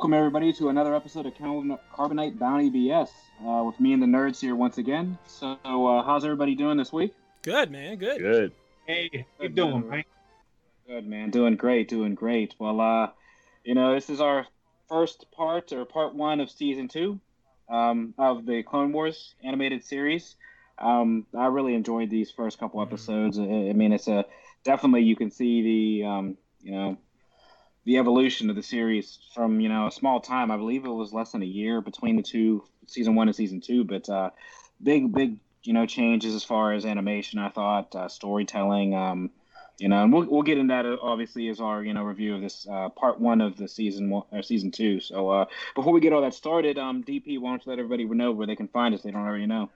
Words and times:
Welcome 0.00 0.14
everybody 0.14 0.50
to 0.54 0.70
another 0.70 0.94
episode 0.94 1.26
of 1.26 1.34
Carbonite 1.34 2.38
Bounty 2.38 2.70
BS 2.70 3.10
uh, 3.46 3.64
with 3.64 3.78
me 3.78 3.92
and 3.92 4.02
the 4.02 4.06
nerds 4.06 4.40
here 4.40 4.56
once 4.56 4.78
again. 4.78 5.18
So, 5.26 5.58
uh, 5.62 6.02
how's 6.02 6.24
everybody 6.24 6.54
doing 6.54 6.78
this 6.78 6.90
week? 6.90 7.12
Good, 7.42 7.70
man. 7.70 7.98
Good. 7.98 8.18
Good. 8.18 8.52
Hey, 8.86 9.26
how 9.36 9.42
you 9.42 9.50
doing, 9.50 9.86
man? 9.86 10.04
Good, 10.88 11.06
man. 11.06 11.28
Doing 11.28 11.56
great. 11.56 11.88
Doing 11.88 12.14
great. 12.14 12.54
Well, 12.58 12.80
uh, 12.80 13.10
you 13.62 13.74
know, 13.74 13.94
this 13.94 14.08
is 14.08 14.22
our 14.22 14.46
first 14.88 15.26
part 15.32 15.70
or 15.70 15.84
part 15.84 16.14
one 16.14 16.40
of 16.40 16.50
season 16.50 16.88
two 16.88 17.20
um, 17.68 18.14
of 18.16 18.46
the 18.46 18.62
Clone 18.62 18.92
Wars 18.92 19.34
animated 19.44 19.84
series. 19.84 20.34
Um, 20.78 21.26
I 21.36 21.48
really 21.48 21.74
enjoyed 21.74 22.08
these 22.08 22.30
first 22.30 22.58
couple 22.58 22.80
mm-hmm. 22.80 22.90
episodes. 22.90 23.38
I, 23.38 23.42
I 23.42 23.72
mean, 23.74 23.92
it's 23.92 24.08
a 24.08 24.24
definitely 24.64 25.02
you 25.02 25.14
can 25.14 25.30
see 25.30 26.00
the 26.00 26.08
um, 26.08 26.38
you 26.62 26.72
know 26.72 26.96
the 27.84 27.98
evolution 27.98 28.50
of 28.50 28.56
the 28.56 28.62
series 28.62 29.18
from 29.34 29.60
you 29.60 29.68
know 29.68 29.86
a 29.86 29.92
small 29.92 30.20
time. 30.20 30.50
I 30.50 30.56
believe 30.56 30.84
it 30.84 30.90
was 30.90 31.12
less 31.12 31.32
than 31.32 31.42
a 31.42 31.46
year 31.46 31.80
between 31.80 32.16
the 32.16 32.22
two 32.22 32.64
season 32.86 33.14
one 33.14 33.28
and 33.28 33.36
season 33.36 33.60
two, 33.60 33.84
but 33.84 34.08
uh, 34.08 34.30
big 34.82 35.12
big 35.12 35.36
you 35.62 35.72
know 35.72 35.86
changes 35.86 36.34
as 36.34 36.44
far 36.44 36.72
as 36.72 36.84
animation. 36.84 37.38
I 37.38 37.48
thought 37.48 37.94
uh, 37.94 38.08
storytelling. 38.08 38.94
Um, 38.94 39.30
you 39.78 39.88
know, 39.88 40.04
and 40.04 40.12
we'll, 40.12 40.26
we'll 40.26 40.42
get 40.42 40.58
into 40.58 40.74
that 40.74 40.84
uh, 40.84 40.98
obviously 41.00 41.48
as 41.48 41.58
our 41.58 41.82
you 41.82 41.94
know 41.94 42.02
review 42.02 42.34
of 42.34 42.42
this 42.42 42.66
uh, 42.70 42.90
part 42.90 43.18
one 43.18 43.40
of 43.40 43.56
the 43.56 43.66
season 43.66 44.10
one 44.10 44.24
or 44.30 44.42
season 44.42 44.70
two. 44.70 45.00
So 45.00 45.30
uh, 45.30 45.44
before 45.74 45.92
we 45.92 46.00
get 46.00 46.12
all 46.12 46.20
that 46.20 46.34
started, 46.34 46.78
um, 46.78 47.02
DP, 47.02 47.40
why 47.40 47.50
don't 47.50 47.64
you 47.64 47.70
let 47.70 47.78
everybody 47.78 48.04
know 48.04 48.30
where 48.30 48.46
they 48.46 48.56
can 48.56 48.68
find 48.68 48.94
us? 48.94 49.02
They 49.02 49.10
don't 49.10 49.22
already 49.22 49.46
know. 49.46 49.70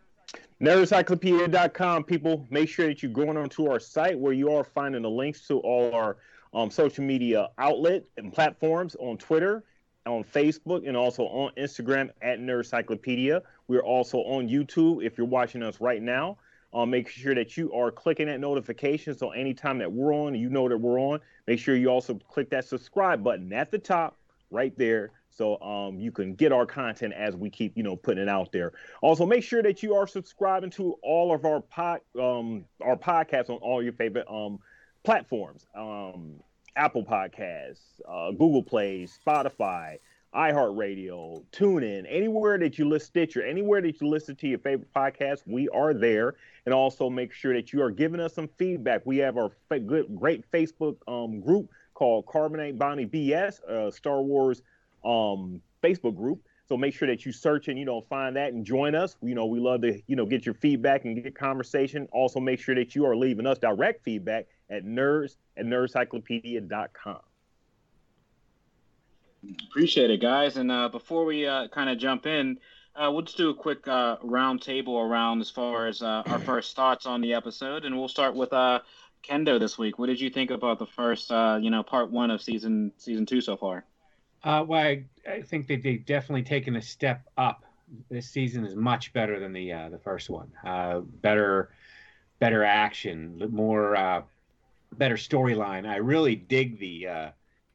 Nerdcyclopedia.com, 0.60 2.04
people. 2.04 2.46
Make 2.50 2.68
sure 2.68 2.86
that 2.86 3.02
you're 3.02 3.12
going 3.12 3.36
onto 3.36 3.70
our 3.70 3.80
site 3.80 4.18
where 4.18 4.32
you 4.32 4.52
are 4.52 4.64
finding 4.64 5.02
the 5.02 5.10
links 5.10 5.46
to 5.48 5.58
all 5.60 5.94
our 5.94 6.18
um, 6.54 6.70
social 6.70 7.04
media 7.04 7.48
outlet 7.58 8.04
and 8.16 8.32
platforms 8.32 8.96
on 9.00 9.18
Twitter, 9.18 9.64
on 10.06 10.24
Facebook, 10.24 10.86
and 10.86 10.96
also 10.96 11.24
on 11.24 11.52
Instagram 11.56 12.10
at 12.22 12.38
Nerdcyclopedia. 12.38 13.42
We're 13.68 13.82
also 13.82 14.18
on 14.18 14.48
YouTube 14.48 15.04
if 15.04 15.18
you're 15.18 15.26
watching 15.26 15.62
us 15.62 15.80
right 15.80 16.02
now. 16.02 16.38
Um, 16.72 16.90
make 16.90 17.08
sure 17.08 17.34
that 17.36 17.56
you 17.56 17.72
are 17.72 17.92
clicking 17.92 18.26
that 18.26 18.40
notification 18.40 19.16
so 19.16 19.30
anytime 19.30 19.78
that 19.78 19.92
we're 19.92 20.12
on, 20.12 20.34
you 20.34 20.50
know 20.50 20.68
that 20.68 20.76
we're 20.76 20.98
on. 20.98 21.20
Make 21.46 21.60
sure 21.60 21.76
you 21.76 21.88
also 21.88 22.14
click 22.14 22.50
that 22.50 22.64
subscribe 22.64 23.22
button 23.22 23.52
at 23.52 23.70
the 23.70 23.78
top 23.78 24.16
right 24.50 24.76
there 24.76 25.12
so 25.30 25.60
um, 25.60 25.98
you 25.98 26.12
can 26.12 26.34
get 26.34 26.52
our 26.52 26.64
content 26.64 27.12
as 27.12 27.34
we 27.34 27.50
keep 27.50 27.76
you 27.76 27.82
know 27.82 27.96
putting 27.96 28.22
it 28.22 28.28
out 28.28 28.52
there 28.52 28.72
also 29.02 29.26
make 29.26 29.42
sure 29.42 29.62
that 29.62 29.82
you 29.82 29.94
are 29.94 30.06
subscribing 30.06 30.70
to 30.70 30.94
all 31.02 31.34
of 31.34 31.44
our 31.44 31.60
pod 31.60 32.00
um, 32.20 32.64
our 32.80 32.96
podcasts 32.96 33.50
on 33.50 33.56
all 33.56 33.82
your 33.82 33.92
favorite 33.92 34.26
um, 34.30 34.60
platforms 35.04 35.66
um, 35.74 36.34
apple 36.76 37.04
podcasts 37.04 38.00
uh, 38.08 38.30
google 38.32 38.62
play 38.62 39.06
spotify 39.06 39.98
iHeartRadio, 40.34 41.44
TuneIn, 41.52 42.06
anywhere 42.08 42.58
that 42.58 42.76
you 42.76 42.88
list 42.88 43.06
Stitcher, 43.06 43.42
anywhere 43.42 43.80
that 43.80 44.00
you 44.00 44.08
listen 44.08 44.34
to 44.36 44.48
your 44.48 44.58
favorite 44.58 44.92
podcast, 44.92 45.42
we 45.46 45.68
are 45.68 45.94
there. 45.94 46.34
And 46.66 46.74
also 46.74 47.08
make 47.08 47.32
sure 47.32 47.54
that 47.54 47.72
you 47.72 47.82
are 47.82 47.90
giving 47.90 48.20
us 48.20 48.34
some 48.34 48.48
feedback. 48.58 49.02
We 49.04 49.18
have 49.18 49.36
our 49.36 49.50
fa- 49.68 49.78
good, 49.78 50.16
great 50.16 50.50
Facebook 50.50 50.96
um, 51.06 51.40
group 51.40 51.70
called 51.94 52.26
Carbonite 52.26 52.78
Bounty 52.78 53.06
BS, 53.06 53.62
uh, 53.64 53.90
Star 53.90 54.22
Wars 54.22 54.62
um, 55.04 55.60
Facebook 55.82 56.16
group. 56.16 56.40
So 56.66 56.76
make 56.78 56.94
sure 56.94 57.06
that 57.08 57.26
you 57.26 57.30
search 57.30 57.68
and 57.68 57.78
you 57.78 57.84
know 57.84 58.00
find 58.00 58.34
that 58.36 58.54
and 58.54 58.64
join 58.64 58.94
us. 58.94 59.16
You 59.22 59.34
know 59.34 59.44
we 59.44 59.60
love 59.60 59.82
to 59.82 60.00
you 60.06 60.16
know 60.16 60.24
get 60.24 60.46
your 60.46 60.54
feedback 60.54 61.04
and 61.04 61.22
get 61.22 61.34
conversation. 61.34 62.08
Also 62.10 62.40
make 62.40 62.58
sure 62.58 62.74
that 62.74 62.94
you 62.94 63.04
are 63.04 63.14
leaving 63.14 63.46
us 63.46 63.58
direct 63.58 64.02
feedback 64.02 64.46
at 64.70 64.84
nerds 64.84 65.36
at 65.56 65.66
nerdcyclopedia.com. 65.66 67.20
Appreciate 69.68 70.10
it, 70.10 70.20
guys. 70.20 70.56
And 70.56 70.70
uh, 70.70 70.88
before 70.88 71.24
we 71.24 71.46
uh, 71.46 71.68
kind 71.68 71.90
of 71.90 71.98
jump 71.98 72.26
in, 72.26 72.58
uh, 72.96 73.10
we'll 73.10 73.22
just 73.22 73.36
do 73.36 73.50
a 73.50 73.54
quick 73.54 73.86
uh, 73.88 74.16
round 74.22 74.62
table 74.62 74.98
around 74.98 75.40
as 75.40 75.50
far 75.50 75.86
as 75.86 76.02
uh, 76.02 76.22
our 76.26 76.38
first 76.40 76.76
thoughts 76.76 77.06
on 77.06 77.20
the 77.20 77.34
episode, 77.34 77.84
and 77.84 77.96
we'll 77.96 78.08
start 78.08 78.34
with 78.34 78.52
uh, 78.52 78.80
Kendo 79.28 79.58
this 79.58 79.76
week. 79.76 79.98
What 79.98 80.06
did 80.06 80.20
you 80.20 80.30
think 80.30 80.50
about 80.50 80.78
the 80.78 80.86
first, 80.86 81.30
you 81.30 81.70
know, 81.70 81.82
part 81.82 82.10
one 82.10 82.30
of 82.30 82.40
season 82.40 82.92
season 82.96 83.26
two 83.26 83.40
so 83.40 83.56
far? 83.56 83.84
well, 84.44 84.72
I, 84.74 85.04
I 85.28 85.42
think 85.42 85.66
that 85.68 85.82
they've 85.82 86.04
definitely 86.04 86.42
taken 86.42 86.76
a 86.76 86.82
step 86.82 87.22
up. 87.36 87.64
This 88.10 88.28
season 88.28 88.64
is 88.64 88.74
much 88.74 89.12
better 89.12 89.40
than 89.40 89.52
the 89.52 89.70
the 89.90 90.00
first 90.02 90.30
one. 90.30 90.50
better, 91.20 91.70
better 92.38 92.64
action, 92.64 93.42
more, 93.50 94.24
better 94.98 95.16
storyline. 95.16 95.88
I 95.88 95.96
really 95.96 96.36
dig 96.36 96.78
the 96.78 97.08
uh, 97.08 97.30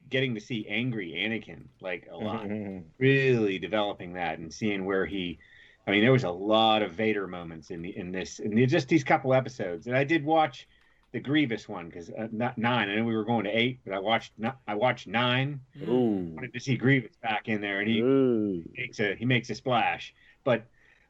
getting 0.09 0.35
to 0.35 0.41
see 0.41 0.65
angry 0.67 1.11
Anakin 1.11 1.65
like 1.81 2.07
a 2.11 2.17
lot, 2.17 2.45
mm-hmm. 2.45 2.79
really 2.97 3.59
developing 3.59 4.13
that 4.13 4.39
and 4.39 4.53
seeing 4.53 4.85
where 4.85 5.05
he. 5.05 5.39
I 5.87 5.91
mean, 5.91 6.01
there 6.01 6.11
was 6.11 6.23
a 6.23 6.31
lot 6.31 6.81
of 6.81 6.91
Vader 6.91 7.27
moments 7.27 7.71
in 7.71 7.81
the 7.81 7.97
in 7.97 8.11
this 8.11 8.39
in 8.39 8.67
just 8.67 8.87
these 8.87 9.03
couple 9.03 9.33
episodes, 9.33 9.87
and 9.87 9.95
I 9.95 10.03
did 10.03 10.23
watch 10.23 10.67
the 11.11 11.19
Grievous 11.19 11.67
one 11.67 11.87
because 11.87 12.09
uh, 12.11 12.27
not 12.31 12.57
nine. 12.57 12.89
I 12.89 12.95
know 12.95 13.03
we 13.03 13.15
were 13.15 13.25
going 13.25 13.45
to 13.45 13.57
eight, 13.57 13.79
but 13.85 13.93
I 13.93 13.99
watched 13.99 14.33
I 14.67 14.75
watched 14.75 15.07
nine. 15.07 15.59
Ooh. 15.87 16.31
Wanted 16.35 16.53
to 16.53 16.59
see 16.59 16.77
Grievous 16.77 17.15
back 17.21 17.47
in 17.47 17.61
there, 17.61 17.79
and 17.79 17.89
he, 17.89 17.95
he 17.95 18.81
makes 18.81 18.99
a 18.99 19.15
he 19.15 19.25
makes 19.25 19.49
a 19.49 19.55
splash. 19.55 20.13
But 20.43 20.65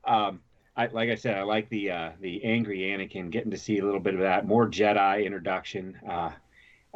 um, 0.06 0.40
I, 0.76 0.88
like 0.88 1.10
I 1.10 1.16
said, 1.16 1.38
I 1.38 1.44
like 1.44 1.70
the 1.70 1.92
uh, 1.92 2.12
the 2.22 2.44
angry 2.44 2.80
Anakin, 2.80 3.30
getting 3.30 3.52
to 3.52 3.58
see 3.58 3.80
a 3.80 3.86
little 3.86 4.00
bit 4.00 4.14
of 4.14 4.22
that, 4.22 4.48
more 4.48 4.68
Jedi 4.70 5.26
introduction. 5.26 5.98
Uh, 6.08 6.32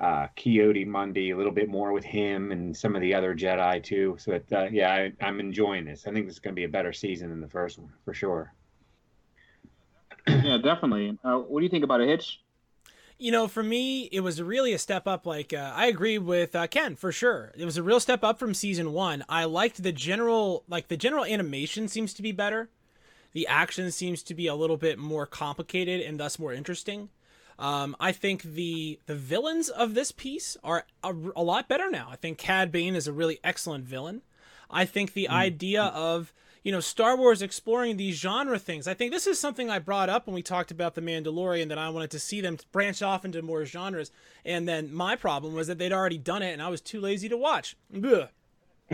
uh, 0.01 0.27
Ki-Adi-Mundi 0.35 1.31
a 1.31 1.37
little 1.37 1.51
bit 1.51 1.69
more 1.69 1.91
with 1.91 2.03
him 2.03 2.51
and 2.51 2.75
some 2.75 2.95
of 2.95 3.01
the 3.01 3.13
other 3.13 3.35
Jedi 3.35 3.83
too. 3.83 4.15
So 4.19 4.31
that 4.31 4.53
uh, 4.53 4.67
yeah, 4.71 4.91
I, 4.91 5.13
I'm 5.21 5.39
enjoying 5.39 5.85
this. 5.85 6.07
I 6.07 6.11
think 6.11 6.25
this 6.25 6.35
is 6.35 6.39
going 6.39 6.53
to 6.53 6.59
be 6.59 6.63
a 6.63 6.69
better 6.69 6.93
season 6.93 7.29
than 7.29 7.41
the 7.41 7.49
first 7.49 7.77
one 7.77 7.93
for 8.03 8.13
sure. 8.13 8.53
yeah, 10.27 10.57
definitely. 10.57 11.17
Uh, 11.23 11.37
what 11.37 11.59
do 11.59 11.63
you 11.63 11.69
think 11.69 11.83
about 11.83 12.01
a 12.01 12.05
hitch? 12.05 12.41
You 13.19 13.31
know, 13.31 13.47
for 13.47 13.61
me, 13.61 14.09
it 14.11 14.21
was 14.21 14.41
really 14.41 14.73
a 14.73 14.79
step 14.79 15.07
up. 15.07 15.25
Like 15.25 15.53
uh, 15.53 15.71
I 15.75 15.85
agree 15.85 16.17
with 16.17 16.55
uh, 16.55 16.67
Ken 16.67 16.95
for 16.95 17.11
sure. 17.11 17.53
It 17.55 17.65
was 17.65 17.77
a 17.77 17.83
real 17.83 17.99
step 17.99 18.23
up 18.23 18.39
from 18.39 18.53
season 18.53 18.93
one. 18.93 19.23
I 19.29 19.45
liked 19.45 19.83
the 19.83 19.91
general, 19.91 20.63
like 20.67 20.87
the 20.87 20.97
general 20.97 21.23
animation 21.23 21.87
seems 21.87 22.13
to 22.15 22.23
be 22.23 22.31
better. 22.31 22.69
The 23.33 23.47
action 23.47 23.91
seems 23.91 24.23
to 24.23 24.33
be 24.33 24.47
a 24.47 24.55
little 24.55 24.77
bit 24.77 24.97
more 24.97 25.25
complicated 25.25 26.01
and 26.01 26.19
thus 26.19 26.39
more 26.39 26.53
interesting. 26.53 27.09
Um, 27.59 27.95
I 27.99 28.11
think 28.11 28.43
the 28.43 28.99
the 29.05 29.15
villains 29.15 29.69
of 29.69 29.93
this 29.93 30.11
piece 30.11 30.57
are 30.63 30.85
a, 31.03 31.13
a, 31.35 31.43
lot 31.43 31.67
better 31.67 31.89
now. 31.89 32.09
I 32.11 32.15
think 32.15 32.37
Cad 32.37 32.71
Bane 32.71 32.95
is 32.95 33.07
a 33.07 33.13
really 33.13 33.39
excellent 33.43 33.85
villain. 33.85 34.21
I 34.69 34.85
think 34.85 35.13
the 35.13 35.27
mm. 35.29 35.33
idea 35.33 35.83
of 35.83 36.33
you 36.63 36.71
know 36.71 36.79
Star 36.79 37.15
Wars 37.15 37.41
exploring 37.41 37.97
these 37.97 38.15
genre 38.15 38.57
things. 38.57 38.87
I 38.87 38.93
think 38.93 39.11
this 39.11 39.27
is 39.27 39.39
something 39.39 39.69
I 39.69 39.79
brought 39.79 40.09
up 40.09 40.25
when 40.25 40.33
we 40.33 40.41
talked 40.41 40.71
about 40.71 40.95
the 40.95 41.01
Mandalorian 41.01 41.69
that 41.69 41.77
I 41.77 41.89
wanted 41.89 42.11
to 42.11 42.19
see 42.19 42.41
them 42.41 42.57
branch 42.71 43.01
off 43.01 43.23
into 43.23 43.41
more 43.41 43.65
genres. 43.65 44.11
And 44.43 44.67
then 44.67 44.93
my 44.93 45.15
problem 45.15 45.53
was 45.53 45.67
that 45.67 45.77
they'd 45.77 45.93
already 45.93 46.17
done 46.17 46.41
it, 46.41 46.53
and 46.53 46.61
I 46.61 46.69
was 46.69 46.81
too 46.81 46.99
lazy 46.99 47.29
to 47.29 47.37
watch. 47.37 47.75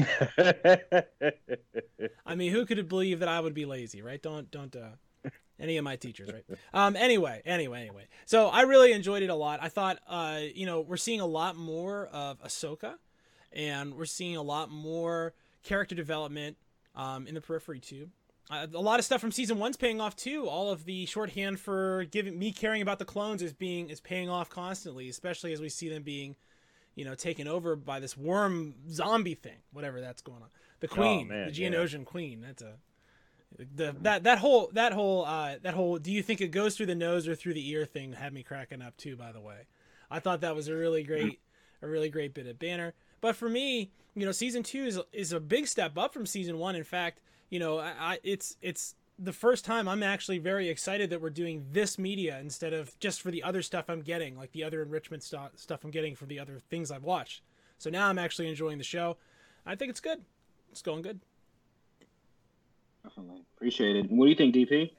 I 2.25 2.35
mean, 2.35 2.51
who 2.51 2.65
could 2.65 2.87
believe 2.87 3.19
that 3.19 3.29
I 3.29 3.39
would 3.39 3.53
be 3.53 3.65
lazy, 3.65 4.01
right? 4.01 4.21
Don't 4.21 4.49
don't 4.51 4.75
uh, 4.75 5.29
any 5.59 5.77
of 5.77 5.83
my 5.83 5.95
teachers, 5.95 6.29
right? 6.31 6.45
um, 6.73 6.95
anyway, 6.95 7.41
anyway, 7.45 7.81
anyway. 7.81 8.07
So 8.25 8.47
I 8.47 8.61
really 8.61 8.93
enjoyed 8.93 9.23
it 9.23 9.29
a 9.29 9.35
lot. 9.35 9.59
I 9.61 9.69
thought, 9.69 9.99
uh, 10.07 10.39
you 10.53 10.65
know, 10.65 10.81
we're 10.81 10.97
seeing 10.97 11.21
a 11.21 11.25
lot 11.25 11.55
more 11.55 12.07
of 12.07 12.41
Ahsoka, 12.41 12.95
and 13.51 13.95
we're 13.95 14.05
seeing 14.05 14.35
a 14.35 14.41
lot 14.41 14.71
more 14.71 15.33
character 15.63 15.95
development 15.95 16.57
um, 16.95 17.27
in 17.27 17.35
the 17.35 17.41
periphery 17.41 17.79
too. 17.79 18.09
Uh, 18.49 18.65
a 18.73 18.81
lot 18.81 18.97
of 18.97 19.05
stuff 19.05 19.21
from 19.21 19.31
season 19.31 19.59
one's 19.59 19.77
paying 19.77 20.01
off 20.01 20.15
too. 20.15 20.47
All 20.47 20.71
of 20.71 20.85
the 20.85 21.05
shorthand 21.05 21.59
for 21.59 22.05
giving 22.05 22.37
me 22.37 22.51
caring 22.51 22.81
about 22.81 22.97
the 22.97 23.05
clones 23.05 23.43
is 23.43 23.53
being 23.53 23.89
is 23.89 24.01
paying 24.01 24.29
off 24.29 24.49
constantly, 24.49 25.07
especially 25.07 25.53
as 25.53 25.61
we 25.61 25.69
see 25.69 25.87
them 25.87 26.01
being, 26.01 26.35
you 26.99 27.05
know, 27.05 27.15
taken 27.15 27.47
over 27.47 27.77
by 27.77 28.01
this 28.01 28.17
worm 28.17 28.75
zombie 28.89 29.33
thing, 29.33 29.55
whatever 29.71 30.01
that's 30.01 30.21
going 30.21 30.41
on. 30.41 30.49
The 30.81 30.87
oh, 30.91 30.95
queen, 30.95 31.27
oh, 31.31 31.33
man, 31.33 31.47
the 31.47 31.53
Geonosian 31.53 31.99
yeah. 31.99 32.03
queen. 32.03 32.41
That's 32.41 32.61
a 32.61 32.73
the 33.57 33.95
that 34.01 34.23
that 34.23 34.37
whole 34.37 34.69
that 34.73 34.91
whole 34.91 35.23
uh 35.23 35.55
that 35.63 35.73
whole 35.73 35.97
do 35.97 36.11
you 36.11 36.21
think 36.21 36.41
it 36.41 36.49
goes 36.49 36.75
through 36.75 36.87
the 36.87 36.95
nose 36.95 37.25
or 37.25 37.35
through 37.35 37.53
the 37.53 37.69
ear 37.69 37.85
thing 37.85 38.13
had 38.13 38.31
me 38.31 38.43
cracking 38.43 38.81
up 38.81 38.95
too 38.95 39.15
by 39.15 39.31
the 39.31 39.41
way 39.41 39.65
i 40.11 40.19
thought 40.19 40.41
that 40.41 40.55
was 40.55 40.67
a 40.67 40.73
really 40.75 41.01
great 41.01 41.39
a 41.81 41.87
really 41.87 42.09
great 42.09 42.33
bit 42.35 42.45
of 42.45 42.59
banner 42.59 42.93
but 43.21 43.35
for 43.35 43.49
me 43.49 43.91
you 44.13 44.23
know 44.23 44.31
season 44.31 44.61
two 44.61 44.85
is 44.85 44.99
is 45.11 45.33
a 45.33 45.39
big 45.39 45.67
step 45.67 45.97
up 45.97 46.13
from 46.13 46.27
season 46.27 46.59
one 46.59 46.75
in 46.75 46.83
fact 46.83 47.21
you 47.49 47.59
know 47.59 47.79
I, 47.79 47.93
I 47.99 48.19
it's 48.23 48.55
it's 48.61 48.93
the 49.21 49.33
first 49.33 49.65
time 49.65 49.87
i'm 49.87 50.01
actually 50.01 50.37
very 50.37 50.69
excited 50.69 51.09
that 51.09 51.21
we're 51.21 51.29
doing 51.29 51.65
this 51.71 51.99
media 51.99 52.39
instead 52.39 52.73
of 52.73 52.97
just 52.99 53.21
for 53.21 53.31
the 53.31 53.43
other 53.43 53.61
stuff 53.61 53.85
i'm 53.89 54.01
getting 54.01 54.37
like 54.37 54.51
the 54.53 54.63
other 54.63 54.81
enrichment 54.81 55.21
st- 55.21 55.59
stuff 55.59 55.83
i'm 55.83 55.91
getting 55.91 56.15
for 56.15 56.25
the 56.25 56.39
other 56.39 56.59
things 56.69 56.89
i've 56.89 57.03
watched 57.03 57.41
so 57.77 57.89
now 57.89 58.07
i'm 58.07 58.17
actually 58.17 58.47
enjoying 58.47 58.77
the 58.77 58.83
show 58.83 59.17
i 59.65 59.75
think 59.75 59.89
it's 59.89 59.99
good 59.99 60.21
it's 60.71 60.81
going 60.81 61.01
good 61.01 61.19
Definitely 63.03 63.43
appreciate 63.55 63.95
it. 63.95 64.11
What 64.11 64.25
do 64.25 64.29
you 64.29 64.35
think, 64.35 64.55
DP? 64.55 64.91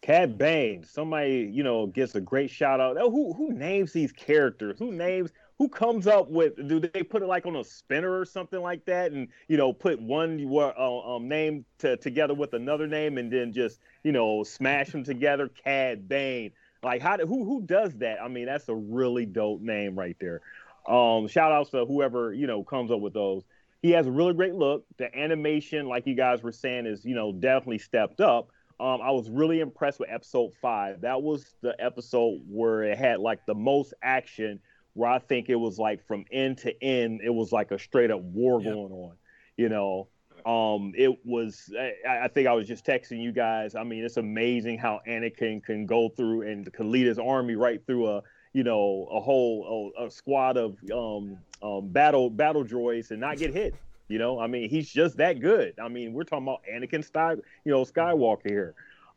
Cad 0.00 0.38
Bane. 0.38 0.84
Somebody, 0.84 1.50
you 1.52 1.62
know, 1.62 1.86
gets 1.86 2.14
a 2.14 2.20
great 2.20 2.50
shout 2.50 2.80
out. 2.80 2.96
Oh, 2.98 3.10
who 3.10 3.32
who 3.32 3.52
names 3.52 3.92
these 3.92 4.12
characters? 4.12 4.78
Who 4.78 4.92
names 4.92 5.30
who 5.62 5.68
comes 5.68 6.08
up 6.08 6.28
with 6.28 6.56
do 6.66 6.80
they 6.80 7.04
put 7.04 7.22
it 7.22 7.26
like 7.26 7.46
on 7.46 7.54
a 7.54 7.62
spinner 7.62 8.18
or 8.18 8.24
something 8.24 8.60
like 8.60 8.84
that? 8.84 9.12
And 9.12 9.28
you 9.46 9.56
know 9.56 9.72
put 9.72 10.02
one 10.02 10.44
uh, 10.52 11.14
um, 11.14 11.28
name 11.28 11.64
to, 11.78 11.96
together 11.98 12.34
with 12.34 12.52
another 12.54 12.88
name 12.88 13.16
and 13.16 13.32
then 13.32 13.52
just 13.52 13.78
you 14.02 14.10
know 14.10 14.42
smash 14.42 14.90
them 14.90 15.04
together 15.04 15.48
cad 15.62 16.08
bane. 16.08 16.50
Like 16.82 17.00
how 17.00 17.16
do, 17.16 17.26
who 17.26 17.44
who 17.44 17.62
does 17.62 17.94
that? 17.98 18.20
I 18.20 18.26
mean 18.26 18.46
that's 18.46 18.68
a 18.68 18.74
really 18.74 19.24
dope 19.24 19.60
name 19.60 19.96
right 19.96 20.16
there. 20.20 20.40
Um 20.88 21.28
shout 21.28 21.52
outs 21.52 21.70
to 21.70 21.84
whoever 21.84 22.32
you 22.32 22.48
know 22.48 22.64
comes 22.64 22.90
up 22.90 22.98
with 22.98 23.14
those. 23.14 23.44
He 23.82 23.92
has 23.92 24.08
a 24.08 24.10
really 24.10 24.34
great 24.34 24.54
look. 24.54 24.84
The 24.96 25.16
animation 25.16 25.86
like 25.86 26.08
you 26.08 26.16
guys 26.16 26.42
were 26.42 26.50
saying 26.50 26.86
is 26.86 27.04
you 27.04 27.14
know 27.14 27.30
definitely 27.30 27.78
stepped 27.78 28.20
up. 28.20 28.48
Um, 28.80 29.00
I 29.00 29.12
was 29.12 29.30
really 29.30 29.60
impressed 29.60 30.00
with 30.00 30.10
episode 30.10 30.54
five. 30.60 31.02
That 31.02 31.22
was 31.22 31.54
the 31.60 31.76
episode 31.78 32.40
where 32.48 32.82
it 32.82 32.98
had 32.98 33.20
like 33.20 33.46
the 33.46 33.54
most 33.54 33.94
action 34.02 34.58
where 34.94 35.10
I 35.10 35.18
think 35.18 35.48
it 35.48 35.56
was 35.56 35.78
like 35.78 36.06
from 36.06 36.24
end 36.30 36.58
to 36.58 36.82
end, 36.82 37.20
it 37.24 37.30
was 37.30 37.52
like 37.52 37.70
a 37.70 37.78
straight 37.78 38.10
up 38.10 38.20
war 38.20 38.60
yep. 38.60 38.74
going 38.74 38.92
on. 38.92 39.12
You 39.56 39.68
know, 39.68 40.08
um, 40.46 40.92
it 40.96 41.24
was. 41.24 41.72
I, 41.78 42.24
I, 42.24 42.28
think 42.28 42.48
I 42.48 42.52
was 42.52 42.66
just 42.66 42.84
texting 42.84 43.22
you 43.22 43.32
guys. 43.32 43.74
I 43.74 43.84
mean, 43.84 44.04
it's 44.04 44.16
amazing 44.16 44.78
how 44.78 45.00
Anakin 45.06 45.62
can 45.62 45.86
go 45.86 46.08
through 46.08 46.42
and 46.42 46.70
can 46.72 46.90
lead 46.90 47.06
his 47.06 47.18
army 47.18 47.54
right 47.54 47.84
through 47.86 48.08
a 48.08 48.22
you 48.52 48.64
know 48.64 49.08
a 49.10 49.20
whole 49.20 49.92
a, 49.98 50.06
a 50.06 50.10
squad 50.10 50.56
of 50.56 50.76
um, 50.92 51.38
um, 51.62 51.88
battle 51.88 52.28
battle 52.28 52.64
droids 52.64 53.10
and 53.10 53.20
not 53.20 53.38
get 53.38 53.52
hit. 53.52 53.74
You 54.08 54.18
know, 54.18 54.38
I 54.38 54.46
mean, 54.46 54.68
he's 54.68 54.90
just 54.90 55.16
that 55.18 55.40
good. 55.40 55.74
I 55.82 55.88
mean, 55.88 56.12
we're 56.12 56.24
talking 56.24 56.46
about 56.46 56.62
Anakin 56.70 57.04
style, 57.04 57.36
you 57.64 57.72
know, 57.72 57.82
Skywalker 57.84 58.48
here. 58.48 58.74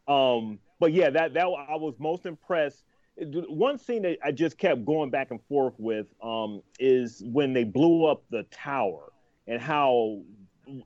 Um, 0.07 0.59
but 0.79 0.93
yeah, 0.93 1.09
that 1.09 1.33
that 1.33 1.45
I 1.45 1.75
was 1.75 1.95
most 1.97 2.25
impressed 2.25 2.83
one 3.17 3.77
scene 3.77 4.01
that 4.03 4.17
I 4.23 4.31
just 4.31 4.57
kept 4.57 4.85
going 4.85 5.09
back 5.09 5.31
and 5.31 5.41
forth 5.47 5.75
with 5.77 6.07
um, 6.21 6.61
is 6.79 7.23
when 7.25 7.53
they 7.53 7.63
blew 7.63 8.05
up 8.05 8.23
the 8.29 8.43
tower 8.43 9.11
and 9.47 9.61
how 9.61 10.21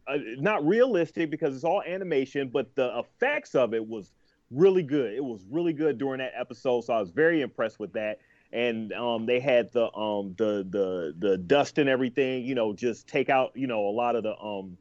uh, 0.08 0.18
not 0.38 0.66
realistic 0.66 1.30
because 1.30 1.56
it's 1.56 1.64
all 1.64 1.81
animation, 1.81 2.50
but 2.50 2.76
the 2.76 3.00
effects 3.00 3.56
of 3.56 3.74
it 3.74 3.86
was 3.86 4.12
really 4.52 4.84
good. 4.84 5.14
It 5.14 5.24
was 5.24 5.46
really 5.50 5.74
good 5.74 5.98
during 5.98 6.20
that 6.20 6.34
episode, 6.38 6.81
so 6.81 6.94
I 6.94 7.00
was 7.00 7.10
very 7.10 7.42
impressed 7.42 7.80
with 7.80 7.94
that. 7.94 8.20
And 8.52 8.92
um, 8.94 9.26
they 9.28 9.40
had 9.40 9.72
the 9.72 9.94
um, 9.96 10.34
the 10.38 10.66
the 10.70 11.14
the 11.18 11.38
dust 11.38 11.78
and 11.78 11.88
everything, 11.88 12.46
you 12.46 12.56
know, 12.56 12.74
just 12.74 13.08
take 13.08 13.30
out 13.30 13.52
you 13.56 13.68
know 13.68 13.88
a 13.88 13.92
lot 13.92 14.16
of 14.16 14.24
the 14.24 14.36
um 14.38 14.76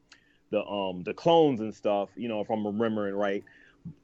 the 0.49 0.63
um 0.65 1.03
the 1.03 1.13
clones 1.13 1.59
and 1.59 1.73
stuff, 1.73 2.09
you 2.15 2.27
know, 2.27 2.41
if 2.41 2.49
I'm 2.49 2.65
remembering 2.65 3.13
right. 3.13 3.43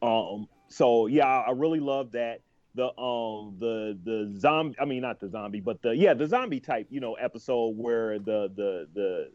Um, 0.03 0.47
so 0.68 1.07
yeah, 1.07 1.25
I 1.25 1.51
really 1.51 1.80
love 1.80 2.12
that 2.12 2.42
the 2.75 2.88
um 3.00 3.56
the 3.60 3.98
the 4.04 4.33
zombie 4.38 4.75
I 4.80 4.86
mean 4.86 5.01
not 5.01 5.19
the 5.19 5.30
zombie 5.30 5.62
but 5.62 5.81
the 5.81 5.95
yeah 5.95 6.13
the 6.13 6.27
zombie 6.27 6.60
type 6.60 6.88
you 6.89 7.00
know 7.00 7.13
episode 7.13 7.77
where 7.77 8.19
the 8.19 8.51
the 8.56 8.88
the 8.94 9.31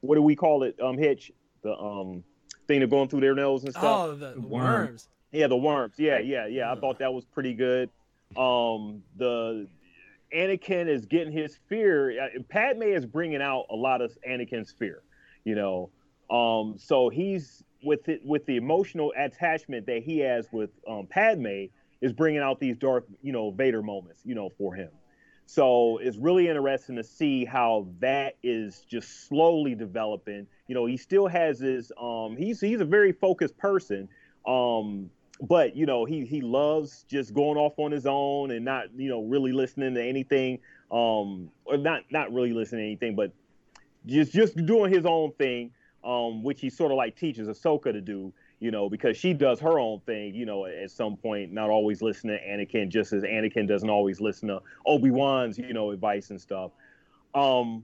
what 0.00 0.16
do 0.16 0.22
we 0.22 0.36
call 0.36 0.62
it? 0.62 0.76
Um 0.80 0.98
hitch 0.98 1.32
the 1.62 1.76
um 1.76 2.22
thing 2.68 2.80
they're 2.80 2.88
going 2.88 3.08
through 3.08 3.20
their 3.20 3.34
nose 3.34 3.64
and 3.64 3.72
stuff. 3.72 3.98
Oh 4.00 4.14
the 4.14 4.38
worms. 4.40 5.08
Yeah 5.32 5.46
the 5.46 5.56
worms. 5.56 5.94
Yeah 5.98 6.18
yeah 6.18 6.46
yeah. 6.46 6.70
I 6.70 6.76
thought 6.76 6.98
that 6.98 7.12
was 7.12 7.24
pretty 7.24 7.54
good. 7.54 7.88
Um 8.36 9.02
the 9.16 9.66
Anakin 10.34 10.88
is 10.88 11.04
getting 11.04 11.32
his 11.32 11.58
fear. 11.68 12.22
Uh, 12.22 12.28
Padme 12.48 12.84
is 12.84 13.04
bringing 13.04 13.42
out 13.42 13.66
a 13.70 13.76
lot 13.76 14.00
of 14.00 14.12
Anakin's 14.28 14.70
fear 14.70 15.02
you 15.44 15.54
know? 15.54 15.90
Um 16.30 16.76
so 16.78 17.08
he's 17.08 17.64
with 17.82 18.08
it 18.08 18.24
with 18.24 18.44
the 18.46 18.56
emotional 18.56 19.12
attachment 19.16 19.86
that 19.86 20.02
he 20.02 20.18
has 20.18 20.46
with 20.52 20.70
um 20.86 21.06
Padme 21.06 21.66
is 22.02 22.12
bringing 22.12 22.42
out 22.42 22.60
these 22.60 22.76
dark, 22.76 23.06
you 23.22 23.32
know, 23.32 23.52
Vader 23.52 23.80
moments, 23.80 24.20
you 24.24 24.34
know, 24.34 24.50
for 24.58 24.74
him. 24.74 24.90
So 25.46 25.98
it's 25.98 26.16
really 26.16 26.48
interesting 26.48 26.96
to 26.96 27.04
see 27.04 27.44
how 27.44 27.86
that 28.00 28.34
is 28.42 28.84
just 28.88 29.28
slowly 29.28 29.74
developing. 29.74 30.46
You 30.66 30.74
know, 30.74 30.86
he 30.86 30.96
still 30.96 31.28
has 31.28 31.60
his 31.60 31.92
um 32.00 32.36
he's 32.36 32.60
he's 32.60 32.80
a 32.80 32.84
very 32.84 33.12
focused 33.12 33.56
person. 33.56 34.08
Um 34.46 35.10
but 35.40 35.74
you 35.76 35.86
know, 35.86 36.04
he 36.04 36.24
he 36.24 36.40
loves 36.40 37.04
just 37.08 37.34
going 37.34 37.56
off 37.56 37.78
on 37.78 37.92
his 37.92 38.06
own 38.06 38.50
and 38.50 38.64
not, 38.64 38.86
you 38.96 39.08
know, 39.08 39.22
really 39.22 39.52
listening 39.52 39.94
to 39.94 40.02
anything 40.02 40.58
um 40.90 41.50
or 41.64 41.76
not 41.76 42.02
not 42.10 42.32
really 42.32 42.52
listening 42.52 42.80
to 42.80 42.86
anything, 42.86 43.14
but 43.14 43.32
just 44.06 44.32
just 44.32 44.56
doing 44.66 44.92
his 44.92 45.06
own 45.06 45.32
thing 45.32 45.70
um 46.02 46.42
which 46.42 46.60
he 46.60 46.68
sort 46.68 46.90
of 46.90 46.96
like 46.96 47.16
teaches 47.16 47.46
Ahsoka 47.46 47.92
to 47.92 48.00
do 48.00 48.32
you 48.62 48.70
know, 48.70 48.88
because 48.88 49.16
she 49.16 49.32
does 49.32 49.58
her 49.58 49.80
own 49.80 49.98
thing, 50.06 50.36
you 50.36 50.46
know, 50.46 50.66
at 50.66 50.88
some 50.92 51.16
point, 51.16 51.52
not 51.52 51.68
always 51.68 52.00
listening 52.00 52.38
to 52.38 52.44
Anakin, 52.44 52.88
just 52.88 53.12
as 53.12 53.24
Anakin 53.24 53.66
doesn't 53.66 53.90
always 53.90 54.20
listen 54.20 54.46
to 54.48 54.62
Obi 54.86 55.10
Wan's, 55.10 55.58
you 55.58 55.72
know, 55.72 55.90
advice 55.90 56.30
and 56.30 56.40
stuff. 56.40 56.70
Um, 57.34 57.82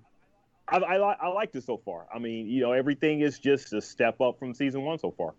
I, 0.68 0.76
I, 0.76 0.96
like 0.98 1.18
I 1.20 1.26
liked 1.28 1.56
it 1.56 1.64
so 1.64 1.78
far. 1.78 2.06
I 2.14 2.20
mean, 2.20 2.46
you 2.46 2.60
know, 2.60 2.70
everything 2.70 3.22
is 3.22 3.40
just 3.40 3.72
a 3.72 3.82
step 3.82 4.20
up 4.20 4.38
from 4.38 4.54
season 4.54 4.82
one 4.82 5.00
so 5.00 5.10
far. 5.10 5.34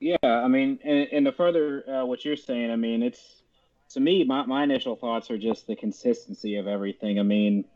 Yeah, 0.00 0.16
I 0.22 0.48
mean, 0.48 0.78
and, 0.82 1.08
and 1.12 1.26
the 1.26 1.32
further 1.32 1.84
uh, 1.86 2.06
what 2.06 2.24
you're 2.24 2.36
saying, 2.36 2.70
I 2.70 2.76
mean, 2.76 3.02
it's 3.02 3.42
to 3.90 4.00
me, 4.00 4.24
my, 4.24 4.46
my 4.46 4.64
initial 4.64 4.96
thoughts 4.96 5.30
are 5.30 5.36
just 5.36 5.66
the 5.66 5.76
consistency 5.76 6.56
of 6.56 6.66
everything. 6.66 7.20
I 7.20 7.24
mean, 7.24 7.66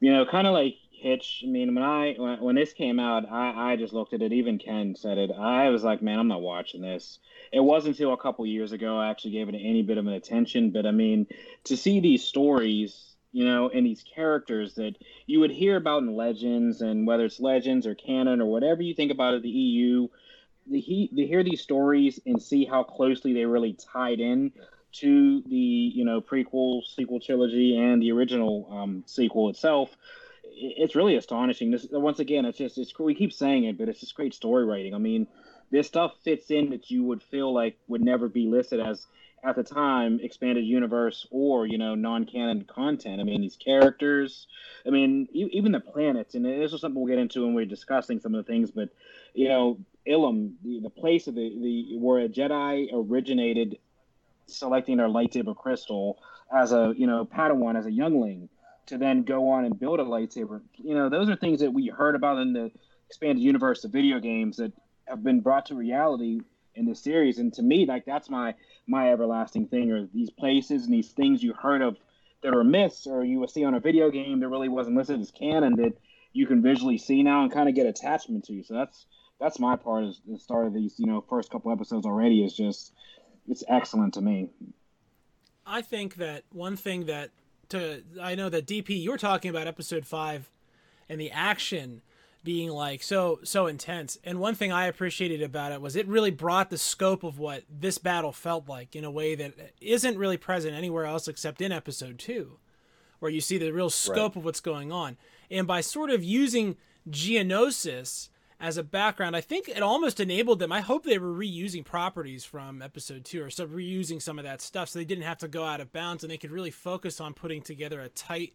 you 0.00 0.10
know, 0.10 0.24
kind 0.24 0.46
of 0.46 0.54
like 0.54 0.76
Hitch. 0.98 1.42
I 1.44 1.48
mean, 1.48 1.74
when 1.74 1.84
I 1.84 2.14
when, 2.16 2.40
when 2.40 2.54
this 2.54 2.72
came 2.72 2.98
out, 2.98 3.30
I, 3.30 3.72
I 3.72 3.76
just 3.76 3.92
looked 3.92 4.12
at 4.12 4.22
it. 4.22 4.32
Even 4.32 4.58
Ken 4.58 4.94
said 4.94 5.18
it. 5.18 5.30
I 5.30 5.68
was 5.70 5.84
like, 5.84 6.02
man, 6.02 6.18
I'm 6.18 6.28
not 6.28 6.42
watching 6.42 6.82
this. 6.82 7.18
It 7.52 7.60
wasn't 7.60 7.96
until 7.96 8.12
a 8.12 8.18
couple 8.18 8.44
years 8.46 8.72
ago 8.72 8.98
I 8.98 9.10
actually 9.10 9.32
gave 9.32 9.48
it 9.48 9.54
any 9.54 9.82
bit 9.82 9.98
of 9.98 10.06
an 10.06 10.12
attention. 10.12 10.70
But 10.70 10.86
I 10.86 10.90
mean, 10.90 11.26
to 11.64 11.76
see 11.76 12.00
these 12.00 12.24
stories, 12.24 13.14
you 13.32 13.44
know, 13.44 13.68
and 13.68 13.86
these 13.86 14.02
characters 14.14 14.74
that 14.74 14.94
you 15.26 15.40
would 15.40 15.50
hear 15.50 15.76
about 15.76 16.02
in 16.02 16.16
Legends, 16.16 16.80
and 16.80 17.06
whether 17.06 17.24
it's 17.24 17.40
Legends 17.40 17.86
or 17.86 17.94
canon 17.94 18.40
or 18.40 18.46
whatever 18.46 18.82
you 18.82 18.94
think 18.94 19.12
about 19.12 19.34
it, 19.34 19.42
the 19.42 19.48
EU, 19.48 20.08
the 20.66 20.80
he, 20.80 21.10
hear 21.14 21.42
these 21.42 21.60
stories 21.60 22.20
and 22.26 22.42
see 22.42 22.64
how 22.64 22.82
closely 22.82 23.32
they 23.32 23.44
really 23.44 23.74
tied 23.74 24.20
in 24.20 24.52
to 24.90 25.42
the 25.42 25.56
you 25.56 26.04
know 26.04 26.20
prequel 26.20 26.82
sequel 26.84 27.20
trilogy 27.20 27.76
and 27.76 28.02
the 28.02 28.10
original 28.10 28.68
um, 28.70 29.02
sequel 29.06 29.50
itself 29.50 29.96
it's 30.60 30.96
really 30.96 31.16
astonishing. 31.16 31.70
This 31.70 31.86
once 31.90 32.18
again, 32.18 32.44
it's 32.44 32.58
just 32.58 32.78
it's 32.78 32.98
we 32.98 33.14
keep 33.14 33.32
saying 33.32 33.64
it, 33.64 33.78
but 33.78 33.88
it's 33.88 34.00
just 34.00 34.14
great 34.14 34.34
story 34.34 34.64
writing. 34.64 34.94
I 34.94 34.98
mean, 34.98 35.26
this 35.70 35.86
stuff 35.86 36.14
fits 36.24 36.50
in 36.50 36.70
that 36.70 36.90
you 36.90 37.04
would 37.04 37.22
feel 37.22 37.52
like 37.52 37.78
would 37.86 38.02
never 38.02 38.28
be 38.28 38.46
listed 38.46 38.80
as 38.80 39.06
at 39.44 39.54
the 39.54 39.62
time 39.62 40.18
expanded 40.20 40.64
universe 40.64 41.26
or 41.30 41.66
you 41.66 41.78
know 41.78 41.94
non-canon 41.94 42.64
content. 42.64 43.20
I 43.20 43.24
mean, 43.24 43.40
these 43.40 43.56
characters. 43.56 44.46
I 44.86 44.90
mean, 44.90 45.28
even 45.32 45.72
the 45.72 45.80
planets, 45.80 46.34
and 46.34 46.44
this 46.44 46.72
is 46.72 46.80
something 46.80 47.00
we'll 47.00 47.08
get 47.08 47.20
into 47.20 47.44
when 47.44 47.54
we're 47.54 47.66
discussing 47.66 48.20
some 48.20 48.34
of 48.34 48.44
the 48.44 48.50
things. 48.50 48.70
But 48.70 48.88
you 49.34 49.48
know, 49.48 49.78
Ilum, 50.06 50.54
the, 50.64 50.80
the 50.80 50.90
place 50.90 51.26
of 51.26 51.34
the 51.34 51.56
the 51.60 51.98
where 51.98 52.24
a 52.24 52.28
Jedi 52.28 52.88
originated, 52.92 53.78
selecting 54.46 54.96
their 54.96 55.08
lightsaber 55.08 55.56
crystal 55.56 56.18
as 56.54 56.72
a 56.72 56.94
you 56.96 57.06
know 57.06 57.24
Padawan 57.24 57.78
as 57.78 57.86
a 57.86 57.92
youngling 57.92 58.48
to 58.88 58.98
then 58.98 59.22
go 59.22 59.50
on 59.50 59.64
and 59.64 59.78
build 59.78 60.00
a 60.00 60.04
lightsaber. 60.04 60.60
You 60.76 60.94
know, 60.94 61.08
those 61.08 61.28
are 61.28 61.36
things 61.36 61.60
that 61.60 61.72
we 61.72 61.88
heard 61.88 62.14
about 62.14 62.38
in 62.38 62.52
the 62.52 62.70
expanded 63.06 63.42
universe 63.42 63.84
of 63.84 63.92
video 63.92 64.18
games 64.18 64.56
that 64.56 64.72
have 65.06 65.22
been 65.22 65.40
brought 65.40 65.66
to 65.66 65.74
reality 65.74 66.40
in 66.74 66.86
this 66.86 67.00
series. 67.00 67.38
And 67.38 67.52
to 67.54 67.62
me, 67.62 67.86
like 67.86 68.04
that's 68.04 68.28
my 68.28 68.54
my 68.86 69.12
everlasting 69.12 69.68
thing 69.68 69.90
or 69.90 70.08
these 70.14 70.30
places 70.30 70.84
and 70.84 70.92
these 70.92 71.10
things 71.10 71.42
you 71.42 71.52
heard 71.52 71.82
of 71.82 71.96
that 72.42 72.54
are 72.54 72.64
myths 72.64 73.06
or 73.06 73.24
you 73.24 73.40
would 73.40 73.50
see 73.50 73.64
on 73.64 73.74
a 73.74 73.80
video 73.80 74.10
game 74.10 74.40
that 74.40 74.48
really 74.48 74.68
wasn't 74.68 74.96
listed 74.96 75.20
as 75.20 75.30
canon 75.30 75.76
that 75.76 75.92
you 76.32 76.46
can 76.46 76.62
visually 76.62 76.96
see 76.96 77.22
now 77.22 77.42
and 77.42 77.52
kind 77.52 77.68
of 77.68 77.74
get 77.74 77.86
attachment 77.86 78.44
to. 78.44 78.62
So 78.62 78.74
that's 78.74 79.06
that's 79.40 79.58
my 79.58 79.76
part 79.76 80.04
is 80.04 80.20
the 80.26 80.38
start 80.38 80.66
of 80.66 80.74
these, 80.74 80.94
you 80.98 81.06
know, 81.06 81.24
first 81.28 81.50
couple 81.50 81.72
episodes 81.72 82.06
already 82.06 82.44
is 82.44 82.54
just 82.54 82.92
it's 83.48 83.64
excellent 83.68 84.14
to 84.14 84.20
me. 84.20 84.50
I 85.66 85.82
think 85.82 86.16
that 86.16 86.44
one 86.50 86.76
thing 86.76 87.06
that 87.06 87.30
to 87.70 88.02
I 88.20 88.34
know 88.34 88.48
that 88.48 88.66
DP 88.66 89.00
you 89.00 89.10
were 89.10 89.18
talking 89.18 89.50
about 89.50 89.66
episode 89.66 90.06
5 90.06 90.50
and 91.08 91.20
the 91.20 91.30
action 91.30 92.02
being 92.44 92.70
like 92.70 93.02
so 93.02 93.40
so 93.42 93.66
intense. 93.66 94.18
And 94.24 94.38
one 94.40 94.54
thing 94.54 94.72
I 94.72 94.86
appreciated 94.86 95.42
about 95.42 95.72
it 95.72 95.80
was 95.80 95.96
it 95.96 96.06
really 96.06 96.30
brought 96.30 96.70
the 96.70 96.78
scope 96.78 97.24
of 97.24 97.38
what 97.38 97.64
this 97.68 97.98
battle 97.98 98.32
felt 98.32 98.68
like 98.68 98.94
in 98.96 99.04
a 99.04 99.10
way 99.10 99.34
that 99.34 99.54
isn't 99.80 100.18
really 100.18 100.36
present 100.36 100.74
anywhere 100.74 101.04
else 101.04 101.28
except 101.28 101.60
in 101.60 101.72
episode 101.72 102.18
2 102.18 102.58
where 103.18 103.30
you 103.30 103.40
see 103.40 103.58
the 103.58 103.72
real 103.72 103.90
scope 103.90 104.34
right. 104.34 104.36
of 104.36 104.44
what's 104.44 104.60
going 104.60 104.92
on. 104.92 105.16
And 105.50 105.66
by 105.66 105.80
sort 105.80 106.10
of 106.10 106.22
using 106.22 106.76
Geonosis 107.10 108.28
as 108.60 108.76
a 108.76 108.82
background, 108.82 109.36
I 109.36 109.40
think 109.40 109.68
it 109.68 109.82
almost 109.82 110.18
enabled 110.20 110.58
them. 110.58 110.72
I 110.72 110.80
hope 110.80 111.04
they 111.04 111.18
were 111.18 111.32
reusing 111.32 111.84
properties 111.84 112.44
from 112.44 112.82
episode 112.82 113.24
two 113.24 113.42
or 113.42 113.50
so 113.50 113.66
reusing 113.66 114.20
some 114.20 114.38
of 114.38 114.44
that 114.44 114.60
stuff 114.60 114.88
so 114.88 114.98
they 114.98 115.04
didn't 115.04 115.24
have 115.24 115.38
to 115.38 115.48
go 115.48 115.64
out 115.64 115.80
of 115.80 115.92
bounds 115.92 116.24
and 116.24 116.30
they 116.30 116.36
could 116.38 116.50
really 116.50 116.70
focus 116.72 117.20
on 117.20 117.34
putting 117.34 117.62
together 117.62 118.00
a 118.00 118.08
tight, 118.08 118.54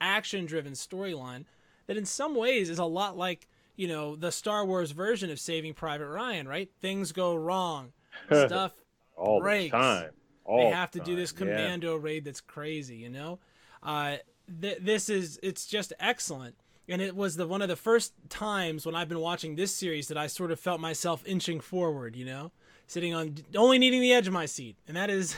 action 0.00 0.46
driven 0.46 0.72
storyline 0.72 1.44
that 1.86 1.96
in 1.96 2.04
some 2.06 2.34
ways 2.34 2.70
is 2.70 2.78
a 2.78 2.84
lot 2.84 3.16
like, 3.16 3.46
you 3.76 3.88
know, 3.88 4.16
the 4.16 4.32
Star 4.32 4.64
Wars 4.64 4.92
version 4.92 5.30
of 5.30 5.38
Saving 5.38 5.74
Private 5.74 6.08
Ryan, 6.08 6.48
right? 6.48 6.70
Things 6.80 7.12
go 7.12 7.34
wrong. 7.34 7.92
Stuff 8.26 8.72
all 9.16 9.40
breaks. 9.40 9.72
the 9.72 9.78
time. 9.78 10.10
All 10.44 10.58
they 10.58 10.70
have 10.70 10.90
to 10.92 11.00
do 11.00 11.14
this 11.14 11.32
Yeah. 11.32 11.38
commando 11.38 11.96
raid 11.96 12.24
that's 12.24 12.40
crazy, 12.40 12.96
you 12.96 13.10
know. 13.10 13.38
Uh, 13.82 14.16
th- 14.60 14.78
this 14.80 15.08
is 15.08 15.38
it's 15.42 15.66
just 15.66 15.92
excellent, 16.00 16.56
and 16.92 17.00
it 17.00 17.16
was 17.16 17.36
the 17.36 17.46
one 17.46 17.62
of 17.62 17.68
the 17.68 17.76
first 17.76 18.12
times 18.28 18.84
when 18.84 18.94
I've 18.94 19.08
been 19.08 19.20
watching 19.20 19.56
this 19.56 19.74
series 19.74 20.08
that 20.08 20.18
I 20.18 20.26
sort 20.26 20.52
of 20.52 20.60
felt 20.60 20.78
myself 20.78 21.22
inching 21.24 21.58
forward, 21.58 22.14
you 22.14 22.26
know, 22.26 22.52
sitting 22.86 23.14
on 23.14 23.36
only 23.56 23.78
needing 23.78 24.02
the 24.02 24.12
edge 24.12 24.26
of 24.26 24.34
my 24.34 24.44
seat, 24.44 24.76
and 24.86 24.94
that 24.98 25.08
is 25.08 25.34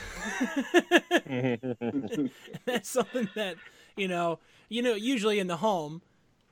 that's 2.65 2.89
something 2.89 3.29
that 3.35 3.55
you 3.95 4.09
know 4.09 4.39
you 4.67 4.81
know 4.81 4.95
usually 4.95 5.39
in 5.39 5.47
the 5.47 5.55
home, 5.55 6.01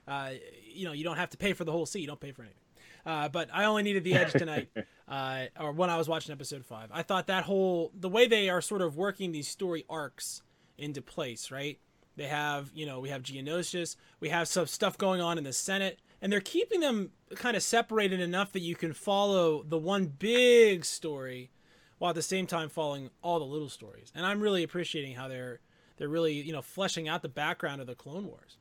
uh, 0.08 0.30
you 0.74 0.86
know 0.86 0.94
you 0.94 1.04
don't 1.04 1.18
have 1.18 1.32
to 1.32 1.38
pay 1.38 1.52
for 1.52 1.66
the 1.66 1.72
whole 1.74 1.86
seat, 1.86 2.00
you 2.00 2.08
don't 2.08 2.22
pay 2.22 2.32
for 2.32 2.44
anything. 2.44 2.60
Uh, 3.06 3.28
but 3.28 3.50
I 3.54 3.66
only 3.66 3.84
needed 3.84 4.06
the 4.06 4.14
edge 4.14 4.32
tonight, 4.32 4.70
uh, 5.10 5.48
or 5.60 5.74
when 5.74 5.90
I 5.90 5.98
was 5.98 6.08
watching 6.08 6.32
episode 6.32 6.64
five. 6.66 6.90
I 6.94 7.04
thought 7.04 7.28
that 7.28 7.44
whole 7.44 7.92
the 7.94 8.08
way 8.08 8.26
they 8.26 8.48
are 8.48 8.62
sort 8.62 8.82
of 8.82 8.96
working 8.96 9.34
these 9.34 9.50
story 9.50 9.84
arcs 9.90 10.44
into 10.78 11.02
place, 11.02 11.52
right? 11.52 11.78
They 12.16 12.28
have, 12.28 12.72
you 12.74 12.86
know, 12.86 13.00
we 13.00 13.10
have 13.10 13.24
Geonosis, 13.24 13.96
we 14.20 14.30
have 14.30 14.48
some 14.48 14.68
stuff 14.68 14.98
going 14.98 15.22
on 15.22 15.38
in 15.38 15.44
the 15.44 15.54
Senate, 15.54 16.00
and 16.22 16.32
they're 16.32 16.42
keeping 16.42 16.80
them 16.80 17.12
kind 17.36 17.58
of 17.58 17.64
separated 17.64 18.20
enough 18.20 18.52
that 18.54 18.62
you 18.62 18.76
can 18.76 18.94
follow 18.94 19.64
the 19.64 19.78
one 19.78 20.06
big 20.06 20.86
story, 20.86 21.50
while 21.98 22.10
at 22.10 22.16
the 22.16 22.22
same 22.22 22.46
time 22.46 22.70
following 22.70 23.10
all 23.22 23.40
the 23.40 23.46
little 23.46 23.70
stories. 23.70 24.12
And 24.14 24.26
I'm 24.26 24.42
really 24.42 24.64
appreciating 24.64 25.16
how 25.16 25.28
they're 25.28 25.60
they're 25.98 26.10
really, 26.10 26.34
you 26.34 26.52
know, 26.52 26.62
fleshing 26.62 27.08
out 27.08 27.22
the 27.22 27.30
background 27.30 27.80
of 27.80 27.88
the 27.88 27.96
Clone 27.96 28.26
Wars. 28.26 28.58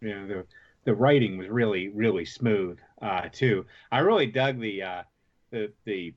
Yeah, 0.00 0.26
the 0.26 0.44
the 0.88 0.94
writing 0.94 1.36
was 1.36 1.48
really 1.48 1.88
really 1.88 2.24
smooth 2.24 2.78
uh 3.02 3.28
too 3.30 3.66
i 3.92 3.98
really 3.98 4.24
dug 4.24 4.58
the 4.58 4.82
uh 4.82 5.02
the 5.50 5.70
the 5.84 6.14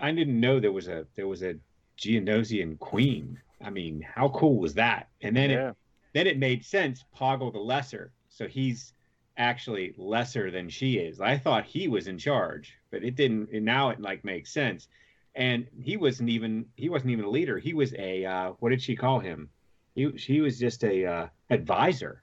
i 0.00 0.12
didn't 0.12 0.38
know 0.38 0.60
there 0.60 0.70
was 0.70 0.86
a 0.86 1.04
there 1.16 1.26
was 1.26 1.42
a 1.42 1.56
geonosian 1.98 2.78
queen 2.78 3.36
i 3.62 3.70
mean 3.70 4.00
how 4.02 4.28
cool 4.30 4.58
was 4.58 4.74
that? 4.74 5.08
And 5.22 5.36
then 5.36 5.50
yeah. 5.50 5.70
it 5.70 5.76
then 6.14 6.26
it 6.26 6.38
made 6.38 6.64
sense 6.64 7.04
poggle 7.16 7.52
the 7.52 7.58
lesser. 7.58 8.12
So 8.28 8.46
he's 8.48 8.92
actually 9.36 9.94
lesser 9.96 10.50
than 10.50 10.68
she 10.68 10.98
is. 10.98 11.20
I 11.20 11.36
thought 11.38 11.64
he 11.64 11.88
was 11.88 12.06
in 12.06 12.18
charge 12.18 12.74
but 12.90 13.02
it 13.04 13.16
didn't 13.16 13.50
and 13.52 13.64
now 13.64 13.90
it 13.90 14.00
like 14.00 14.24
makes 14.24 14.52
sense. 14.52 14.88
And 15.34 15.66
he 15.82 15.96
wasn't 15.96 16.28
even 16.30 16.66
he 16.76 16.88
wasn't 16.88 17.10
even 17.12 17.24
a 17.24 17.30
leader. 17.30 17.58
He 17.58 17.74
was 17.74 17.92
a 17.94 18.24
uh 18.24 18.50
what 18.60 18.70
did 18.70 18.82
she 18.82 18.96
call 18.96 19.18
him? 19.20 19.50
He, 19.94 20.10
he 20.16 20.40
was 20.40 20.58
just 20.58 20.84
a 20.84 21.04
uh 21.06 21.28
advisor. 21.50 22.22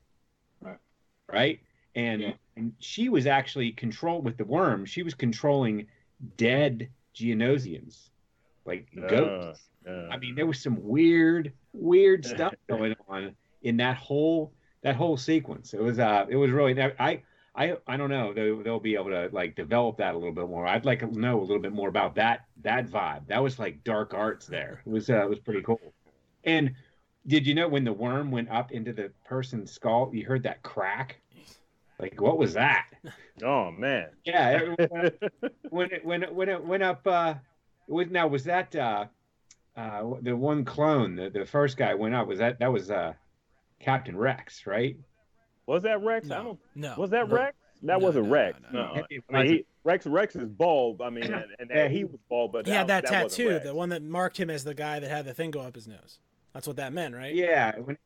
Right. 0.61 0.77
right? 1.31 1.59
And 1.95 2.21
Yeah. 2.21 2.33
and 2.55 2.73
she 2.79 3.09
was 3.09 3.27
actually 3.27 3.71
controlled 3.73 4.23
with 4.25 4.37
the 4.37 4.45
worm 4.45 4.85
she 4.85 5.03
was 5.03 5.13
controlling 5.13 5.87
dead 6.37 6.89
geonosians 7.15 8.09
like 8.65 8.87
Uh, 8.97 9.07
ghosts 9.07 9.70
uh, 9.87 10.07
I 10.11 10.17
mean, 10.17 10.35
there 10.35 10.45
was 10.45 10.61
some 10.61 10.77
weird, 10.81 11.53
weird 11.73 12.25
stuff 12.25 12.53
going 12.69 12.95
on 13.07 13.35
in 13.63 13.77
that 13.77 13.97
whole 13.97 14.53
that 14.83 14.95
whole 14.95 15.17
sequence. 15.17 15.73
It 15.73 15.81
was 15.81 15.99
uh, 15.99 16.25
it 16.29 16.35
was 16.35 16.51
really. 16.51 16.79
I 16.99 17.23
I 17.55 17.77
I 17.87 17.97
don't 17.97 18.09
know. 18.09 18.33
They'll, 18.33 18.63
they'll 18.63 18.79
be 18.79 18.95
able 18.95 19.09
to 19.09 19.29
like 19.31 19.55
develop 19.55 19.97
that 19.97 20.13
a 20.13 20.17
little 20.17 20.33
bit 20.33 20.47
more. 20.47 20.67
I'd 20.67 20.85
like 20.85 20.99
to 20.99 21.07
know 21.07 21.39
a 21.39 21.41
little 21.41 21.59
bit 21.59 21.73
more 21.73 21.89
about 21.89 22.15
that 22.15 22.45
that 22.63 22.87
vibe. 22.87 23.27
That 23.27 23.41
was 23.41 23.59
like 23.59 23.83
dark 23.83 24.13
arts 24.13 24.47
there. 24.47 24.81
It 24.85 24.89
was 24.89 25.09
uh, 25.09 25.23
it 25.23 25.29
was 25.29 25.39
pretty 25.39 25.61
cool. 25.61 25.79
And 26.43 26.73
did 27.27 27.45
you 27.45 27.53
know 27.53 27.67
when 27.67 27.83
the 27.83 27.93
worm 27.93 28.31
went 28.31 28.49
up 28.49 28.71
into 28.71 28.93
the 28.93 29.11
person's 29.25 29.71
skull, 29.71 30.11
you 30.13 30.25
heard 30.25 30.43
that 30.43 30.63
crack? 30.63 31.21
Like 31.99 32.19
what 32.19 32.37
was 32.37 32.53
that? 32.53 32.85
oh 33.43 33.71
man. 33.71 34.09
Yeah, 34.25 34.73
it, 34.77 35.21
when 35.69 35.91
it 35.91 36.05
when 36.05 36.23
it 36.23 36.33
when 36.33 36.49
it 36.49 36.63
went 36.63 36.83
up. 36.83 37.05
Uh, 37.05 37.35
was, 37.87 38.07
now 38.09 38.27
was 38.27 38.43
that 38.45 38.75
uh, 38.75 39.05
uh, 39.75 40.03
the 40.21 40.35
one 40.35 40.65
clone? 40.65 41.15
The, 41.15 41.29
the 41.29 41.45
first 41.45 41.77
guy 41.77 41.93
went 41.93 42.13
up. 42.15 42.27
Was 42.27 42.39
that 42.39 42.59
that 42.59 42.71
was 42.71 42.91
uh, 42.91 43.13
Captain 43.79 44.15
Rex, 44.17 44.65
right? 44.67 44.97
Was 45.67 45.83
that 45.83 46.01
Rex? 46.01 46.29
I 46.29 46.37
No, 46.37 46.43
don't. 46.43 46.59
no. 46.75 46.95
Was 46.97 47.09
that 47.11 47.29
no. 47.29 47.35
Rex? 47.35 47.55
That 47.83 47.99
No, 47.99 48.05
wasn't 48.05 48.25
no, 48.25 48.29
no, 48.29 48.35
Rex. 48.35 48.59
no, 48.71 48.83
No. 48.83 48.93
no. 48.95 49.03
It 49.09 49.23
I 49.33 49.43
mean, 49.43 49.51
he. 49.53 49.65
Rex 49.83 50.05
Rex 50.05 50.35
is 50.35 50.47
bald. 50.49 51.01
I 51.01 51.09
mean, 51.09 51.23
and, 51.23 51.45
and 51.59 51.69
Yeah, 51.73 51.87
he 51.87 51.97
he- 51.99 52.03
was 52.03 52.19
bald, 52.29 52.51
but 52.51 52.67
He 52.67 52.71
had 52.73 52.87
that, 52.87 53.03
wasn't 53.05 53.31
tattoo, 53.31 53.59
the 53.59 53.73
one 53.73 53.89
that 53.89 54.03
marked 54.03 54.37
him 54.37 54.49
as 54.49 54.63
the 54.63 54.75
guy 54.75 54.99
that 54.99 55.09
had 55.09 55.25
the 55.25 55.33
thing 55.33 55.49
go 55.51 55.61
up 55.61 55.73
his 55.75 55.87
nose. 55.87 56.19
That's 56.53 56.67
what 56.67 56.75
that 56.75 56.93
meant, 56.93 57.15
right? 57.15 57.33
yeah, 57.33 57.77
when, 57.79 57.97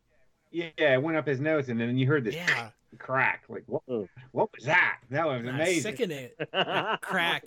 yeah, 0.52 0.70
it 0.78 1.02
went 1.02 1.18
up 1.18 1.28
his 1.28 1.42
nose, 1.42 1.68
and 1.70 1.80
then 1.82 1.98
you 1.98 2.08
heard 2.08 2.24
this 2.24 2.36
Yeah. 2.36 2.70
Crack. 2.96 3.44
Like 3.50 3.64
what? 3.68 3.84
Oh. 3.90 4.08
What 4.32 4.50
was 4.56 4.66
that? 4.66 5.00
That 5.10 5.28
was 5.28 5.42
amazing. 5.42 5.82
Sickening 5.82 6.18
it. 6.18 6.36
That 6.54 7.02
crack. 7.02 7.46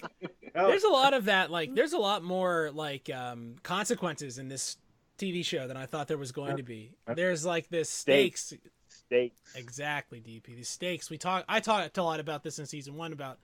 Oh, 0.55 0.69
There's 0.69 0.85
a 0.85 0.89
lot 0.89 1.15
of 1.15 1.27
that. 1.27 1.51
Like, 1.51 1.75
there's 1.75 1.93
a 1.93 1.99
lot 1.99 2.23
more 2.23 2.71
like 2.73 3.11
um, 3.11 3.57
consequences 3.63 4.39
in 4.39 4.49
this 4.49 4.77
TV 5.19 5.45
show 5.45 5.67
than 5.69 5.77
I 5.77 5.87
thought 5.87 6.09
there 6.09 6.19
was 6.19 6.33
going 6.33 6.57
to 6.57 6.63
be. 6.63 6.95
There's 7.07 7.45
like 7.45 7.69
this 7.69 7.91
stakes. 7.91 8.55
Steaks. 8.89 9.41
Exactly, 9.55 10.21
DP. 10.21 10.57
The 10.57 10.63
stakes. 10.63 11.11
We 11.11 11.19
talk. 11.19 11.45
I 11.49 11.61
talked 11.61 11.97
a 11.99 12.03
lot 12.03 12.21
about 12.21 12.43
this 12.43 12.59
in 12.59 12.67
season 12.67 12.95
one 12.95 13.13
about 13.13 13.39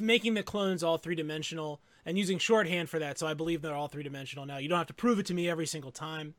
making 0.00 0.34
the 0.34 0.42
clones 0.42 0.82
all 0.82 0.96
three 0.96 1.14
dimensional 1.14 1.80
and 2.04 2.16
using 2.16 2.38
shorthand 2.38 2.88
for 2.88 2.98
that. 2.98 3.18
So 3.18 3.26
I 3.26 3.34
believe 3.34 3.62
they're 3.62 3.74
all 3.74 3.88
three 3.88 4.02
dimensional 4.02 4.46
now. 4.46 4.58
You 4.58 4.68
don't 4.68 4.78
have 4.78 4.86
to 4.86 4.94
prove 4.94 5.18
it 5.18 5.26
to 5.26 5.34
me 5.34 5.50
every 5.50 5.66
single 5.66 5.90
time. 5.90 6.34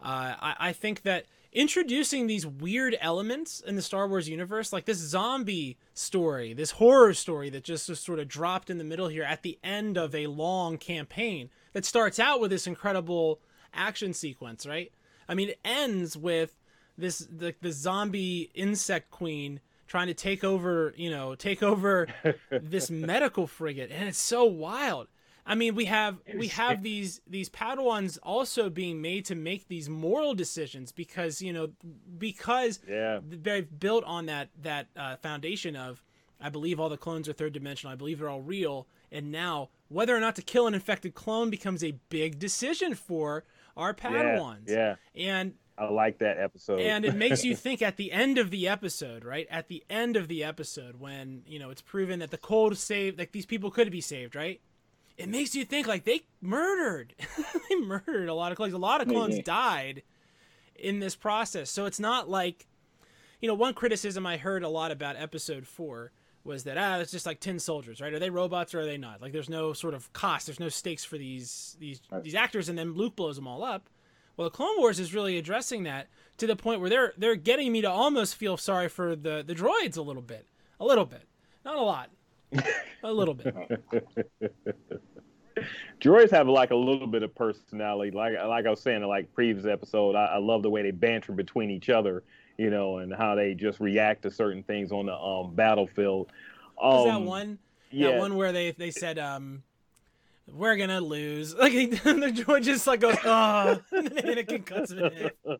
Uh, 0.00 0.34
I, 0.40 0.56
I 0.58 0.72
think 0.72 1.02
that 1.02 1.26
introducing 1.58 2.28
these 2.28 2.46
weird 2.46 2.96
elements 3.00 3.58
in 3.58 3.74
the 3.74 3.82
Star 3.82 4.06
Wars 4.06 4.28
universe, 4.28 4.72
like 4.72 4.84
this 4.84 4.98
zombie 4.98 5.76
story, 5.92 6.52
this 6.52 6.70
horror 6.70 7.12
story 7.12 7.50
that 7.50 7.64
just 7.64 7.88
was 7.88 7.98
sort 7.98 8.20
of 8.20 8.28
dropped 8.28 8.70
in 8.70 8.78
the 8.78 8.84
middle 8.84 9.08
here 9.08 9.24
at 9.24 9.42
the 9.42 9.58
end 9.64 9.98
of 9.98 10.14
a 10.14 10.28
long 10.28 10.78
campaign 10.78 11.50
that 11.72 11.84
starts 11.84 12.20
out 12.20 12.40
with 12.40 12.52
this 12.52 12.68
incredible 12.68 13.40
action 13.74 14.14
sequence, 14.14 14.66
right? 14.66 14.92
I 15.28 15.34
mean, 15.34 15.48
it 15.48 15.58
ends 15.64 16.16
with 16.16 16.54
this 16.96 17.26
the, 17.28 17.52
the 17.60 17.72
zombie 17.72 18.52
insect 18.54 19.10
queen 19.10 19.58
trying 19.88 20.06
to 20.06 20.14
take 20.14 20.44
over, 20.44 20.94
you 20.96 21.10
know, 21.10 21.34
take 21.34 21.64
over 21.64 22.06
this 22.52 22.88
medical 22.88 23.48
frigate, 23.48 23.90
and 23.90 24.08
it's 24.08 24.16
so 24.16 24.44
wild. 24.44 25.08
I 25.50 25.54
mean, 25.54 25.74
we 25.74 25.86
have 25.86 26.18
we 26.36 26.48
have 26.48 26.82
these 26.82 27.20
these 27.26 27.48
Padawans 27.48 28.18
also 28.22 28.68
being 28.70 29.00
made 29.00 29.24
to 29.24 29.34
make 29.34 29.66
these 29.68 29.88
moral 29.88 30.34
decisions 30.34 30.92
because 30.92 31.40
you 31.42 31.52
know 31.52 31.70
because 32.18 32.80
Yeah. 32.88 33.20
they're 33.22 33.62
built 33.62 34.04
on 34.04 34.26
that 34.26 34.50
that 34.62 34.88
uh, 34.96 35.16
foundation 35.16 35.74
of 35.76 36.02
I 36.40 36.50
believe 36.50 36.78
all 36.78 36.88
the 36.88 36.96
clones 36.96 37.28
are 37.28 37.32
third 37.32 37.52
dimensional. 37.54 37.92
I 37.92 37.96
believe 37.96 38.18
they're 38.20 38.28
all 38.28 38.42
real. 38.42 38.86
And 39.10 39.32
now 39.32 39.70
whether 39.88 40.14
or 40.14 40.20
not 40.20 40.36
to 40.36 40.42
kill 40.42 40.66
an 40.66 40.74
infected 40.74 41.14
clone 41.14 41.50
becomes 41.50 41.82
a 41.82 41.92
big 42.10 42.38
decision 42.38 42.94
for 42.94 43.44
our 43.76 43.96
Yeah. 43.98 44.10
Padawans. 44.10 44.68
Yeah. 44.68 44.96
And 45.16 45.54
I 45.78 45.88
like 45.88 46.18
that 46.18 46.38
episode. 46.38 46.80
and 46.80 47.04
it 47.04 47.14
makes 47.14 47.44
you 47.44 47.54
think 47.64 47.82
at 47.82 47.96
the 47.96 48.12
end 48.12 48.36
of 48.36 48.50
the 48.50 48.68
episode, 48.68 49.24
right? 49.24 49.46
At 49.50 49.68
the 49.68 49.82
end 49.88 50.16
of 50.16 50.28
the 50.28 50.44
episode, 50.44 51.00
when 51.00 51.42
you 51.46 51.58
know 51.58 51.70
it's 51.70 51.82
proven 51.82 52.18
that 52.18 52.30
the 52.30 52.38
cold 52.38 52.76
saved, 52.76 53.18
like 53.18 53.32
these 53.32 53.46
people 53.46 53.70
could 53.70 53.90
be 53.90 54.00
saved, 54.00 54.34
right? 54.36 54.60
It 55.18 55.28
makes 55.28 55.54
you 55.54 55.64
think 55.64 55.86
like 55.86 56.04
they 56.04 56.22
murdered, 56.40 57.12
they 57.68 57.74
murdered 57.76 58.28
a 58.28 58.34
lot 58.34 58.52
of 58.52 58.56
clones. 58.56 58.72
A 58.72 58.78
lot 58.78 59.02
of 59.02 59.08
clones 59.08 59.36
Yeah. 59.36 59.42
died 59.44 60.02
in 60.76 61.00
this 61.00 61.14
process, 61.16 61.70
so 61.70 61.84
it's 61.86 61.98
not 62.00 62.30
like, 62.30 62.66
you 63.40 63.48
know, 63.48 63.54
one 63.54 63.74
criticism 63.74 64.24
I 64.26 64.36
heard 64.36 64.62
a 64.62 64.68
lot 64.68 64.90
about 64.92 65.16
episode 65.16 65.66
four 65.66 66.12
was 66.44 66.62
that 66.64 66.78
ah, 66.78 66.98
it's 66.98 67.10
just 67.10 67.26
like 67.26 67.40
tin 67.40 67.58
soldiers, 67.58 68.00
right? 68.00 68.12
Are 68.14 68.18
they 68.20 68.30
robots 68.30 68.74
or 68.74 68.80
are 68.80 68.84
they 68.86 68.96
not? 68.96 69.20
Like, 69.20 69.32
there's 69.32 69.50
no 69.50 69.72
sort 69.72 69.92
of 69.92 70.10
cost, 70.12 70.46
there's 70.46 70.60
no 70.60 70.68
stakes 70.68 71.04
for 71.04 71.18
these 71.18 71.76
these 71.80 72.00
Right. 72.12 72.22
these 72.22 72.36
actors, 72.36 72.68
and 72.68 72.78
then 72.78 72.94
Luke 72.94 73.16
blows 73.16 73.34
them 73.36 73.46
all 73.48 73.64
up. 73.64 73.90
Well, 74.36 74.48
the 74.48 74.54
Clone 74.54 74.78
Wars 74.78 75.00
is 75.00 75.12
really 75.12 75.36
addressing 75.36 75.82
that 75.82 76.06
to 76.36 76.46
the 76.46 76.54
point 76.54 76.80
where 76.80 76.88
they're 76.88 77.12
they're 77.18 77.34
getting 77.34 77.72
me 77.72 77.80
to 77.82 77.90
almost 77.90 78.36
feel 78.36 78.56
sorry 78.56 78.88
for 78.88 79.16
the 79.16 79.42
the 79.44 79.54
droids 79.54 79.96
a 79.98 80.02
little 80.02 80.22
bit, 80.22 80.46
a 80.78 80.84
little 80.84 81.04
bit, 81.06 81.22
not 81.64 81.74
a 81.76 81.82
lot, 81.82 82.08
a 83.02 83.12
little 83.12 83.34
bit. 83.34 83.52
Droids 86.00 86.30
have 86.30 86.48
like 86.48 86.70
a 86.70 86.76
little 86.76 87.06
bit 87.06 87.22
of 87.22 87.34
personality. 87.34 88.10
Like 88.10 88.34
like 88.34 88.66
I 88.66 88.70
was 88.70 88.80
saying 88.80 89.02
in 89.02 89.08
like 89.08 89.32
previous 89.34 89.66
episode, 89.66 90.14
I, 90.14 90.26
I 90.26 90.38
love 90.38 90.62
the 90.62 90.70
way 90.70 90.82
they 90.82 90.90
banter 90.90 91.32
between 91.32 91.70
each 91.70 91.90
other, 91.90 92.22
you 92.56 92.70
know, 92.70 92.98
and 92.98 93.14
how 93.14 93.34
they 93.34 93.54
just 93.54 93.80
react 93.80 94.22
to 94.22 94.30
certain 94.30 94.62
things 94.62 94.92
on 94.92 95.06
the 95.06 95.14
um, 95.14 95.54
battlefield. 95.54 96.30
Um, 96.80 96.90
Was 96.90 97.06
that 97.06 97.22
one? 97.22 97.58
Yeah. 97.90 98.12
That 98.12 98.20
one 98.20 98.36
where 98.36 98.52
they 98.52 98.72
they 98.72 98.90
said 98.90 99.18
um. 99.18 99.62
We're 100.50 100.76
gonna 100.76 101.00
lose. 101.00 101.54
Like 101.58 101.72
the 101.90 102.32
droid 102.34 102.62
just 102.62 102.86
like 102.86 103.00
goes, 103.00 103.16
oh, 103.24 103.78
and 103.92 104.08
then 104.08 104.24
Anakin 104.36 104.64
cuts 104.64 104.90
him 104.92 104.98
in 105.04 105.30
half. 105.46 105.58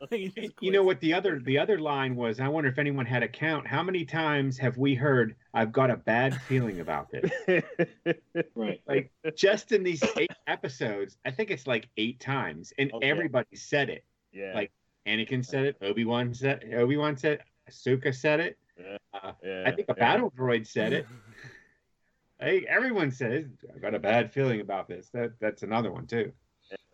Like, 0.00 0.10
he 0.10 0.28
just 0.28 0.54
you 0.60 0.70
know 0.70 0.82
what 0.82 1.00
the 1.00 1.14
other 1.14 1.40
the 1.40 1.58
other 1.58 1.78
line 1.78 2.14
was? 2.16 2.38
I 2.40 2.48
wonder 2.48 2.68
if 2.68 2.78
anyone 2.78 3.06
had 3.06 3.22
a 3.22 3.28
count. 3.28 3.66
How 3.66 3.82
many 3.82 4.04
times 4.04 4.58
have 4.58 4.76
we 4.76 4.94
heard? 4.94 5.34
I've 5.54 5.72
got 5.72 5.90
a 5.90 5.96
bad 5.96 6.40
feeling 6.42 6.80
about 6.80 7.08
this. 7.10 7.30
Right. 8.54 8.80
like 8.86 9.10
just 9.36 9.72
in 9.72 9.82
these 9.82 10.02
eight 10.16 10.30
episodes, 10.46 11.16
I 11.24 11.30
think 11.30 11.50
it's 11.50 11.66
like 11.66 11.88
eight 11.96 12.20
times, 12.20 12.72
and 12.78 12.92
Okay. 12.92 13.08
everybody 13.10 13.54
said 13.56 13.88
it. 13.88 14.04
yeah. 14.32 14.52
Like, 14.54 14.72
Anakin 15.06 15.44
said 15.44 15.64
it. 15.66 15.76
Obi 15.82 16.04
Wan 16.04 16.34
said. 16.34 16.64
Obi 16.74 16.96
Wan 16.96 17.16
said. 17.16 17.32
it, 17.40 17.42
Ahsoka 17.70 18.14
said 18.14 18.40
it. 18.40 18.58
yeah. 18.78 18.96
uh, 19.14 19.32
yeah. 19.42 19.64
I 19.66 19.70
think 19.70 19.88
a 19.88 19.94
yeah. 19.96 20.04
battle 20.04 20.30
droid 20.36 20.66
said 20.66 20.92
it. 20.92 21.06
Everyone 22.68 23.10
says 23.10 23.46
I 23.74 23.78
got 23.78 23.94
a 23.94 23.98
bad 23.98 24.32
feeling 24.32 24.60
about 24.60 24.88
this. 24.88 25.08
That 25.12 25.32
that's 25.40 25.62
another 25.62 25.92
one 25.92 26.06
too. 26.06 26.32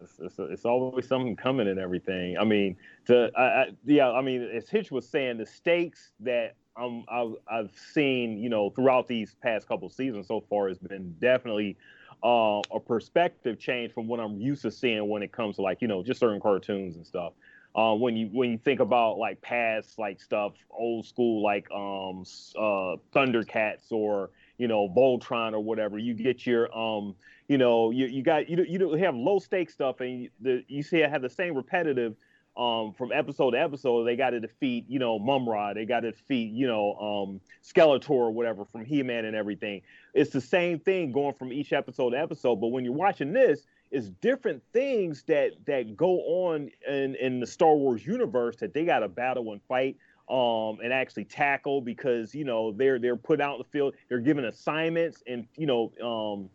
It's, 0.03 0.19
it's, 0.19 0.39
it's, 0.39 0.65
always 0.65 1.07
something 1.07 1.37
coming 1.37 1.69
and 1.69 1.79
everything. 1.79 2.37
I 2.39 2.45
mean, 2.45 2.77
to 3.07 3.31
I, 3.37 3.43
I, 3.43 3.67
yeah, 3.85 4.11
I 4.11 4.23
mean, 4.23 4.43
as 4.43 4.69
Hitch 4.69 4.91
was 4.91 5.09
saying, 5.09 5.39
the 5.39 5.47
stakes 5.47 6.13
that 6.21 6.57
um, 6.77 7.05
I've, 7.11 7.35
I've 7.51 7.71
seen, 7.93 8.39
you 8.39 8.49
know, 8.49 8.71
throughout 8.71 9.09
these 9.09 9.37
past 9.43 9.69
couple 9.69 9.89
seasons 9.91 10.27
so 10.29 10.43
far 10.49 10.69
has 10.69 10.79
been 10.79 11.15
definitely 11.21 11.77
uh, 12.25 12.61
a 12.73 12.81
perspective 12.81 13.59
change 13.59 13.93
from 13.93 14.09
what 14.09 14.21
I'm 14.21 14.41
used 14.41 14.63
to 14.63 14.71
seeing 14.71 15.09
when 15.09 15.23
it 15.23 15.33
comes 15.33 15.57
to 15.57 15.63
like, 15.63 15.83
you 15.83 15.89
know, 15.89 16.03
just 16.03 16.21
certain 16.21 16.41
cartoons 16.41 16.97
and 16.97 17.07
stuff. 17.07 17.33
Uh, 17.75 17.95
when 17.95 18.17
you 18.17 18.29
when 18.33 18.51
you 18.51 18.59
think 18.59 18.81
about 18.81 19.19
like 19.19 19.41
past 19.43 19.97
like 19.99 20.21
stuff, 20.21 20.55
old 20.71 21.07
school 21.07 21.41
like 21.41 21.71
um 21.71 22.25
uh 22.59 22.97
Thundercats 23.15 23.93
or 23.93 24.31
you 24.61 24.69
know 24.69 24.89
Voltron 24.89 25.55
or 25.55 25.61
whatever, 25.61 25.99
you 25.99 26.15
get 26.15 26.47
your 26.47 26.77
um 26.77 27.17
you 27.49 27.59
know 27.59 27.91
you 27.91 28.07
you 28.07 28.23
got 28.23 28.49
you 28.49 28.63
you 28.69 28.79
don't 28.79 28.99
have 28.99 29.15
low 29.15 29.39
stake 29.39 29.71
stuff 29.71 30.01
and 30.01 30.23
you, 30.23 30.31
the 30.41 30.65
you 30.69 30.83
see 30.83 30.99
it 30.99 31.11
have 31.11 31.23
the 31.23 31.31
same 31.31 31.55
repetitive 31.55 32.15
um, 32.57 32.93
from 32.93 33.13
episode 33.13 33.53
to 33.53 33.61
episode, 33.61 34.05
they 34.05 34.17
got 34.17 34.31
to 34.31 34.41
defeat, 34.41 34.85
you 34.89 34.99
know, 34.99 35.19
Mumm-Ra. 35.19 35.73
They 35.73 35.87
got 35.87 36.01
to 36.01 36.11
defeat, 36.11 36.53
you 36.53 36.67
know, 36.67 36.95
um, 36.97 37.41
Skeletor 37.65 38.11
or 38.11 38.31
whatever 38.33 38.65
from 38.65 38.85
He-Man 38.85 39.25
and 39.25 39.37
everything. 39.37 39.83
It's 40.15 40.31
the 40.31 40.41
same 40.41 40.79
thing 40.81 41.13
going 41.13 41.35
from 41.35 41.53
each 41.53 41.73
episode 41.73 42.11
to 42.11 42.19
episode. 42.19 42.57
But 42.57 42.69
when 42.69 42.85
you're 42.85 42.93
watching 42.93 43.33
this, 43.33 43.67
it's 43.91 44.09
different 44.09 44.63
things 44.73 45.25
that 45.25 45.53
that 45.67 45.97
go 45.97 46.19
on 46.19 46.71
in 46.89 47.15
in 47.17 47.41
the 47.41 47.47
Star 47.47 47.75
Wars 47.75 48.07
universe 48.07 48.57
that 48.57 48.73
they 48.73 48.85
got 48.85 49.01
to 49.01 49.09
battle 49.09 49.53
and 49.53 49.61
fight. 49.63 49.97
Um, 50.31 50.79
and 50.81 50.93
actually 50.93 51.25
tackle 51.25 51.81
because 51.81 52.37
you 52.37 52.45
know 52.45 52.71
they're 52.71 53.01
they're 53.01 53.17
put 53.17 53.41
out 53.41 53.55
in 53.55 53.59
the 53.59 53.69
field, 53.73 53.95
they're 54.09 54.21
given 54.21 54.45
assignments 54.45 55.25
and 55.27 55.49
you 55.57 55.67
know 55.67 56.49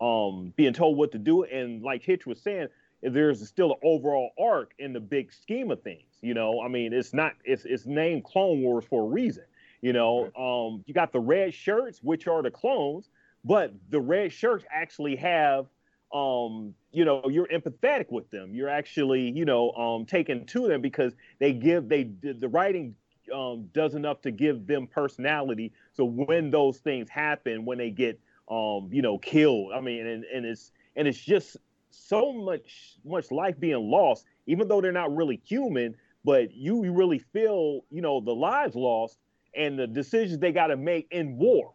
um, 0.00 0.06
um, 0.06 0.52
being 0.56 0.72
told 0.72 0.96
what 0.96 1.12
to 1.12 1.18
do. 1.18 1.44
And 1.44 1.82
like 1.82 2.02
Hitch 2.02 2.26
was 2.26 2.40
saying, 2.40 2.68
there's 3.02 3.46
still 3.46 3.72
an 3.72 3.78
overall 3.82 4.30
arc 4.40 4.72
in 4.78 4.92
the 4.92 5.00
big 5.00 5.32
scheme 5.32 5.70
of 5.70 5.82
things. 5.82 6.08
You 6.22 6.32
know, 6.32 6.62
I 6.62 6.68
mean, 6.68 6.92
it's 6.92 7.12
not 7.12 7.34
it's 7.44 7.64
it's 7.64 7.84
named 7.84 8.24
Clone 8.24 8.62
Wars 8.62 8.84
for 8.88 9.04
a 9.04 9.06
reason. 9.06 9.44
You 9.82 9.92
know, 9.92 10.30
um, 10.34 10.82
you 10.86 10.94
got 10.94 11.12
the 11.12 11.20
red 11.20 11.54
shirts, 11.54 12.00
which 12.02 12.26
are 12.26 12.42
the 12.42 12.50
clones, 12.50 13.10
but 13.44 13.72
the 13.90 14.00
red 14.00 14.32
shirts 14.32 14.64
actually 14.72 15.16
have 15.16 15.66
um, 16.12 16.74
you 16.90 17.04
know, 17.04 17.24
you're 17.28 17.48
empathetic 17.48 18.10
with 18.10 18.30
them. 18.30 18.54
You're 18.54 18.68
actually, 18.68 19.30
you 19.30 19.44
know, 19.44 19.72
um, 19.72 20.06
taken 20.06 20.46
to 20.46 20.66
them 20.66 20.80
because 20.80 21.12
they 21.38 21.52
give 21.52 21.88
they 21.88 22.10
the 22.22 22.48
writing 22.48 22.94
um, 23.32 23.68
does 23.72 23.94
enough 23.94 24.20
to 24.22 24.30
give 24.30 24.66
them 24.66 24.86
personality. 24.86 25.72
So 25.92 26.04
when 26.04 26.50
those 26.50 26.78
things 26.78 27.08
happen, 27.08 27.64
when 27.64 27.78
they 27.78 27.90
get 27.90 28.20
um, 28.50 28.88
you 28.90 29.02
know, 29.02 29.18
killed, 29.18 29.72
I 29.74 29.80
mean, 29.80 30.06
and, 30.06 30.24
and 30.24 30.46
it's 30.46 30.72
and 30.96 31.06
it's 31.06 31.18
just 31.18 31.56
so 31.90 32.32
much 32.32 32.96
much 33.04 33.30
life 33.30 33.58
being 33.60 33.90
lost, 33.90 34.24
even 34.46 34.68
though 34.68 34.80
they're 34.80 34.92
not 34.92 35.14
really 35.14 35.40
human, 35.44 35.94
but 36.24 36.54
you 36.54 36.90
really 36.92 37.18
feel, 37.18 37.84
you 37.90 38.00
know, 38.00 38.20
the 38.20 38.34
lives 38.34 38.74
lost 38.74 39.18
and 39.54 39.78
the 39.78 39.86
decisions 39.86 40.38
they 40.38 40.52
got 40.52 40.68
to 40.68 40.76
make 40.76 41.08
in 41.10 41.36
war, 41.36 41.72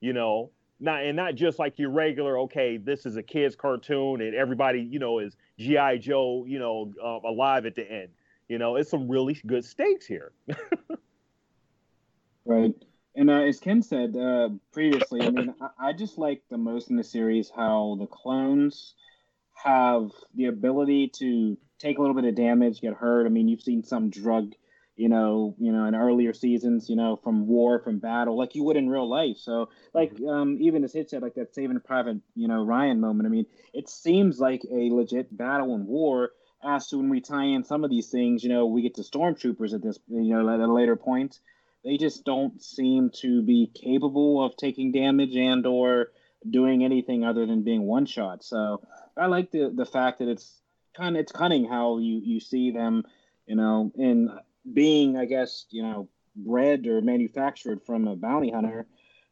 you 0.00 0.12
know, 0.12 0.50
not 0.80 1.04
and 1.04 1.16
not 1.16 1.34
just 1.34 1.58
like 1.58 1.78
your 1.78 1.90
regular, 1.90 2.38
okay, 2.40 2.76
this 2.76 3.06
is 3.06 3.16
a 3.16 3.22
kids 3.22 3.56
cartoon 3.56 4.20
and 4.20 4.34
everybody, 4.34 4.80
you 4.80 4.98
know, 4.98 5.20
is 5.20 5.36
GI 5.58 5.98
Joe, 6.00 6.44
you 6.46 6.58
know, 6.58 6.92
uh, 7.02 7.28
alive 7.28 7.66
at 7.66 7.74
the 7.74 7.90
end. 7.90 8.08
You 8.48 8.58
know, 8.58 8.76
it's 8.76 8.90
some 8.90 9.08
really 9.08 9.40
good 9.46 9.64
stakes 9.64 10.06
here. 10.06 10.32
right. 12.46 12.74
And 13.14 13.30
uh, 13.30 13.42
as 13.42 13.58
Ken 13.58 13.82
said 13.82 14.14
uh, 14.16 14.50
previously, 14.72 15.22
I 15.22 15.30
mean, 15.30 15.54
I, 15.60 15.88
I 15.88 15.92
just 15.92 16.18
like 16.18 16.42
the 16.50 16.58
most 16.58 16.90
in 16.90 16.96
the 16.96 17.04
series 17.04 17.50
how 17.54 17.96
the 17.98 18.06
clones 18.06 18.94
have 19.64 20.10
the 20.34 20.46
ability 20.46 21.10
to 21.18 21.56
take 21.78 21.98
a 21.98 22.00
little 22.00 22.14
bit 22.14 22.26
of 22.26 22.34
damage, 22.34 22.80
get 22.80 22.94
hurt. 22.94 23.26
I 23.26 23.30
mean, 23.30 23.48
you've 23.48 23.62
seen 23.62 23.82
some 23.82 24.10
drug, 24.10 24.52
you 24.96 25.08
know, 25.08 25.54
you 25.58 25.72
know, 25.72 25.86
in 25.86 25.94
earlier 25.94 26.34
seasons, 26.34 26.90
you 26.90 26.96
know, 26.96 27.16
from 27.16 27.46
war, 27.46 27.80
from 27.80 27.98
battle, 27.98 28.36
like 28.36 28.54
you 28.54 28.64
would 28.64 28.76
in 28.76 28.88
real 28.90 29.08
life. 29.08 29.38
So, 29.38 29.70
like, 29.94 30.14
mm-hmm. 30.14 30.28
um, 30.28 30.58
even 30.60 30.84
as 30.84 30.92
Hit 30.92 31.08
said, 31.08 31.22
like 31.22 31.34
that 31.34 31.54
Saving 31.54 31.76
a 31.76 31.80
Private, 31.80 32.18
you 32.34 32.48
know, 32.48 32.62
Ryan 32.62 33.00
moment. 33.00 33.26
I 33.26 33.30
mean, 33.30 33.46
it 33.72 33.88
seems 33.88 34.38
like 34.38 34.62
a 34.70 34.90
legit 34.90 35.34
battle 35.34 35.74
and 35.74 35.86
war. 35.86 36.30
As 36.64 36.88
to 36.88 36.96
when 36.96 37.10
we 37.10 37.20
tie 37.20 37.44
in 37.44 37.64
some 37.64 37.84
of 37.84 37.90
these 37.90 38.08
things, 38.08 38.42
you 38.42 38.48
know, 38.48 38.66
we 38.66 38.82
get 38.82 38.94
to 38.94 39.02
stormtroopers 39.02 39.74
at 39.74 39.82
this, 39.82 39.98
you 40.08 40.34
know, 40.34 40.48
at 40.52 40.58
a 40.58 40.72
later 40.72 40.96
point. 40.96 41.38
They 41.86 41.98
just 41.98 42.24
don't 42.24 42.60
seem 42.60 43.10
to 43.20 43.42
be 43.42 43.70
capable 43.72 44.44
of 44.44 44.56
taking 44.56 44.90
damage 44.90 45.36
and 45.36 45.64
or 45.64 46.08
doing 46.50 46.84
anything 46.84 47.24
other 47.24 47.46
than 47.46 47.62
being 47.62 47.82
one 47.82 48.06
shot. 48.06 48.42
So 48.42 48.82
I 49.16 49.26
like 49.26 49.52
the 49.52 49.72
the 49.72 49.86
fact 49.86 50.18
that 50.18 50.26
it's 50.26 50.60
kind 50.96 51.14
of 51.16 51.20
it's 51.20 51.30
cunning 51.30 51.64
how 51.64 51.98
you 51.98 52.20
you 52.24 52.40
see 52.40 52.72
them, 52.72 53.04
you 53.46 53.54
know, 53.54 53.92
in 53.94 54.36
being 54.70 55.16
I 55.16 55.26
guess 55.26 55.66
you 55.70 55.84
know 55.84 56.08
bred 56.34 56.88
or 56.88 57.00
manufactured 57.02 57.82
from 57.86 58.08
a 58.08 58.16
bounty 58.16 58.50
hunter. 58.50 58.86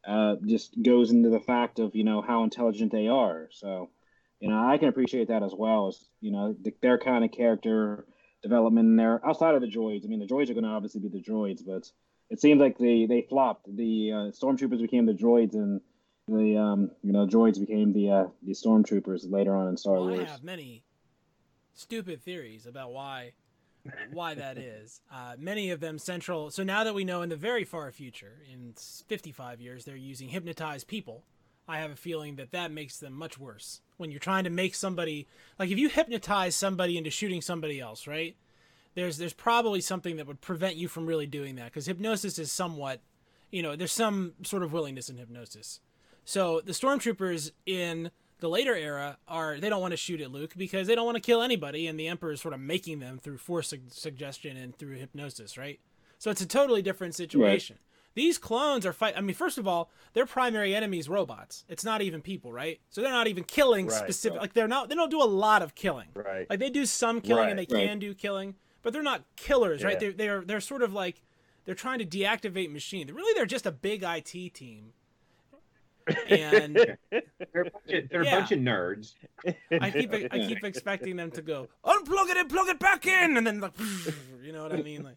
Uh, 0.07 0.37
just 0.47 0.81
goes 0.81 1.11
into 1.11 1.31
the 1.31 1.41
fact 1.41 1.81
of 1.81 1.97
you 1.97 2.05
know 2.05 2.23
how 2.23 2.45
intelligent 2.45 2.93
they 2.93 3.09
are. 3.09 3.49
So, 3.51 3.91
you 4.39 4.49
know, 4.49 4.65
I 4.65 4.79
can 4.79 4.89
appreciate 4.89 5.27
that 5.29 5.43
as 5.43 5.55
well 5.57 5.89
as 5.89 5.99
you 6.21 6.31
know 6.31 6.55
the, 6.63 6.73
their 6.83 6.99
kind 6.99 7.25
of 7.25 7.33
character 7.33 8.07
development 8.45 8.97
there 8.97 9.27
outside 9.27 9.57
of 9.57 9.61
the 9.61 9.67
droids. 9.67 10.05
I 10.05 10.09
mean, 10.09 10.21
the 10.21 10.27
droids 10.27 10.51
are 10.51 10.55
going 10.55 10.65
to 10.65 10.71
obviously 10.71 11.01
be 11.01 11.09
the 11.09 11.23
droids, 11.23 11.65
but 11.67 11.91
it 12.31 12.41
seems 12.41 12.61
like 12.61 12.79
they 12.79 13.07
they 13.07 13.23
flopped. 13.29 13.67
The 13.77 14.13
uh, 14.13 14.17
stormtroopers 14.31 14.81
became 14.81 15.07
the 15.07 15.13
droids, 15.13 15.55
and 15.55 15.81
the 16.29 16.57
um, 16.57 16.91
you 17.03 17.13
know 17.13 17.27
droids 17.27 17.61
became 17.61 17.93
the 17.93 18.11
uh, 18.11 18.25
the 18.43 18.53
stormtroopers 18.53 19.31
later 19.31 19.55
on 19.55 19.69
in 19.69 19.77
Star 19.77 19.95
well, 19.95 20.09
Wars. 20.09 20.29
I 20.29 20.31
have 20.33 20.45
many 20.45 20.83
stupid 21.75 22.23
theories 22.23 22.67
about 22.67 22.93
why 22.93 23.33
why 24.13 24.35
that 24.35 24.59
is. 24.59 25.01
Uh, 25.15 25.37
many 25.39 25.71
of 25.71 25.79
them 25.79 25.97
central. 25.97 26.51
So 26.51 26.65
now 26.65 26.83
that 26.83 26.95
we 26.95 27.05
know 27.05 27.23
in 27.23 27.29
the 27.29 27.37
very 27.37 27.63
far 27.63 27.93
future, 27.93 28.43
in 28.53 28.75
55 28.77 29.61
years, 29.61 29.85
they're 29.85 29.95
using 29.95 30.29
hypnotized 30.29 30.89
people. 30.89 31.23
I 31.69 31.79
have 31.79 31.93
a 31.93 31.97
feeling 31.97 32.35
that 32.37 32.51
that 32.51 32.73
makes 32.73 32.99
them 32.99 33.13
much 33.13 33.39
worse. 33.39 33.81
When 33.97 34.11
you're 34.11 34.19
trying 34.19 34.43
to 34.45 34.51
make 34.51 34.75
somebody 34.75 35.29
like 35.57 35.71
if 35.71 35.79
you 35.79 35.89
hypnotize 35.89 36.57
somebody 36.57 36.99
into 36.99 37.11
shooting 37.11 37.41
somebody 37.41 37.79
else, 37.79 38.09
right? 38.09 38.37
There's 38.95 39.19
there's 39.19 39.33
probably 39.33 39.81
something 39.81 40.17
that 40.17 40.27
would 40.27 40.41
prevent 40.41 40.77
you 40.77 40.89
from 40.89 41.07
really 41.07 41.27
doing 41.27 41.57
that 41.57 41.67
because 41.67 41.87
hypnosis 41.87 42.39
is 42.39 42.53
somewhat, 42.53 43.01
you 43.51 43.63
know, 43.63 43.77
there's 43.77 43.93
some 43.93 44.35
sort 44.43 44.63
of 44.63 44.73
willingness 44.73 45.09
in 45.09 45.17
hypnosis. 45.17 45.81
So 46.25 46.61
the 46.65 46.73
stormtroopers 46.73 47.51
in 47.67 48.11
the 48.41 48.49
later 48.49 48.75
era 48.75 49.19
are 49.29 49.59
they 49.59 49.69
don't 49.69 49.81
want 49.81 49.93
to 49.93 49.97
shoot 49.97 50.21
at 50.21 50.31
Luke 50.31 50.55
because 50.57 50.87
they 50.87 50.95
don't 50.95 51.07
want 51.07 51.17
to 51.17 51.23
kill 51.23 51.43
anybody, 51.43 51.87
and 51.87 51.99
the 51.99 52.09
Emperor 52.09 52.33
is 52.33 52.41
sort 52.41 52.55
of 52.55 52.61
making 52.61 53.01
them 53.01 53.19
through 53.19 53.39
force 53.39 53.69
su- 53.69 53.79
suggestion 53.89 54.57
and 54.57 54.77
through 54.77 54.97
hypnosis, 54.97 55.57
right? 55.59 55.81
So 56.19 56.31
it's 56.31 56.41
a 56.41 56.47
totally 56.47 56.83
different 56.83 57.15
situation. 57.15 57.77
Right. 57.77 57.85
These 58.15 58.39
clones 58.39 58.87
are 58.87 58.93
fight. 58.93 59.15
I 59.17 59.21
mean, 59.21 59.35
first 59.35 59.59
of 59.59 59.67
all, 59.67 59.91
their 60.13 60.25
primary 60.25 60.75
enemy 60.75 60.99
is 60.99 61.09
robots. 61.09 61.65
It's 61.69 61.85
not 61.85 62.01
even 62.01 62.23
people, 62.23 62.53
right? 62.53 62.81
So 62.91 63.03
they're 63.03 63.11
not 63.11 63.27
even 63.27 63.43
killing 63.43 63.87
right, 63.87 63.97
specific. 63.97 64.37
Right. 64.37 64.43
Like 64.43 64.53
they're 64.53 64.69
not. 64.69 64.89
They 64.89 64.95
don't 64.95 65.11
do 65.11 65.23
a 65.23 65.25
lot 65.25 65.63
of 65.63 65.75
killing. 65.75 66.09
Right. 66.15 66.49
Like 66.49 66.61
they 66.61 66.71
do 66.71 66.87
some 66.87 67.21
killing 67.21 67.51
and 67.51 67.59
they 67.59 67.67
can 67.67 67.99
do 67.99 68.15
killing, 68.15 68.55
but 68.85 68.93
they're 68.93 69.03
not 69.03 69.25
killers, 69.35 69.81
yeah. 69.81 69.89
right? 69.89 69.99
They're 69.99 70.13
they're 70.13 70.45
they're 70.45 70.61
sort 70.61 70.83
of 70.83 70.93
like 70.93 71.23
they're 71.65 71.75
trying 71.75 71.99
to 71.99 72.07
deactivate 72.07 72.73
machine. 72.73 73.13
Really, 73.13 73.35
they're 73.35 73.47
just 73.47 73.67
a 73.67 73.73
big 73.73 74.05
IT 74.05 74.55
team 74.55 74.93
and 76.29 76.77
they're, 77.11 77.63
a 77.63 77.71
bunch 77.71 77.93
of, 77.93 78.09
they're 78.11 78.25
yeah. 78.25 78.37
a 78.37 78.39
bunch 78.39 78.53
of 78.53 78.59
nerds. 78.59 79.15
I 79.81 79.91
keep 79.91 80.13
I 80.15 80.39
keep 80.39 80.65
expecting 80.65 81.17
them 81.17 81.31
to 81.33 81.43
go 81.43 81.69
unplug 81.85 82.31
it 82.31 82.37
and 82.37 82.49
plug 82.49 82.69
it 82.69 82.79
back 82.79 83.07
in, 83.07 83.37
and 83.37 83.47
then 83.47 83.61
like, 83.61 83.73
you 84.43 84.53
know 84.53 84.63
what 84.63 84.73
I 84.73 84.83
mean, 84.83 85.03
like 85.03 85.17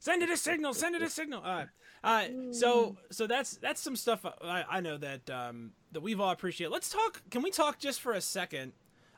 send 0.00 0.22
it 0.22 0.30
a 0.30 0.36
signal, 0.36 0.74
send 0.74 0.94
it 0.94 1.02
a 1.02 1.10
signal. 1.10 1.42
All 1.42 1.54
right. 1.54 1.68
Uh, 2.04 2.52
so 2.52 2.96
so 3.10 3.26
that's 3.26 3.56
that's 3.58 3.80
some 3.80 3.96
stuff 3.96 4.24
I, 4.24 4.64
I 4.68 4.80
know 4.80 4.98
that 4.98 5.30
um, 5.30 5.72
that 5.92 6.00
we've 6.00 6.20
all 6.20 6.30
appreciate. 6.30 6.70
Let's 6.70 6.90
talk. 6.90 7.22
Can 7.30 7.42
we 7.42 7.50
talk 7.50 7.78
just 7.78 8.00
for 8.00 8.12
a 8.12 8.20
second 8.20 8.72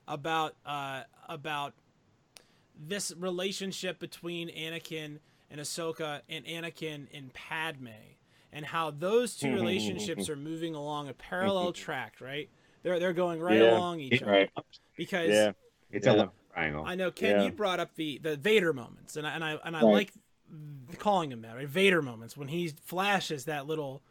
about 0.06 0.54
uh, 0.66 1.02
about 1.28 1.74
this 2.78 3.12
relationship 3.16 3.98
between 3.98 4.48
Anakin 4.48 5.18
and 5.50 5.60
Ahsoka 5.60 6.20
and 6.28 6.44
Anakin 6.44 7.06
and 7.12 7.32
Padme? 7.32 7.88
and 8.54 8.64
how 8.64 8.92
those 8.92 9.36
two 9.36 9.52
relationships 9.52 10.30
are 10.30 10.36
moving 10.36 10.74
along 10.74 11.08
a 11.08 11.12
parallel 11.12 11.72
track, 11.72 12.14
right? 12.20 12.48
They're 12.82 12.98
they're 12.98 13.12
going 13.12 13.40
right 13.40 13.58
yeah. 13.58 13.76
along 13.76 14.00
each 14.00 14.22
other. 14.22 14.30
Right. 14.30 14.50
Because 14.96 15.28
yeah. 15.28 15.52
it's 15.90 16.06
yeah. 16.06 16.12
a 16.12 16.30
triangle. 16.54 16.84
I 16.86 16.94
know 16.94 17.10
Ken, 17.10 17.40
yeah. 17.40 17.44
you 17.44 17.50
brought 17.50 17.80
up 17.80 17.94
the 17.96 18.18
the 18.18 18.36
Vader 18.36 18.72
moments, 18.72 19.16
and 19.16 19.26
I 19.26 19.34
and 19.34 19.44
I 19.44 19.58
and 19.64 19.76
I 19.76 19.82
right. 19.82 19.92
like 19.92 20.12
calling 20.98 21.32
him 21.32 21.42
that, 21.42 21.56
right? 21.56 21.68
Vader 21.68 22.00
moments 22.00 22.36
when 22.36 22.48
he 22.48 22.68
flashes 22.68 23.46
that 23.46 23.66
little, 23.66 24.02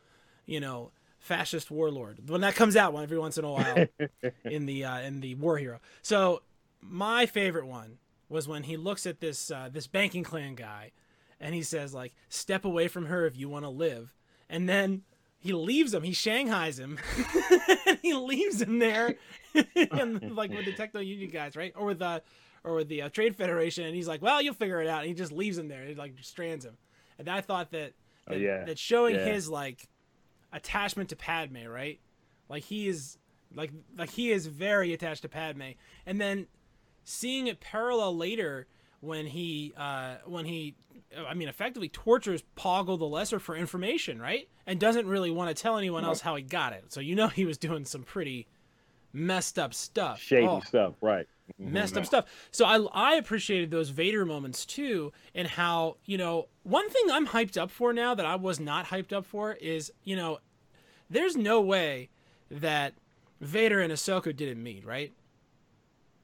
you 0.46 0.60
know, 0.60 0.92
fascist 1.20 1.72
warlord. 1.72 2.30
When 2.30 2.42
that 2.42 2.56
comes 2.56 2.76
out 2.76 2.96
every 2.96 3.18
once 3.18 3.38
in 3.38 3.46
a 3.46 3.52
while 3.52 3.88
in 4.44 4.66
the 4.66 4.84
uh, 4.84 5.00
in 5.00 5.22
the 5.22 5.36
War 5.36 5.58
Hero. 5.58 5.80
So 6.02 6.42
my 6.82 7.26
favorite 7.28 7.68
one 7.68 8.00
was 8.34 8.48
when 8.48 8.64
he 8.64 8.76
looks 8.76 9.06
at 9.06 9.20
this 9.22 9.50
uh, 9.52 9.70
this 9.72 9.88
banking 9.88 10.24
clan 10.24 10.56
guy, 10.56 10.92
and 11.40 11.56
he 11.56 11.62
says 11.64 11.94
like, 11.94 12.14
"Step 12.30 12.66
away 12.66 12.88
from 12.90 13.06
her 13.06 13.26
if 13.26 13.38
you 13.38 13.48
want 13.48 13.64
to 13.66 13.70
live." 13.70 14.14
and 14.50 14.68
then 14.68 15.04
he 15.40 15.52
leaves 15.54 15.94
him. 15.94 16.04
He 16.04 16.12
shanghais 16.12 16.78
him. 16.78 17.00
and 17.88 18.00
he 18.02 18.14
leaves 18.14 18.62
him 18.62 18.80
there, 18.80 19.16
and 19.92 20.36
like 20.36 20.52
with 20.52 20.66
the 20.66 20.74
techno 20.74 21.00
union 21.02 21.30
guys, 21.30 21.56
right? 21.56 21.74
Or 21.76 21.86
with 21.88 22.00
the, 22.00 22.22
or 22.64 22.76
with 22.76 22.88
the 22.90 23.04
uh, 23.04 23.10
trade 23.10 23.36
federation, 23.36 23.86
and 23.86 23.96
he's 23.96 24.08
like, 24.08 24.22
"Well, 24.22 24.42
you'll 24.42 24.54
figure 24.54 24.82
it 24.82 24.88
out." 24.88 25.00
And 25.00 25.08
he 25.08 25.14
just 25.14 25.32
leaves 25.32 25.58
him 25.58 25.68
there. 25.70 25.86
He 25.86 25.96
like 25.96 26.14
strands 26.22 26.66
him. 26.66 26.78
And 27.20 27.30
I 27.30 27.42
thought 27.42 27.72
that 27.72 27.94
that, 28.28 28.34
Oh, 28.36 28.38
yeah. 28.38 28.64
that 28.66 28.78
showing 28.80 29.16
Yeah. 29.16 29.26
his 29.26 29.50
like 29.50 29.88
attachment 30.52 31.10
to 31.10 31.16
Padme, 31.16 31.66
right? 31.68 32.00
Like 32.50 32.64
he 32.64 32.88
is 32.88 33.18
like 33.56 33.72
like 33.98 34.10
he 34.12 34.32
is 34.32 34.48
very 34.48 34.94
attached 34.94 35.22
to 35.24 35.30
Padme, 35.30 35.72
and 36.06 36.20
then 36.22 36.48
seeing 37.04 37.48
it 37.48 37.60
parallel 37.60 38.16
later 38.16 38.68
when 39.00 39.28
he 39.28 39.74
uh 39.78 40.16
when 40.26 40.46
he 40.46 40.76
I 41.28 41.34
mean 41.34 41.50
effectively 41.50 41.90
tortures 41.90 42.44
Poggle 42.58 42.98
the 42.98 43.06
Lesser 43.06 43.40
for 43.40 43.56
information, 43.56 44.22
right? 44.22 44.48
And 44.66 44.80
doesn't 44.80 45.08
really 45.08 45.32
want 45.32 45.56
to 45.56 45.62
tell 45.62 45.78
anyone 45.78 46.06
else 46.06 46.22
how 46.22 46.36
he 46.36 46.44
got 46.44 46.74
it. 46.74 46.86
So 46.94 47.00
you 47.00 47.16
know 47.16 47.28
he 47.28 47.46
was 47.46 47.58
doing 47.58 47.86
some 47.86 48.04
pretty 48.04 48.48
messed 49.12 49.60
up 49.60 49.74
stuff. 49.74 50.20
Shady 50.20 50.48
Oh 50.48 50.62
stuff, 50.62 50.96
right? 51.02 51.28
messed 51.60 51.98
up 51.98 52.06
stuff. 52.06 52.26
So 52.52 52.66
I 52.66 52.78
I 52.94 53.16
appreciated 53.16 53.72
those 53.72 53.90
Vader 53.90 54.26
moments 54.26 54.66
too, 54.66 55.12
and 55.36 55.48
how 55.48 55.98
you 56.06 56.18
know 56.18 56.48
one 56.64 56.90
thing 56.90 57.12
I'm 57.12 57.28
hyped 57.28 57.58
up 57.62 57.70
for 57.70 57.94
now 57.94 58.16
that 58.16 58.26
I 58.26 58.36
was 58.36 58.60
not 58.60 58.88
hyped 58.88 59.14
up 59.14 59.26
for 59.26 59.54
is 59.54 59.92
you 60.04 60.16
know 60.16 60.40
there's 61.10 61.36
no 61.36 61.62
way 61.62 62.10
that 62.50 62.94
Vader 63.42 63.80
and 63.82 63.92
Ahsoka 63.92 64.36
didn't 64.36 64.64
meet, 64.64 64.86
right? 64.86 65.12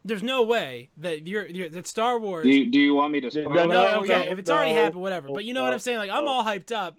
There's 0.05 0.23
no 0.23 0.43
way 0.43 0.89
that 0.97 1.27
you're, 1.27 1.45
you're 1.45 1.69
that 1.69 1.87
Star 1.87 2.19
Wars. 2.19 2.43
Do 2.43 2.49
you, 2.49 2.71
do 2.71 2.79
you 2.79 2.95
want 2.95 3.11
me 3.11 3.21
to 3.21 3.29
spoil 3.31 3.49
No, 3.53 3.63
it? 3.63 3.67
no, 3.67 3.73
no, 3.73 3.99
okay, 4.01 4.25
no, 4.25 4.31
if 4.31 4.39
it's 4.39 4.49
already 4.49 4.73
happened, 4.73 5.01
whatever. 5.01 5.27
But 5.27 5.45
you 5.45 5.53
know 5.53 5.63
what 5.63 5.73
I'm 5.73 5.79
saying? 5.79 5.97
Like 5.97 6.09
I'm 6.09 6.27
all 6.27 6.43
hyped 6.43 6.71
up 6.71 6.95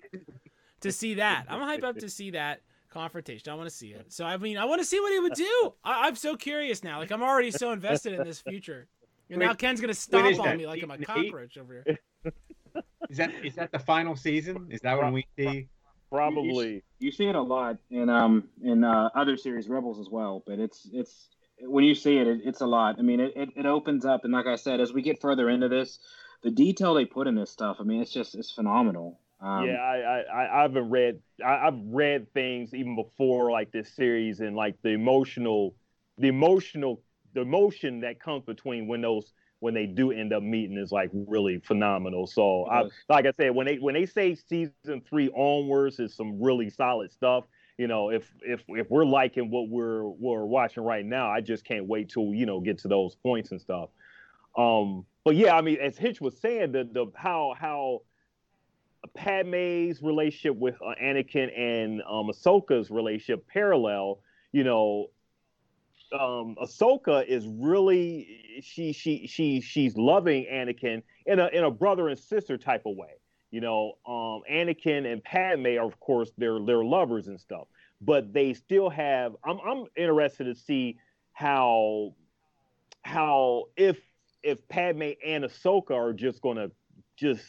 to 0.80 0.92
see 0.92 1.14
that. 1.14 1.46
I'm 1.48 1.60
hyped 1.60 1.84
up 1.84 1.96
to 1.98 2.10
see 2.10 2.32
that 2.32 2.60
confrontation. 2.90 3.50
I 3.50 3.54
want 3.54 3.68
to 3.70 3.74
see 3.74 3.88
it. 3.88 4.12
So 4.12 4.24
I 4.24 4.36
mean, 4.36 4.58
I 4.58 4.64
want 4.66 4.80
to 4.80 4.84
see 4.84 5.00
what 5.00 5.12
he 5.12 5.20
would 5.20 5.34
do. 5.34 5.74
I, 5.82 6.06
I'm 6.08 6.16
so 6.16 6.36
curious 6.36 6.84
now. 6.84 6.98
Like 6.98 7.10
I'm 7.10 7.22
already 7.22 7.50
so 7.50 7.72
invested 7.72 8.12
in 8.12 8.24
this 8.24 8.40
future. 8.40 8.86
And 9.30 9.38
now 9.38 9.54
Ken's 9.54 9.80
gonna 9.80 9.94
stomp 9.94 10.38
on 10.40 10.44
that? 10.44 10.58
me 10.58 10.66
like 10.66 10.82
I'm 10.82 10.90
a 10.90 10.98
Season 10.98 11.14
eight? 11.16 11.24
cockroach 11.30 11.56
over 11.56 11.84
here. 11.84 12.32
Is 13.08 13.16
that 13.16 13.32
is 13.44 13.54
that 13.54 13.72
the 13.72 13.78
final 13.78 14.14
season? 14.14 14.68
Is 14.70 14.80
that 14.82 14.98
when 14.98 15.12
we 15.12 15.26
see? 15.38 15.68
Probably. 16.10 16.82
You 16.98 17.12
see 17.12 17.26
it 17.26 17.36
a 17.36 17.40
lot 17.42 17.76
in 17.90 18.08
um 18.10 18.48
in 18.62 18.84
uh, 18.84 19.08
other 19.14 19.36
series, 19.36 19.68
Rebels 19.68 19.98
as 20.00 20.08
well. 20.10 20.42
But 20.46 20.58
it's 20.58 20.88
it's 20.92 21.28
when 21.62 21.84
you 21.84 21.94
see 21.94 22.18
it, 22.18 22.26
it 22.26 22.40
it's 22.44 22.60
a 22.60 22.66
lot. 22.66 22.96
I 22.98 23.02
mean, 23.02 23.20
it, 23.20 23.32
it, 23.36 23.48
it 23.56 23.66
opens 23.66 24.04
up, 24.04 24.24
and 24.24 24.32
like 24.32 24.46
I 24.46 24.56
said, 24.56 24.80
as 24.80 24.92
we 24.92 25.02
get 25.02 25.20
further 25.20 25.48
into 25.48 25.68
this, 25.68 25.98
the 26.42 26.50
detail 26.50 26.94
they 26.94 27.04
put 27.04 27.26
in 27.26 27.34
this 27.34 27.50
stuff, 27.50 27.76
I 27.80 27.84
mean, 27.84 28.00
it's 28.00 28.12
just 28.12 28.34
it's 28.34 28.50
phenomenal. 28.50 29.18
Um, 29.40 29.66
yeah, 29.66 29.76
I, 29.76 30.20
I, 30.20 30.58
I 30.58 30.62
haven't 30.62 30.90
read. 30.90 31.20
I, 31.44 31.68
I've 31.68 31.80
read 31.86 32.32
things 32.34 32.74
even 32.74 32.94
before 32.94 33.50
like 33.50 33.72
this 33.72 33.92
series, 33.94 34.40
and 34.40 34.54
like 34.54 34.76
the 34.82 34.90
emotional, 34.90 35.74
the 36.18 36.28
emotional, 36.28 37.02
the 37.34 37.40
emotion 37.42 38.00
that 38.00 38.20
comes 38.20 38.44
between 38.44 38.86
when 38.86 39.00
those 39.00 39.32
when 39.60 39.74
they 39.74 39.86
do 39.86 40.10
end 40.10 40.32
up 40.32 40.42
meeting 40.42 40.76
is 40.78 40.90
like 40.90 41.10
really 41.12 41.58
phenomenal. 41.58 42.26
So, 42.26 42.66
I, 42.66 42.84
like 43.08 43.26
I 43.26 43.32
said, 43.36 43.54
when 43.54 43.66
they 43.66 43.76
when 43.76 43.94
they 43.94 44.06
say 44.06 44.34
season 44.34 45.02
three 45.08 45.30
onwards 45.30 46.00
is 46.00 46.14
some 46.14 46.42
really 46.42 46.70
solid 46.70 47.12
stuff. 47.12 47.44
You 47.80 47.86
know, 47.86 48.10
if 48.10 48.30
if 48.42 48.62
if 48.68 48.90
we're 48.90 49.06
liking 49.06 49.50
what 49.50 49.70
we're 49.70 50.04
we're 50.04 50.44
watching 50.44 50.82
right 50.82 51.02
now, 51.02 51.30
I 51.30 51.40
just 51.40 51.64
can't 51.64 51.86
wait 51.86 52.10
till 52.10 52.34
you 52.34 52.44
know 52.44 52.60
get 52.60 52.76
to 52.80 52.88
those 52.88 53.14
points 53.14 53.52
and 53.52 53.58
stuff. 53.58 53.88
Um, 54.54 55.06
but 55.24 55.34
yeah, 55.34 55.56
I 55.56 55.62
mean, 55.62 55.78
as 55.80 55.96
Hitch 55.96 56.20
was 56.20 56.38
saying, 56.38 56.72
the 56.72 56.84
the 56.84 57.06
how 57.14 57.54
how 57.58 58.02
Padme's 59.14 60.02
relationship 60.02 60.56
with 60.56 60.74
uh, 60.82 60.92
Anakin 61.02 61.58
and 61.58 62.02
um, 62.02 62.28
Ahsoka's 62.28 62.90
relationship 62.90 63.48
parallel. 63.48 64.20
You 64.52 64.64
know, 64.64 65.06
um, 66.12 66.56
Ahsoka 66.62 67.26
is 67.26 67.46
really 67.46 68.60
she 68.62 68.92
she 68.92 69.26
she 69.26 69.62
she's 69.62 69.96
loving 69.96 70.44
Anakin 70.52 71.02
in 71.24 71.38
a 71.38 71.46
in 71.46 71.64
a 71.64 71.70
brother 71.70 72.10
and 72.10 72.18
sister 72.18 72.58
type 72.58 72.82
of 72.84 72.94
way. 72.94 73.14
You 73.50 73.60
know, 73.60 73.98
um, 74.06 74.42
Anakin 74.50 75.10
and 75.10 75.22
Padme 75.22 75.66
are 75.78 75.86
of 75.86 75.98
course 75.98 76.30
they're 76.38 76.60
they're 76.60 76.84
lovers 76.84 77.26
and 77.26 77.40
stuff, 77.40 77.66
but 78.00 78.32
they 78.32 78.54
still 78.54 78.90
have. 78.90 79.34
I'm 79.44 79.58
I'm 79.60 79.84
interested 79.96 80.44
to 80.44 80.54
see 80.54 80.98
how 81.32 82.14
how 83.02 83.64
if 83.76 83.98
if 84.42 84.66
Padme 84.68 85.12
and 85.26 85.44
Ahsoka 85.44 85.92
are 85.92 86.12
just 86.12 86.40
gonna 86.42 86.70
just 87.16 87.42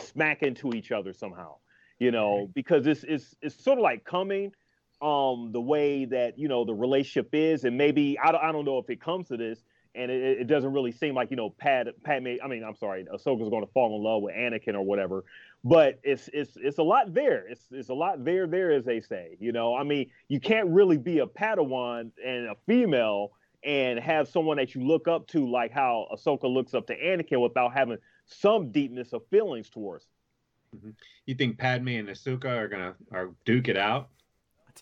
smack 0.00 0.42
into 0.42 0.72
each 0.74 0.92
other 0.92 1.12
somehow, 1.12 1.56
you 1.98 2.10
know, 2.10 2.50
because 2.54 2.86
it's 2.86 3.04
it's 3.04 3.34
it's 3.42 3.62
sort 3.62 3.78
of 3.78 3.82
like 3.82 4.04
coming 4.04 4.52
um 5.00 5.50
the 5.52 5.60
way 5.60 6.04
that 6.04 6.38
you 6.38 6.48
know 6.48 6.64
the 6.64 6.74
relationship 6.74 7.30
is 7.32 7.64
and 7.64 7.76
maybe 7.78 8.18
I 8.22 8.32
don't, 8.32 8.42
I 8.42 8.50
don't 8.50 8.64
know 8.64 8.78
if 8.78 8.90
it 8.90 9.00
comes 9.00 9.28
to 9.28 9.36
this 9.36 9.62
and 9.94 10.10
it, 10.10 10.40
it 10.40 10.46
doesn't 10.48 10.72
really 10.72 10.90
seem 10.90 11.14
like 11.14 11.30
you 11.30 11.36
know 11.36 11.50
Pad 11.50 11.88
Padme 12.04 12.34
I 12.42 12.48
mean 12.48 12.64
I'm 12.64 12.74
sorry 12.74 13.04
Ahsoka's 13.04 13.48
going 13.48 13.64
to 13.64 13.72
fall 13.72 13.96
in 13.96 14.02
love 14.02 14.22
with 14.22 14.34
Anakin 14.34 14.74
or 14.74 14.82
whatever 14.82 15.24
but 15.64 15.98
it's 16.02 16.28
it's 16.32 16.56
it's 16.56 16.78
a 16.78 16.82
lot 16.82 17.12
there. 17.14 17.46
It's 17.48 17.64
it's 17.70 17.88
a 17.88 17.94
lot 17.94 18.24
there 18.24 18.46
there 18.46 18.72
as 18.72 18.84
they 18.84 19.00
say 19.00 19.36
you 19.40 19.52
know? 19.52 19.74
I 19.74 19.82
mean 19.82 20.10
you 20.28 20.40
can't 20.40 20.68
really 20.68 20.98
be 20.98 21.18
a 21.18 21.26
Padawan 21.26 22.10
and 22.24 22.46
a 22.46 22.56
female 22.66 23.32
and 23.64 23.98
have 23.98 24.28
someone 24.28 24.56
that 24.58 24.74
you 24.74 24.86
look 24.86 25.08
up 25.08 25.26
to 25.28 25.50
like 25.50 25.72
how 25.72 26.06
Ahsoka 26.12 26.44
looks 26.44 26.74
up 26.74 26.86
to 26.86 26.96
Anakin 26.96 27.42
without 27.42 27.72
having 27.72 27.98
some 28.26 28.70
deepness 28.70 29.12
of 29.12 29.22
feelings 29.30 29.68
towards. 29.68 30.06
Mm-hmm. 30.76 30.90
You 31.26 31.34
think 31.34 31.58
Padme 31.58 31.88
and 31.88 32.08
Ahsoka 32.08 32.46
are 32.46 32.68
gonna 32.68 32.94
are 33.12 33.30
duke 33.44 33.68
it 33.68 33.76
out? 33.76 34.10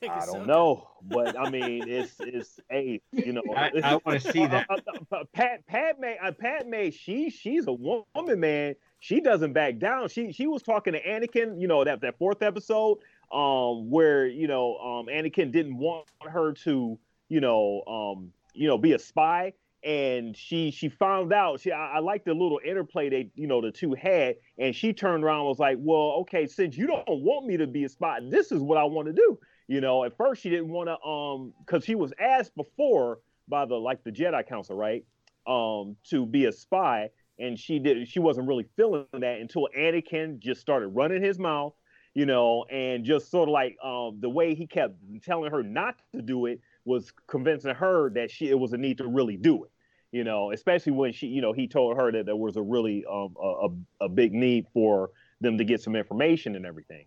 Take 0.00 0.10
I 0.10 0.26
don't 0.26 0.46
know, 0.46 0.88
but 1.02 1.38
I 1.38 1.48
mean, 1.48 1.88
it's 1.88 2.16
it's 2.20 2.60
a 2.70 3.00
you 3.12 3.32
know. 3.32 3.42
I- 3.56 3.70
I 3.82 3.98
wanna 4.04 4.20
see 4.20 4.46
that. 4.46 4.66
Uh, 4.68 4.76
uh, 5.12 5.16
uh, 5.16 5.24
Pat 5.32 5.66
Padme, 5.66 6.04
uh, 6.22 6.90
she 6.90 7.30
she's 7.30 7.66
a 7.66 7.72
woman, 7.72 8.40
man. 8.40 8.74
She 9.00 9.20
doesn't 9.20 9.52
back 9.52 9.78
down. 9.78 10.08
She 10.08 10.32
she 10.32 10.46
was 10.46 10.62
talking 10.62 10.92
to 10.92 11.02
Anakin, 11.02 11.60
you 11.60 11.68
know, 11.68 11.84
that 11.84 12.00
that 12.02 12.18
fourth 12.18 12.42
episode, 12.42 12.98
um, 13.32 13.90
where 13.90 14.26
you 14.26 14.48
know, 14.48 14.76
um, 14.76 15.06
Anakin 15.06 15.50
didn't 15.50 15.78
want 15.78 16.06
her 16.20 16.52
to, 16.64 16.98
you 17.28 17.40
know, 17.40 17.82
um, 17.86 18.32
you 18.52 18.68
know, 18.68 18.76
be 18.76 18.92
a 18.92 18.98
spy, 18.98 19.52
and 19.82 20.36
she 20.36 20.70
she 20.70 20.88
found 20.88 21.32
out. 21.32 21.60
She 21.60 21.72
I, 21.72 21.96
I 21.96 21.98
like 22.00 22.24
the 22.24 22.34
little 22.34 22.60
interplay 22.64 23.08
they 23.08 23.30
you 23.34 23.46
know 23.46 23.60
the 23.62 23.70
two 23.70 23.94
had, 23.94 24.36
and 24.58 24.74
she 24.74 24.92
turned 24.92 25.24
around 25.24 25.40
and 25.40 25.48
was 25.48 25.58
like, 25.58 25.78
well, 25.80 26.18
okay, 26.22 26.46
since 26.46 26.76
you 26.76 26.86
don't 26.86 27.04
want 27.08 27.46
me 27.46 27.56
to 27.56 27.66
be 27.66 27.84
a 27.84 27.88
spy, 27.88 28.18
this 28.28 28.52
is 28.52 28.60
what 28.60 28.76
I 28.76 28.84
want 28.84 29.06
to 29.06 29.14
do. 29.14 29.38
You 29.68 29.80
know, 29.80 30.04
at 30.04 30.16
first 30.16 30.42
she 30.42 30.50
didn't 30.50 30.68
want 30.68 30.88
to, 30.88 31.00
um, 31.08 31.52
because 31.64 31.84
she 31.84 31.94
was 31.94 32.12
asked 32.20 32.54
before 32.54 33.18
by 33.48 33.64
the 33.64 33.74
like 33.74 34.04
the 34.04 34.12
Jedi 34.12 34.46
Council, 34.46 34.76
right, 34.76 35.04
um, 35.46 35.96
to 36.10 36.24
be 36.24 36.44
a 36.44 36.52
spy, 36.52 37.10
and 37.38 37.58
she 37.58 37.78
did. 37.78 38.08
She 38.08 38.20
wasn't 38.20 38.48
really 38.48 38.66
feeling 38.76 39.06
that 39.12 39.40
until 39.40 39.68
Anakin 39.76 40.38
just 40.38 40.60
started 40.60 40.88
running 40.88 41.22
his 41.22 41.38
mouth, 41.38 41.74
you 42.14 42.26
know, 42.26 42.64
and 42.70 43.04
just 43.04 43.30
sort 43.30 43.48
of 43.48 43.52
like 43.52 43.76
um, 43.82 44.18
the 44.20 44.28
way 44.28 44.54
he 44.54 44.66
kept 44.66 44.94
telling 45.22 45.50
her 45.50 45.62
not 45.62 45.96
to 46.14 46.22
do 46.22 46.46
it 46.46 46.60
was 46.84 47.12
convincing 47.26 47.74
her 47.74 48.10
that 48.10 48.30
she 48.30 48.48
it 48.48 48.58
was 48.58 48.72
a 48.72 48.76
need 48.76 48.98
to 48.98 49.06
really 49.08 49.36
do 49.36 49.64
it. 49.64 49.70
You 50.12 50.22
know, 50.22 50.52
especially 50.52 50.92
when 50.92 51.12
she, 51.12 51.26
you 51.26 51.42
know, 51.42 51.52
he 51.52 51.66
told 51.66 51.96
her 51.96 52.12
that 52.12 52.24
there 52.24 52.36
was 52.36 52.56
a 52.56 52.62
really 52.62 53.04
um, 53.10 53.34
a, 53.42 53.66
a, 53.66 54.04
a 54.06 54.08
big 54.08 54.32
need 54.32 54.66
for 54.72 55.10
them 55.40 55.58
to 55.58 55.64
get 55.64 55.82
some 55.82 55.96
information 55.96 56.54
and 56.54 56.64
everything. 56.64 57.06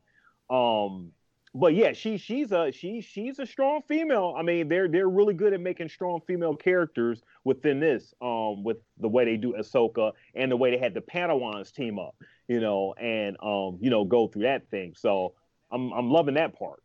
Um, 0.50 1.13
but 1.54 1.74
yeah, 1.74 1.94
she 1.94 2.18
she's 2.18 2.52
a 2.52 2.72
she 2.72 3.02
she's 3.02 3.40
a 3.40 3.46
strong 3.46 3.82
female. 3.88 4.36
I 4.38 4.44
mean, 4.44 4.68
they're 4.68 4.88
they're 4.88 5.10
really 5.10 5.34
good 5.34 5.54
at 5.54 5.60
making 5.60 5.90
strong 5.90 6.22
female 6.28 6.56
characters 6.56 7.22
within 7.44 7.80
this. 7.80 8.14
Um, 8.22 8.64
with 8.64 8.78
the 9.00 9.08
way 9.08 9.26
they 9.26 9.38
do 9.38 9.56
Ahsoka 9.58 10.12
and 10.36 10.52
the 10.52 10.58
way 10.58 10.72
they 10.72 10.78
had 10.78 10.94
the 10.94 11.02
Padawans 11.02 11.72
team 11.72 11.98
up, 11.98 12.16
you 12.48 12.60
know, 12.60 12.94
and 12.94 13.36
um, 13.42 13.80
you 13.82 13.90
know, 13.90 14.06
go 14.06 14.28
through 14.28 14.44
that 14.44 14.70
thing. 14.70 14.94
So 14.96 15.34
I'm 15.72 15.92
I'm 15.92 16.12
loving 16.12 16.36
that 16.36 16.58
part. 16.58 16.84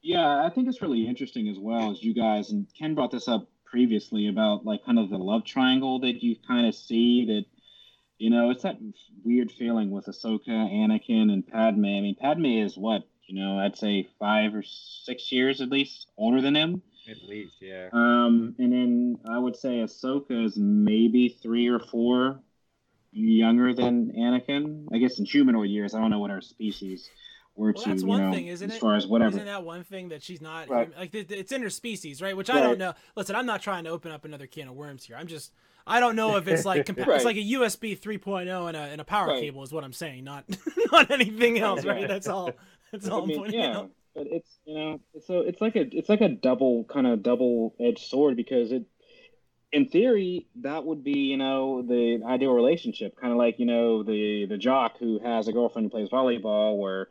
Yeah, 0.00 0.44
I 0.44 0.50
think 0.50 0.68
it's 0.68 0.82
really 0.82 1.06
interesting 1.06 1.48
as 1.48 1.58
well 1.58 1.90
as 1.92 2.02
you 2.02 2.14
guys 2.14 2.50
and 2.50 2.66
Ken 2.76 2.94
brought 2.94 3.10
this 3.10 3.28
up 3.28 3.48
previously 3.64 4.28
about 4.28 4.64
like 4.64 4.84
kind 4.84 4.98
of 4.98 5.10
the 5.10 5.16
love 5.16 5.44
triangle 5.44 5.98
that 6.00 6.22
you 6.22 6.36
kind 6.46 6.66
of 6.66 6.74
see 6.74 7.24
that 7.26 7.44
you 8.22 8.30
know 8.30 8.50
it's 8.50 8.62
that 8.62 8.78
weird 9.24 9.50
feeling 9.50 9.90
with 9.90 10.06
Ahsoka, 10.06 10.48
Anakin, 10.48 11.32
and 11.32 11.46
Padme. 11.46 11.84
I 11.84 12.00
mean, 12.00 12.14
Padme 12.14 12.46
is 12.66 12.76
what 12.78 13.02
you 13.26 13.34
know 13.40 13.58
I'd 13.58 13.76
say 13.76 14.08
five 14.18 14.54
or 14.54 14.62
six 14.62 15.32
years 15.32 15.60
at 15.60 15.70
least 15.70 16.06
older 16.16 16.40
than 16.40 16.54
him. 16.54 16.82
At 17.10 17.20
least, 17.24 17.56
yeah. 17.60 17.88
Um, 17.92 18.54
and 18.60 18.72
then 18.72 19.18
I 19.28 19.36
would 19.36 19.56
say 19.56 19.80
Ahsoka 19.80 20.44
is 20.46 20.56
maybe 20.56 21.28
three 21.42 21.66
or 21.66 21.80
four 21.80 22.40
younger 23.10 23.74
than 23.74 24.12
Anakin. 24.12 24.86
I 24.92 24.98
guess 24.98 25.18
in 25.18 25.24
humanoid 25.24 25.68
years. 25.70 25.94
I 25.94 26.00
don't 26.00 26.10
know 26.10 26.20
what 26.20 26.30
our 26.30 26.40
species 26.40 27.10
were 27.56 27.72
Well, 27.74 27.82
to, 27.82 27.88
that's 27.90 28.02
you 28.02 28.08
one 28.08 28.20
know, 28.20 28.32
thing, 28.32 28.46
isn't 28.46 28.70
as 28.70 28.76
it? 28.76 28.80
far 28.80 28.94
as 28.94 29.06
whatever. 29.06 29.30
Isn't 29.36 29.46
that 29.46 29.64
one 29.64 29.82
thing 29.84 30.10
that 30.10 30.22
she's 30.22 30.40
not 30.40 30.68
Right. 30.70 30.96
like 30.96 31.10
th- 31.12 31.26
th- 31.28 31.40
it's 31.40 31.52
interspecies, 31.52 32.22
right? 32.22 32.36
Which 32.36 32.48
I 32.50 32.60
don't 32.60 32.78
know. 32.78 32.94
Listen, 33.16 33.34
I'm 33.34 33.46
not 33.46 33.60
trying 33.62 33.82
to 33.84 33.90
open 33.90 34.12
up 34.12 34.24
another 34.24 34.46
can 34.46 34.68
of 34.68 34.74
worms 34.74 35.04
here. 35.04 35.16
I'm 35.16 35.26
just 35.26 35.52
I 35.86 36.00
don't 36.00 36.16
know 36.16 36.36
if 36.36 36.48
it's 36.48 36.64
like 36.64 36.86
compa- 36.86 37.06
Right. 37.06 37.16
it's 37.16 37.24
like 37.24 37.36
a 37.36 37.40
USB 37.40 37.98
3.0 37.98 38.68
and 38.68 38.76
a 38.76 38.80
and 38.80 39.00
a 39.00 39.04
power 39.04 39.28
Right. 39.28 39.40
cable 39.40 39.62
is 39.62 39.72
what 39.72 39.84
I'm 39.84 39.92
saying, 39.92 40.24
not 40.24 40.44
not 40.92 41.10
anything 41.10 41.58
else, 41.58 41.84
right? 41.84 42.06
That's 42.08 42.28
all. 42.28 42.50
That's 42.92 43.08
all 43.08 43.22
I 43.22 43.26
mean, 43.26 43.36
I'm 43.36 43.42
pointing 43.42 43.60
yeah, 43.60 43.76
out. 43.78 43.90
but 44.14 44.26
it's 44.30 44.58
you 44.64 44.74
know, 44.74 45.00
so 45.26 45.40
it's 45.40 45.60
like 45.60 45.76
a 45.76 45.86
it's 45.96 46.08
like 46.08 46.20
a 46.20 46.28
double 46.28 46.84
kind 46.84 47.06
of 47.06 47.22
double 47.22 47.74
edged 47.80 48.06
sword 48.06 48.36
because 48.36 48.70
it, 48.72 48.84
in 49.72 49.88
theory, 49.88 50.46
that 50.60 50.84
would 50.84 51.02
be 51.02 51.18
you 51.18 51.38
know 51.38 51.82
the 51.82 52.20
ideal 52.26 52.52
relationship, 52.52 53.16
kind 53.20 53.32
of 53.32 53.38
like 53.38 53.58
you 53.58 53.66
know 53.66 54.02
the 54.02 54.46
the 54.48 54.58
jock 54.58 54.98
who 54.98 55.18
has 55.24 55.48
a 55.48 55.52
girlfriend 55.52 55.86
who 55.86 55.90
plays 55.90 56.10
volleyball, 56.10 56.76
where, 56.78 57.08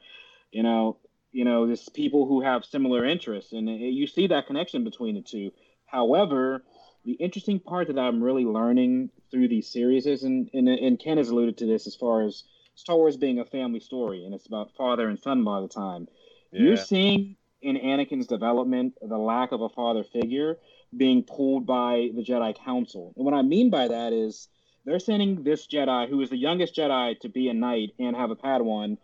you 0.52 0.62
know, 0.62 0.98
you 1.32 1.44
know, 1.44 1.66
there's 1.66 1.90
people 1.90 2.28
who 2.28 2.42
have 2.42 2.64
similar 2.64 3.04
interests, 3.04 3.52
and 3.54 3.68
you 3.68 4.06
see 4.06 4.28
that 4.28 4.46
connection 4.48 4.84
between 4.84 5.16
the 5.16 5.22
two. 5.22 5.52
However, 5.88 6.64
the 7.06 7.14
interesting 7.14 7.60
part 7.60 7.88
that 7.88 7.98
I'm 7.98 8.22
really 8.22 8.46
learning 8.46 9.10
through 9.32 9.48
these 9.48 9.68
series 9.68 10.06
is, 10.06 10.24
and, 10.24 10.50
and, 10.54 10.68
and 10.68 11.00
Ken 11.00 11.18
has 11.18 11.30
alluded 11.30 11.58
to 11.58 11.66
this 11.66 11.88
as 11.88 11.96
far 11.96 12.24
as 12.24 12.44
Star 12.76 12.96
Wars 12.96 13.18
being 13.18 13.40
a 13.40 13.46
family 13.46 13.80
story, 13.80 14.26
and 14.26 14.34
it's 14.34 14.46
about 14.46 14.76
father 14.78 15.08
and 15.10 15.20
son 15.20 15.40
a 15.40 15.44
lot 15.44 15.64
of 15.64 15.70
the 15.70 15.76
time. 15.76 16.08
Yeah. 16.52 16.62
You're 16.64 16.78
seeing 16.78 17.38
in 17.62 17.78
Anakin's 17.78 18.28
development 18.28 18.96
the 19.02 19.18
lack 19.18 19.52
of 19.52 19.62
a 19.62 19.70
father 19.70 20.04
figure 20.04 20.58
being 20.96 21.24
pulled 21.24 21.66
by 21.66 22.10
the 22.16 22.24
Jedi 22.24 22.56
Council. 22.58 23.14
And 23.16 23.26
what 23.26 23.34
I 23.34 23.42
mean 23.42 23.70
by 23.70 23.88
that 23.88 24.14
is 24.14 24.48
they're 24.86 25.00
sending 25.00 25.44
this 25.44 25.68
Jedi, 25.68 26.10
who 26.10 26.22
is 26.22 26.30
the 26.30 26.38
youngest 26.38 26.76
Jedi 26.76 27.20
to 27.20 27.30
be 27.30 27.50
a 27.50 27.54
knight 27.54 27.92
and 28.00 28.16
have 28.16 28.32
a 28.32 28.36
Padawan, 28.36 28.98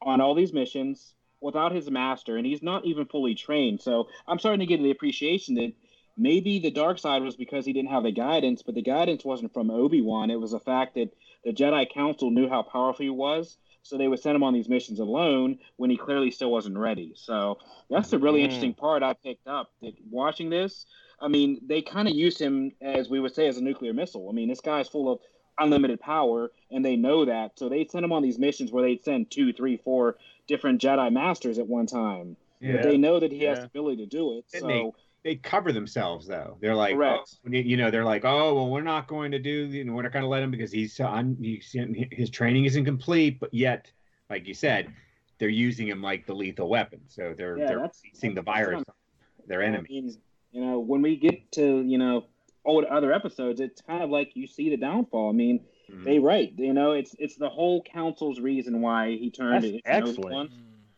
on 0.00 0.20
all 0.20 0.34
these 0.34 0.52
missions 0.52 1.14
without 1.40 1.72
his 1.72 1.90
master, 1.90 2.36
and 2.36 2.46
he's 2.46 2.62
not 2.62 2.84
even 2.84 3.06
fully 3.06 3.34
trained. 3.34 3.80
So 3.80 4.08
I'm 4.26 4.38
starting 4.38 4.60
to 4.60 4.66
get 4.66 4.82
the 4.82 4.90
appreciation 4.90 5.54
that 5.56 5.72
maybe 6.18 6.58
the 6.58 6.70
dark 6.70 6.98
side 6.98 7.22
was 7.22 7.36
because 7.36 7.64
he 7.64 7.72
didn't 7.72 7.90
have 7.90 8.02
the 8.02 8.10
guidance, 8.12 8.62
but 8.62 8.74
the 8.74 8.82
guidance 8.82 9.24
wasn't 9.24 9.54
from 9.54 9.70
Obi 9.70 10.02
Wan. 10.02 10.30
It 10.30 10.40
was 10.40 10.50
the 10.50 10.60
fact 10.60 10.94
that 10.96 11.10
the 11.44 11.52
Jedi 11.52 11.88
Council 11.90 12.30
knew 12.30 12.48
how 12.48 12.62
powerful 12.62 13.04
he 13.04 13.10
was, 13.10 13.56
so 13.82 13.96
they 13.96 14.08
would 14.08 14.20
send 14.20 14.36
him 14.36 14.42
on 14.42 14.52
these 14.52 14.68
missions 14.68 14.98
alone 14.98 15.58
when 15.76 15.88
he 15.88 15.96
clearly 15.96 16.30
still 16.30 16.50
wasn't 16.50 16.76
ready. 16.76 17.12
So 17.14 17.58
that's 17.88 18.10
the 18.10 18.18
really 18.18 18.40
Mm. 18.40 18.44
interesting 18.44 18.74
part 18.74 19.02
I 19.02 19.14
picked 19.14 19.46
up. 19.46 19.70
That 19.80 19.94
watching 20.10 20.50
this, 20.50 20.86
I 21.20 21.28
mean, 21.28 21.60
they 21.64 21.80
kind 21.82 22.08
of 22.08 22.14
used 22.14 22.38
him 22.38 22.72
as 22.82 23.08
we 23.08 23.20
would 23.20 23.34
say 23.34 23.46
as 23.46 23.56
a 23.56 23.62
nuclear 23.62 23.94
missile. 23.94 24.28
I 24.28 24.32
mean, 24.32 24.48
this 24.48 24.60
guy's 24.60 24.88
full 24.88 25.10
of 25.10 25.20
unlimited 25.58 26.00
power, 26.00 26.52
and 26.70 26.84
they 26.84 26.96
know 26.96 27.24
that. 27.24 27.58
So 27.58 27.68
they 27.68 27.84
send 27.86 28.04
him 28.04 28.12
on 28.12 28.22
these 28.22 28.38
missions 28.38 28.70
where 28.70 28.82
they'd 28.84 29.04
send 29.04 29.30
two, 29.30 29.52
three, 29.52 29.76
four 29.76 30.16
different 30.46 30.80
Jedi 30.80 31.12
masters 31.12 31.58
at 31.58 31.66
one 31.66 31.86
time. 31.86 32.36
But 32.60 32.82
they 32.82 32.96
know 32.96 33.18
that 33.20 33.32
he 33.32 33.44
has 33.44 33.58
the 33.60 33.66
ability 33.66 33.96
to 34.04 34.06
do 34.06 34.32
it. 34.38 34.44
And 34.52 34.60
So 34.60 34.94
they 35.24 35.34
cover 35.36 35.72
themselves 35.72 36.26
though. 36.26 36.56
They're 36.60 36.74
like, 36.74 36.94
Correct. 36.94 37.36
oh, 37.46 37.50
you 37.50 37.76
know, 37.76 37.90
they're 37.90 38.04
like, 38.04 38.24
oh, 38.24 38.54
well, 38.54 38.68
we're 38.70 38.82
not 38.82 39.08
going 39.08 39.30
to 39.32 39.38
do, 39.38 39.50
you 39.66 39.84
know, 39.84 39.92
we're 39.92 40.02
not 40.02 40.12
going 40.12 40.22
to 40.22 40.28
let 40.28 40.42
him 40.42 40.50
because 40.50 40.70
he's 40.72 40.98
on, 41.00 41.36
he's, 41.40 41.74
his 42.12 42.30
training 42.30 42.64
isn't 42.66 42.84
complete, 42.84 43.40
but 43.40 43.52
yet, 43.52 43.90
like 44.30 44.46
you 44.46 44.54
said, 44.54 44.92
they're 45.38 45.48
using 45.48 45.88
him 45.88 46.00
like 46.02 46.26
the 46.26 46.34
lethal 46.34 46.68
weapon. 46.68 47.00
So 47.08 47.34
they're 47.36 47.58
Yeah, 47.58 47.66
they're 47.66 47.90
seeing 48.14 48.34
the 48.34 48.42
virus, 48.42 48.78
what 48.78 48.88
on 48.88 49.48
their 49.48 49.62
I 49.62 49.66
enemy. 49.66 49.86
mean, 49.90 50.16
you 50.52 50.60
know, 50.64 50.78
when 50.78 51.02
we 51.02 51.16
get 51.16 51.50
to 51.52 51.82
you 51.82 51.98
know 51.98 52.24
old 52.64 52.84
other 52.84 53.12
episodes, 53.12 53.60
it's 53.60 53.80
kind 53.82 54.02
of 54.02 54.10
like 54.10 54.32
you 54.34 54.46
see 54.46 54.70
the 54.70 54.76
downfall. 54.76 55.30
I 55.30 55.32
mean, 55.32 55.60
Mhm. 55.90 56.04
they 56.04 56.18
right. 56.18 56.52
You 56.56 56.72
know, 56.74 56.92
it's 56.92 57.14
it's 57.18 57.36
the 57.36 57.48
whole 57.48 57.82
council's 57.82 58.40
reason 58.40 58.80
why 58.80 59.10
he 59.16 59.30
turned 59.30 59.62
That's 59.64 59.74
it. 59.76 59.82
excellent. 59.84 60.50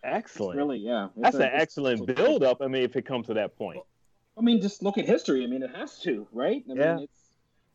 Excellent. 0.03 0.57
Really, 0.57 0.79
yeah. 0.79 1.07
It's 1.17 1.23
That's 1.23 1.37
a- 1.37 1.43
an 1.45 1.51
excellent 1.53 2.01
it's- 2.09 2.17
build 2.17 2.43
up. 2.43 2.63
I 2.63 2.67
mean, 2.69 2.83
if 2.83 2.97
it 2.97 3.05
comes 3.05 3.27
to 3.27 3.35
that 3.35 3.57
point. 3.57 3.81
I 4.41 4.43
mean, 4.43 4.63
just 4.63 4.83
look 4.83 4.97
at 4.97 5.05
history. 5.05 5.45
I 5.45 5.47
mean, 5.47 5.63
it 5.63 5.71
has 5.77 5.99
to, 6.01 6.27
right? 6.33 6.65
I 6.71 6.75
Yeah. 6.75 6.95
mean, 6.95 7.05
it's, 7.05 7.23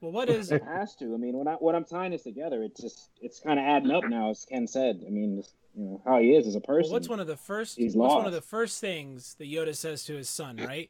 Well, 0.02 0.12
what 0.12 0.30
is 0.30 0.52
it 0.52 0.64
has 0.64 0.96
to. 0.96 1.14
I 1.14 1.18
mean, 1.18 1.38
when 1.38 1.48
I 1.48 1.54
when 1.54 1.76
I'm 1.76 1.86
tying 1.86 2.12
this 2.12 2.24
together, 2.24 2.64
it's 2.64 2.82
just 2.82 3.12
it's 3.22 3.40
kind 3.40 3.60
of 3.60 3.66
adding 3.66 3.92
up 3.92 4.04
now, 4.06 4.32
as 4.32 4.46
Ken 4.46 4.68
said. 4.68 5.04
I 5.06 5.10
mean, 5.12 5.38
just, 5.38 5.54
you 5.76 5.86
know 5.86 6.02
how 6.06 6.20
he 6.20 6.36
is 6.36 6.48
as 6.48 6.56
a 6.56 6.62
person. 6.62 6.84
well, 6.84 6.94
what's 6.94 7.08
one 7.08 7.20
of 7.20 7.28
the 7.28 7.38
first? 7.38 7.78
He's 7.78 7.96
what's 7.96 8.16
one 8.16 8.26
of 8.26 8.34
the 8.34 8.42
first 8.42 8.82
things 8.82 9.36
that 9.36 9.48
Yoda 9.48 9.76
says 9.76 10.04
to 10.06 10.16
his 10.16 10.28
son? 10.28 10.58
Right? 10.58 10.90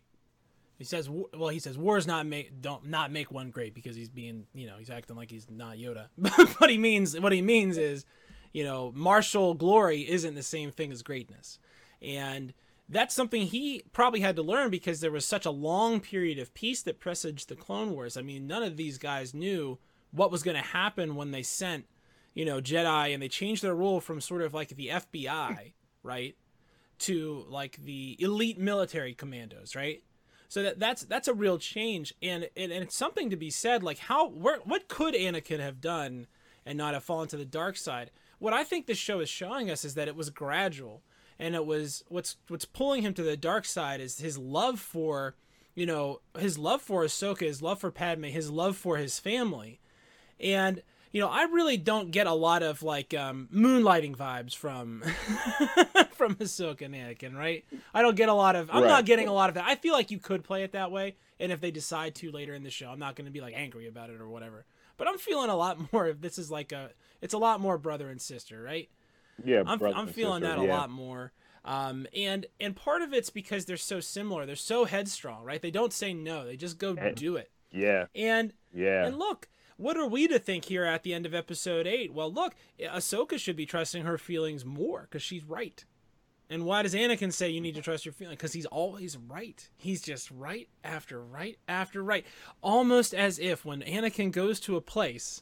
He 0.78 0.84
says, 0.84 1.10
"Well, 1.10 1.50
he 1.50 1.60
says 1.60 1.78
wars 1.78 2.08
not 2.08 2.26
make 2.26 2.62
don't 2.62 2.88
not 2.88 3.12
make 3.12 3.32
one 3.32 3.50
great 3.50 3.74
because 3.74 3.96
he's 3.96 4.10
being 4.10 4.48
you 4.54 4.68
know 4.68 4.76
he's 4.78 4.90
acting 4.90 5.16
like 5.16 5.30
he's 5.30 5.50
not 5.50 5.78
Yoda. 5.78 6.08
but 6.60 6.70
he 6.70 6.78
means 6.78 7.20
what 7.20 7.32
he 7.32 7.42
means 7.42 7.78
is, 7.78 8.06
you 8.54 8.64
know, 8.64 8.92
martial 8.96 9.54
glory 9.54 10.10
isn't 10.10 10.36
the 10.36 10.44
same 10.44 10.72
thing 10.72 10.92
as 10.92 11.04
greatness, 11.04 11.60
and 12.02 12.54
that's 12.88 13.16
something 13.16 13.44
he 13.44 13.84
probably 13.94 14.20
had 14.20 14.36
to 14.36 14.44
learn 14.44 14.70
because 14.70 15.00
there 15.00 15.12
was 15.12 15.26
such 15.26 15.46
a 15.46 15.52
long 15.52 16.00
period 16.00 16.38
of 16.38 16.54
peace 16.54 16.82
that 16.84 17.00
presaged 17.00 17.50
the 17.50 17.56
Clone 17.56 17.92
Wars. 17.92 18.16
I 18.16 18.22
mean, 18.22 18.46
none 18.46 18.64
of 18.64 18.78
these 18.78 18.98
guys 18.98 19.34
knew 19.34 19.80
what 20.12 20.32
was 20.32 20.44
going 20.44 20.58
to 20.58 20.64
happen 20.64 21.16
when 21.16 21.32
they 21.32 21.44
sent, 21.44 21.86
you 22.34 22.46
know, 22.46 22.62
Jedi 22.62 23.14
and 23.14 23.22
they 23.22 23.28
changed 23.28 23.64
their 23.64 23.76
role 23.76 24.00
from 24.00 24.22
sort 24.22 24.42
of 24.42 24.54
like 24.54 24.70
the 24.70 24.90
FBI, 24.90 25.74
right, 26.04 26.36
to 27.00 27.46
like 27.50 27.78
the 27.78 28.16
elite 28.20 28.60
military 28.60 29.14
commandos, 29.14 29.76
right? 29.76 30.04
So 30.48 30.62
that 30.64 30.80
that's 30.80 31.02
that's 31.04 31.28
a 31.28 31.34
real 31.34 31.58
change, 31.58 32.14
and 32.22 32.48
and, 32.56 32.72
and 32.72 32.84
it's 32.84 32.96
something 32.96 33.32
to 33.32 33.36
be 33.36 33.50
said. 33.50 33.84
Like 33.84 33.98
how 33.98 34.30
where 34.30 34.60
what 34.60 34.88
could 34.88 35.16
Anakin 35.16 35.60
have 35.60 35.82
done 35.82 36.28
and 36.66 36.78
not 36.78 36.94
have 36.94 37.04
fallen 37.04 37.28
to 37.30 37.38
the 37.38 37.46
dark 37.46 37.78
side? 37.78 38.12
What 38.38 38.54
I 38.54 38.64
think 38.64 38.86
this 38.86 38.98
show 38.98 39.20
is 39.22 39.30
showing 39.30 39.72
us 39.72 39.84
is 39.84 39.96
that 39.96 40.08
it 40.08 40.16
was 40.16 40.30
gradual, 40.30 41.02
and 41.40 41.56
it 41.56 41.66
was 41.66 42.04
what's 42.08 42.38
what's 42.48 42.66
pulling 42.66 43.02
him 43.02 43.14
to 43.16 43.24
the 43.24 43.38
dark 43.38 43.66
side 43.66 44.00
is 44.02 44.20
his 44.20 44.38
love 44.38 44.80
for, 44.80 45.36
you 45.76 45.86
know, 45.86 46.22
his 46.38 46.58
love 46.58 46.82
for 46.82 47.04
Ahsoka, 47.04 47.42
his 47.42 47.62
love 47.62 47.80
for 47.80 47.92
Padme, 47.92 48.26
his 48.26 48.50
love 48.50 48.78
for 48.78 48.98
his 48.98 49.20
family, 49.20 49.80
and 50.40 50.82
you 51.12 51.22
know, 51.22 51.30
I 51.30 51.44
really 51.44 51.78
don't 51.78 52.12
get 52.12 52.28
a 52.28 52.34
lot 52.34 52.62
of 52.62 52.84
like 52.84 53.14
um, 53.14 53.48
moonlighting 53.54 54.18
vibes 54.18 54.54
from 54.54 55.02
from 56.14 56.36
Ahsoka 56.36 56.82
and 56.82 56.94
Anakin, 56.96 57.36
right? 57.36 57.64
I 57.94 58.02
don't 58.02 58.16
get 58.16 58.30
a 58.30 58.34
lot 58.34 58.56
of. 58.56 58.70
I'm 58.70 58.84
Right. 58.84 58.90
not 58.90 59.06
getting 59.06 59.28
a 59.28 59.34
lot 59.34 59.50
of 59.50 59.56
that. 59.56 59.66
I 59.66 59.76
feel 59.76 59.94
like 59.94 60.12
you 60.12 60.20
could 60.20 60.44
play 60.44 60.64
it 60.64 60.74
that 60.74 60.92
way, 60.92 61.16
and 61.40 61.52
if 61.52 61.62
they 61.62 61.72
decide 61.72 62.16
to 62.16 62.32
later 62.32 62.54
in 62.54 62.64
the 62.64 62.70
show, 62.70 62.90
I'm 62.90 63.00
not 63.00 63.16
going 63.16 63.26
to 63.26 63.32
be 63.32 63.40
like 63.42 63.54
angry 63.56 63.88
about 63.88 64.10
it 64.10 64.20
or 64.20 64.28
whatever. 64.28 64.66
But 64.98 65.08
I'm 65.08 65.18
feeling 65.18 65.50
a 65.50 65.56
lot 65.56 65.80
more. 65.94 66.08
If 66.08 66.20
this 66.22 66.38
is 66.38 66.52
like 66.52 66.72
a, 66.72 66.92
it's 67.22 67.34
a 67.34 67.38
lot 67.38 67.60
more 67.62 67.78
brother 67.78 68.10
and 68.10 68.22
sister, 68.22 68.62
right? 68.62 68.90
Yeah, 69.44 69.64
I'm, 69.66 69.82
I'm 69.84 70.08
feeling 70.08 70.42
sister, 70.44 70.56
that 70.56 70.64
a 70.64 70.68
yeah. 70.68 70.78
lot 70.78 70.90
more. 70.90 71.32
Um, 71.66 72.06
and 72.16 72.46
and 72.60 72.76
part 72.76 73.02
of 73.02 73.14
it's 73.14 73.30
because 73.30 73.66
they're 73.66 73.76
so 73.78 74.00
similar. 74.00 74.46
They're 74.46 74.56
so 74.56 74.86
headstrong, 74.86 75.44
right? 75.44 75.62
They 75.62 75.72
don't 75.72 75.92
say 75.94 76.14
no. 76.14 76.46
They 76.46 76.56
just 76.58 76.78
go 76.78 76.96
And- 76.96 77.16
do 77.16 77.36
it. 77.36 77.52
Yeah, 77.72 78.06
And 78.16 78.54
yeah. 78.74 79.06
and 79.06 79.18
look, 79.20 79.50
what 79.76 79.98
are 79.98 80.08
we 80.08 80.30
to 80.30 80.40
think 80.40 80.66
here 80.66 80.86
at 80.86 81.04
the 81.04 81.14
end 81.14 81.26
of 81.26 81.34
episode 81.34 81.86
eight? 81.88 82.14
Well, 82.14 82.32
look, 82.32 82.56
Ahsoka 82.80 83.38
should 83.38 83.58
be 83.58 83.66
trusting 83.66 84.04
her 84.06 84.18
feelings 84.18 84.64
more 84.64 85.02
because 85.02 85.22
she's 85.24 85.44
right. 85.44 85.84
And 86.50 86.64
why 86.64 86.84
does 86.84 86.94
Anakin 86.94 87.34
say 87.34 87.50
you 87.50 87.60
need 87.60 87.76
to 87.76 87.82
trust 87.82 88.06
your 88.06 88.14
feelings? 88.14 88.38
Because 88.38 88.54
he's 88.54 88.68
always 88.68 89.18
right. 89.18 89.68
He's 89.76 90.02
just 90.02 90.32
right 90.32 90.70
after 90.86 91.22
right 91.22 91.58
after 91.68 92.02
right. 92.04 92.26
Almost 92.62 93.14
as 93.14 93.40
if 93.40 93.66
when 93.66 93.82
Anakin 93.82 94.32
goes 94.32 94.60
to 94.62 94.78
a 94.78 94.82
place, 94.82 95.42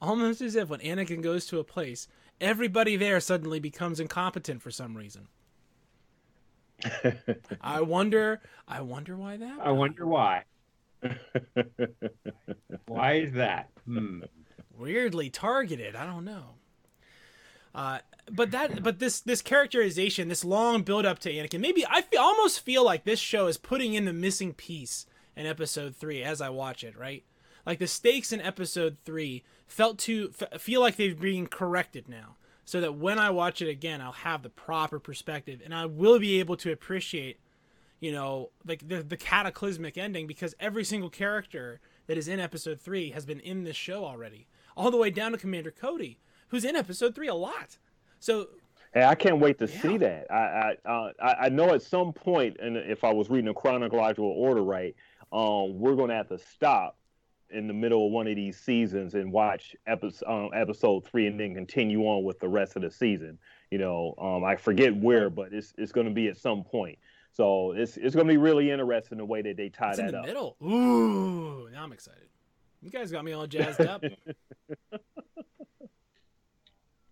almost 0.00 0.40
as 0.40 0.56
if 0.56 0.68
when 0.68 0.80
Anakin 0.80 1.22
goes 1.22 1.46
to 1.46 1.58
a 1.58 1.64
place, 1.64 2.08
everybody 2.40 2.96
there 2.96 3.20
suddenly 3.20 3.60
becomes 3.60 4.00
incompetent 4.00 4.62
for 4.62 4.70
some 4.70 4.96
reason. 4.96 5.28
I 7.60 7.80
wonder. 7.80 8.40
I 8.68 8.80
wonder 8.80 9.16
why 9.16 9.36
that. 9.36 9.58
I 9.62 9.70
wonder 9.70 10.06
why. 10.06 10.44
Why 12.86 13.14
is 13.14 13.34
that? 13.34 13.68
Hmm. 13.84 14.20
weirdly 14.76 15.30
targeted. 15.30 15.94
I 15.94 16.06
don't 16.06 16.24
know. 16.24 16.54
Uh, 17.74 17.98
but 18.30 18.52
that, 18.52 18.82
but 18.82 18.98
this 19.00 19.20
this 19.20 19.42
characterization, 19.42 20.28
this 20.28 20.44
long 20.44 20.82
build 20.82 21.04
up 21.04 21.18
to 21.20 21.32
Anakin, 21.32 21.60
maybe 21.60 21.84
I 21.88 22.02
feel, 22.02 22.20
almost 22.20 22.60
feel 22.60 22.84
like 22.84 23.04
this 23.04 23.18
show 23.18 23.46
is 23.48 23.58
putting 23.58 23.94
in 23.94 24.04
the 24.04 24.12
missing 24.12 24.54
piece 24.54 25.06
in 25.36 25.46
episode 25.46 25.94
three 25.96 26.22
as 26.22 26.40
I 26.40 26.48
watch 26.50 26.84
it. 26.84 26.96
Right, 26.96 27.24
like 27.66 27.78
the 27.80 27.86
stakes 27.86 28.32
in 28.32 28.40
episode 28.40 28.96
three 29.04 29.42
felt 29.66 29.98
to 30.00 30.32
f- 30.40 30.60
feel 30.60 30.80
like 30.80 30.96
they're 30.96 31.14
being 31.14 31.46
corrected 31.46 32.08
now, 32.08 32.36
so 32.64 32.80
that 32.80 32.94
when 32.94 33.18
I 33.18 33.30
watch 33.30 33.60
it 33.62 33.68
again, 33.68 34.00
I'll 34.00 34.12
have 34.12 34.42
the 34.42 34.50
proper 34.50 34.98
perspective 34.98 35.60
and 35.64 35.74
I 35.74 35.86
will 35.86 36.18
be 36.18 36.40
able 36.40 36.56
to 36.58 36.72
appreciate 36.72 37.38
you 38.00 38.12
know, 38.12 38.50
like 38.66 38.86
the 38.86 39.02
the 39.02 39.16
cataclysmic 39.16 39.96
ending 39.96 40.26
because 40.26 40.54
every 40.60 40.84
single 40.84 41.08
character 41.08 41.80
that 42.06 42.18
is 42.18 42.28
in 42.28 42.38
episode 42.38 42.78
three 42.78 43.12
has 43.12 43.24
been 43.24 43.40
in 43.40 43.64
this 43.64 43.76
show 43.76 44.04
already, 44.04 44.46
all 44.76 44.90
the 44.90 44.96
way 44.98 45.08
down 45.08 45.32
to 45.32 45.38
Commander 45.38 45.70
Cody, 45.70 46.18
who's 46.48 46.66
in 46.66 46.76
episode 46.76 47.14
three 47.14 47.28
a 47.28 47.34
lot. 47.34 47.78
So 48.18 48.48
Hey, 48.92 49.04
I 49.04 49.14
can't 49.14 49.38
wait 49.38 49.58
to 49.58 49.66
Yeah. 49.66 49.80
see 49.80 49.96
that. 49.98 50.30
I 50.30 50.76
I, 50.84 50.88
uh, 50.90 51.12
I 51.40 51.48
know 51.48 51.72
at 51.72 51.80
some 51.80 52.12
point, 52.12 52.58
and 52.60 52.76
if 52.76 53.04
I 53.04 53.12
was 53.12 53.30
reading 53.30 53.48
a 53.48 53.54
chronological 53.54 54.26
order 54.26 54.62
right, 54.62 54.94
um, 55.32 55.78
we're 55.78 55.94
gonna 55.96 56.14
have 56.14 56.28
to 56.28 56.38
stop 56.38 56.98
in 57.54 57.66
the 57.66 57.74
middle 57.74 58.06
of 58.06 58.12
one 58.12 58.26
of 58.26 58.36
these 58.36 58.58
seasons 58.58 59.14
and 59.14 59.32
watch 59.32 59.74
episode 59.86 60.26
um, 60.26 60.50
episode 60.54 61.04
three, 61.06 61.26
and 61.26 61.38
then 61.38 61.54
continue 61.54 62.02
on 62.02 62.24
with 62.24 62.40
the 62.40 62.48
rest 62.48 62.76
of 62.76 62.82
the 62.82 62.90
season. 62.90 63.38
You 63.70 63.78
know, 63.78 64.14
um, 64.18 64.44
I 64.44 64.56
forget 64.56 64.94
where, 64.96 65.30
but 65.30 65.52
it's 65.52 65.72
it's 65.78 65.92
gonna 65.92 66.10
be 66.10 66.28
at 66.28 66.36
some 66.36 66.64
point. 66.64 66.98
So 67.32 67.72
it's 67.72 67.96
it's 67.96 68.14
gonna 68.14 68.28
be 68.28 68.36
really 68.36 68.70
interesting 68.70 69.18
the 69.18 69.24
way 69.24 69.42
that 69.42 69.56
they 69.56 69.68
tie 69.68 69.90
it's 69.90 69.98
in 69.98 70.08
the 70.08 70.18
up. 70.18 70.26
middle. 70.26 70.56
Ooh, 70.62 71.68
now 71.70 71.84
I'm 71.84 71.92
excited. 71.92 72.28
You 72.82 72.90
guys 72.90 73.10
got 73.10 73.24
me 73.24 73.32
all 73.32 73.46
jazzed 73.46 73.80
up. 73.80 74.04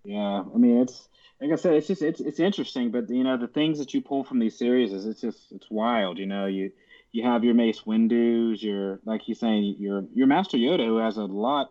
Yeah, 0.05 0.43
I 0.53 0.59
mean 0.59 0.79
it's 0.79 1.09
like 1.41 1.53
I 1.53 1.57
said, 1.57 1.75
it's 1.75 1.87
just 1.87 2.03
it's 2.03 2.21
it's 2.21 2.41
interesting, 2.41 2.91
but 2.91 3.09
you 3.09 3.25
know 3.25 3.37
the 3.37 3.47
things 3.47 3.79
that 3.79 3.95
you 3.95 4.01
pull 4.01 4.25
from 4.25 4.39
these 4.39 4.57
series 4.59 4.93
is 4.93 5.07
it's 5.07 5.21
just 5.21 5.53
it's 5.53 5.71
wild. 5.71 6.19
You 6.19 6.27
know, 6.27 6.47
you 6.47 6.73
you 7.13 7.23
have 7.23 7.45
your 7.45 7.55
Mace 7.55 7.85
Windu's, 7.85 8.63
your 8.63 9.01
like 9.05 9.21
he's 9.23 9.39
saying 9.39 9.77
your 9.79 10.05
your 10.15 10.27
Master 10.27 10.57
Yoda, 10.57 10.87
who 10.87 10.97
has 10.97 11.19
a 11.19 11.25
lot 11.25 11.71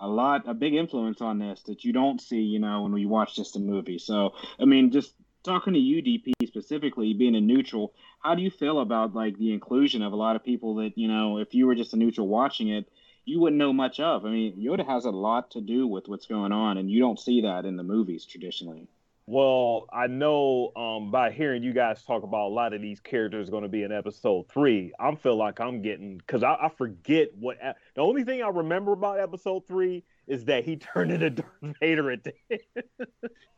a 0.00 0.08
lot 0.08 0.48
a 0.48 0.54
big 0.54 0.74
influence 0.74 1.20
on 1.20 1.38
this 1.38 1.62
that 1.64 1.84
you 1.84 1.92
don't 1.92 2.20
see, 2.20 2.40
you 2.40 2.58
know, 2.58 2.82
when 2.82 2.92
we 2.92 3.04
watch 3.04 3.36
just 3.36 3.56
a 3.56 3.60
movie. 3.60 3.98
So 3.98 4.34
I 4.58 4.64
mean, 4.64 4.90
just 4.90 5.14
talking 5.44 5.74
to 5.74 5.78
you, 5.78 6.02
DP 6.02 6.32
specifically, 6.46 7.12
being 7.12 7.36
a 7.36 7.40
neutral, 7.40 7.92
how 8.22 8.34
do 8.34 8.42
you 8.42 8.50
feel 8.50 8.80
about 8.80 9.14
like 9.14 9.38
the 9.38 9.52
inclusion 9.52 10.02
of 10.02 10.12
a 10.12 10.16
lot 10.16 10.36
of 10.36 10.44
people 10.44 10.76
that 10.76 10.96
you 10.96 11.08
know, 11.08 11.38
if 11.38 11.54
you 11.54 11.66
were 11.66 11.74
just 11.74 11.92
a 11.92 11.96
neutral 11.96 12.26
watching 12.26 12.68
it, 12.70 12.88
you 13.26 13.38
wouldn't 13.38 13.58
know 13.58 13.74
much 13.74 14.00
of? 14.00 14.24
I 14.24 14.30
mean, 14.30 14.56
Yoda 14.56 14.86
has 14.86 15.04
a 15.04 15.10
lot 15.10 15.50
to 15.52 15.60
do 15.60 15.86
with 15.86 16.08
what's 16.08 16.26
going 16.26 16.52
on, 16.52 16.78
and 16.78 16.90
you 16.90 17.00
don't 17.00 17.20
see 17.20 17.42
that 17.42 17.66
in 17.66 17.76
the 17.76 17.82
movies 17.82 18.24
traditionally. 18.24 18.88
Well, 19.30 19.86
I 19.92 20.08
know 20.08 20.72
um, 20.74 21.12
by 21.12 21.30
hearing 21.30 21.62
you 21.62 21.72
guys 21.72 22.02
talk 22.02 22.24
about 22.24 22.48
a 22.48 22.52
lot 22.52 22.72
of 22.72 22.82
these 22.82 22.98
characters 22.98 23.48
going 23.48 23.62
to 23.62 23.68
be 23.68 23.84
in 23.84 23.92
episode 23.92 24.48
three, 24.48 24.92
I'm 24.98 25.16
feel 25.16 25.36
like 25.36 25.60
I'm 25.60 25.82
getting 25.82 26.18
because 26.18 26.42
I, 26.42 26.54
I, 26.54 26.68
forget 26.68 27.28
what 27.38 27.56
the 27.94 28.00
only 28.00 28.24
thing 28.24 28.42
I 28.42 28.48
remember 28.48 28.90
about 28.90 29.20
episode 29.20 29.68
three 29.68 30.02
is 30.26 30.46
that 30.46 30.64
he 30.64 30.74
turned 30.94 31.12
into 31.12 31.30
Darth 31.30 31.76
Vader 31.78 32.10
at 32.10 32.24
the 32.24 32.32
end. 32.50 32.60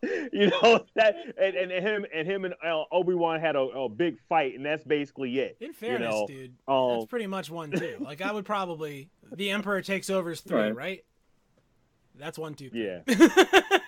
you 0.34 0.50
know 0.50 0.84
that, 0.96 1.14
and, 1.40 1.56
and 1.56 1.72
him 1.72 2.04
and 2.14 2.28
him 2.28 2.44
and 2.44 2.52
uh, 2.62 2.82
Obi 2.92 3.14
Wan 3.14 3.40
had 3.40 3.56
a, 3.56 3.60
a, 3.60 3.88
big 3.88 4.18
fight, 4.28 4.54
and 4.54 4.66
that's 4.66 4.84
basically 4.84 5.38
it. 5.38 5.56
In 5.58 5.72
fairness, 5.72 6.12
you 6.12 6.20
know? 6.20 6.26
dude, 6.26 6.54
um, 6.68 6.98
that's 6.98 7.06
pretty 7.06 7.26
much 7.26 7.50
one 7.50 7.70
too. 7.70 7.96
Like 8.00 8.20
I 8.20 8.30
would 8.30 8.44
probably 8.44 9.08
the 9.34 9.48
Emperor 9.48 9.80
takes 9.80 10.10
over 10.10 10.32
is 10.32 10.42
three, 10.42 10.60
right? 10.60 10.76
right? 10.76 11.04
That's 12.18 12.38
one 12.38 12.52
two. 12.52 12.68
Yeah. 12.74 13.78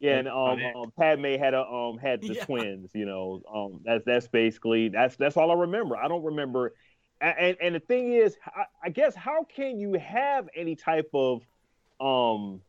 Yeah, 0.00 0.18
and 0.18 0.28
um, 0.28 0.60
um, 0.76 0.92
Padme 0.96 1.36
had 1.38 1.54
a 1.54 1.62
um 1.62 1.98
had 1.98 2.20
the 2.20 2.28
yeah. 2.34 2.44
twins. 2.44 2.90
You 2.94 3.06
know, 3.06 3.42
um, 3.52 3.80
that's 3.84 4.04
that's 4.04 4.28
basically 4.28 4.88
that's 4.88 5.16
that's 5.16 5.36
all 5.36 5.50
I 5.50 5.54
remember. 5.54 5.96
I 5.96 6.08
don't 6.08 6.24
remember. 6.24 6.74
And 7.20 7.56
and 7.60 7.74
the 7.74 7.80
thing 7.80 8.12
is, 8.12 8.36
I, 8.46 8.64
I 8.84 8.88
guess 8.90 9.14
how 9.14 9.44
can 9.44 9.78
you 9.78 9.94
have 9.94 10.48
any 10.54 10.76
type 10.76 11.10
of 11.14 11.42
um 12.00 12.60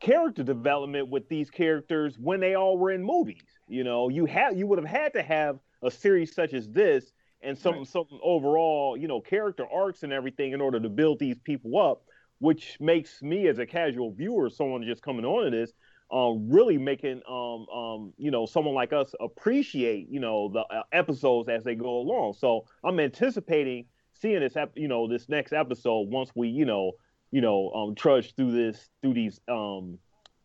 character 0.00 0.42
development 0.42 1.08
with 1.08 1.28
these 1.28 1.50
characters 1.50 2.16
when 2.18 2.40
they 2.40 2.54
all 2.54 2.78
were 2.78 2.92
in 2.92 3.04
movies? 3.04 3.42
You 3.68 3.84
know, 3.84 4.08
you 4.08 4.24
have 4.24 4.56
you 4.56 4.66
would 4.66 4.78
have 4.78 4.88
had 4.88 5.12
to 5.14 5.22
have 5.22 5.58
a 5.82 5.90
series 5.90 6.34
such 6.34 6.54
as 6.54 6.66
this 6.70 7.12
and 7.42 7.58
some 7.58 7.78
right. 7.78 7.86
some 7.86 8.06
overall 8.22 8.96
you 8.96 9.06
know 9.06 9.20
character 9.20 9.66
arcs 9.70 10.02
and 10.02 10.14
everything 10.14 10.52
in 10.52 10.62
order 10.62 10.80
to 10.80 10.88
build 10.88 11.18
these 11.18 11.38
people 11.44 11.78
up, 11.78 12.04
which 12.38 12.78
makes 12.80 13.20
me 13.20 13.48
as 13.48 13.58
a 13.58 13.66
casual 13.66 14.12
viewer, 14.12 14.48
someone 14.48 14.82
just 14.82 15.02
coming 15.02 15.26
on 15.26 15.44
to 15.44 15.50
this 15.50 15.74
um, 16.10 16.48
really 16.48 16.78
making 16.78 17.20
um, 17.28 17.68
um, 17.68 18.12
you 18.16 18.30
know 18.30 18.46
someone 18.46 18.74
like 18.74 18.92
us 18.92 19.14
appreciate 19.20 20.08
you 20.08 20.20
know 20.20 20.48
the 20.48 20.60
uh, 20.60 20.82
episodes 20.92 21.48
as 21.48 21.64
they 21.64 21.74
go 21.74 21.98
along. 21.98 22.34
So 22.34 22.64
I'm 22.82 22.98
anticipating 23.00 23.86
seeing 24.14 24.40
this 24.40 24.56
ep- 24.56 24.76
you 24.76 24.88
know 24.88 25.06
this 25.06 25.28
next 25.28 25.52
episode 25.52 26.08
once 26.08 26.30
we 26.34 26.48
you 26.48 26.64
know 26.64 26.92
you 27.30 27.40
know 27.40 27.70
um, 27.72 27.94
trudge 27.94 28.34
through 28.34 28.52
this 28.52 28.88
through 29.02 29.14
these 29.14 29.40
um, 29.48 29.98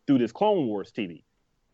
through 0.06 0.17
this 0.17 0.32
Clone 0.32 0.67
Wars 0.67 0.91
TV. 0.91 1.23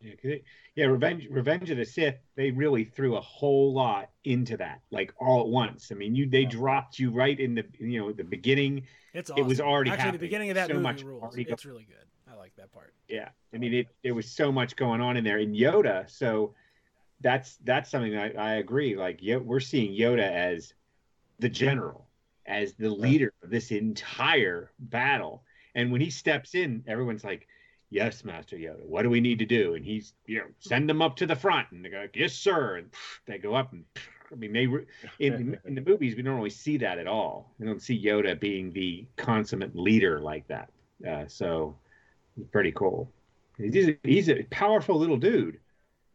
Yeah, 0.01 0.13
they, 0.23 0.43
yeah, 0.75 0.85
Revenge 0.85 1.27
Revenge 1.29 1.69
of 1.71 1.77
the 1.77 1.85
Sith. 1.85 2.15
They 2.35 2.51
really 2.51 2.85
threw 2.85 3.17
a 3.17 3.21
whole 3.21 3.73
lot 3.73 4.11
into 4.23 4.55
that, 4.57 4.81
like 4.91 5.13
all 5.19 5.41
at 5.41 5.47
once. 5.47 5.91
I 5.91 5.95
mean, 5.95 6.15
you 6.15 6.29
they 6.29 6.45
dropped 6.45 6.99
you 6.99 7.11
right 7.11 7.37
in 7.37 7.55
the 7.55 7.65
you 7.79 7.99
know 7.99 8.11
the 8.13 8.23
beginning. 8.23 8.83
It's 9.13 9.31
awesome. 9.31 9.43
it 9.43 9.47
was 9.47 9.59
already 9.59 9.89
actually 9.89 10.03
happening. 10.03 10.19
the 10.21 10.27
beginning 10.27 10.49
of 10.51 10.55
that 10.55 10.67
so 10.67 10.73
movie 10.75 10.83
much 10.83 11.01
rules. 11.01 11.35
It's 11.35 11.65
really 11.65 11.85
good 11.85 12.05
like 12.39 12.55
that 12.55 12.71
part. 12.71 12.93
Yeah, 13.07 13.29
I 13.53 13.57
mean, 13.57 13.73
it 13.73 13.87
there 14.03 14.15
was 14.15 14.31
so 14.31 14.51
much 14.51 14.75
going 14.75 15.01
on 15.01 15.17
in 15.17 15.23
there, 15.23 15.37
and 15.37 15.55
Yoda. 15.55 16.09
So 16.09 16.55
that's 17.21 17.57
that's 17.63 17.91
something 17.91 18.17
I, 18.17 18.31
I 18.31 18.53
agree. 18.55 18.95
Like, 18.95 19.19
yeah, 19.21 19.37
we're 19.37 19.59
seeing 19.59 19.91
Yoda 19.91 20.31
as 20.31 20.73
the 21.39 21.49
general, 21.49 22.07
as 22.47 22.73
the 22.73 22.89
leader 22.89 23.33
of 23.43 23.49
this 23.49 23.71
entire 23.71 24.71
battle. 24.79 25.43
And 25.75 25.91
when 25.91 26.01
he 26.01 26.09
steps 26.09 26.55
in, 26.55 26.83
everyone's 26.87 27.23
like, 27.23 27.47
"Yes, 27.89 28.23
Master 28.23 28.55
Yoda. 28.55 28.85
What 28.85 29.03
do 29.03 29.09
we 29.09 29.19
need 29.21 29.39
to 29.39 29.45
do?" 29.45 29.75
And 29.75 29.85
he's, 29.85 30.13
you 30.25 30.39
know, 30.39 30.45
send 30.59 30.89
them 30.89 31.01
up 31.01 31.17
to 31.17 31.27
the 31.27 31.35
front, 31.35 31.67
and 31.71 31.83
they 31.85 31.89
go, 31.89 32.07
"Yes, 32.13 32.33
sir." 32.33 32.77
And 32.77 32.89
they 33.27 33.37
go 33.37 33.53
up, 33.53 33.73
and 33.73 33.83
I 34.31 34.35
mean, 34.35 34.53
they 34.53 34.67
in 35.19 35.59
in 35.65 35.75
the 35.75 35.81
movies 35.85 36.15
we 36.15 36.23
don't 36.23 36.37
really 36.37 36.49
see 36.49 36.77
that 36.77 36.97
at 36.97 37.07
all. 37.07 37.53
We 37.59 37.67
don't 37.67 37.81
see 37.81 38.01
Yoda 38.01 38.39
being 38.39 38.71
the 38.71 39.05
consummate 39.17 39.75
leader 39.75 40.19
like 40.19 40.47
that. 40.47 40.69
Uh, 41.07 41.25
so 41.27 41.75
pretty 42.51 42.71
cool. 42.71 43.11
He's 43.57 43.89
a, 43.89 43.97
he's 44.03 44.29
a 44.29 44.43
powerful 44.43 44.97
little 44.97 45.17
dude. 45.17 45.59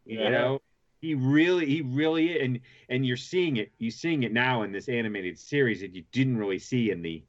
You 0.06 0.30
know, 0.30 0.60
he 1.00 1.14
really 1.14 1.66
he 1.66 1.82
really 1.82 2.40
and 2.40 2.60
and 2.88 3.06
you're 3.06 3.16
seeing 3.16 3.56
it 3.58 3.72
you're 3.78 3.90
seeing 3.90 4.22
it 4.22 4.32
now 4.32 4.62
in 4.62 4.72
this 4.72 4.88
animated 4.88 5.38
series 5.38 5.80
that 5.80 5.94
you 5.94 6.04
didn't 6.12 6.38
really 6.38 6.58
see 6.58 6.90
in 6.90 7.02
the 7.02 7.22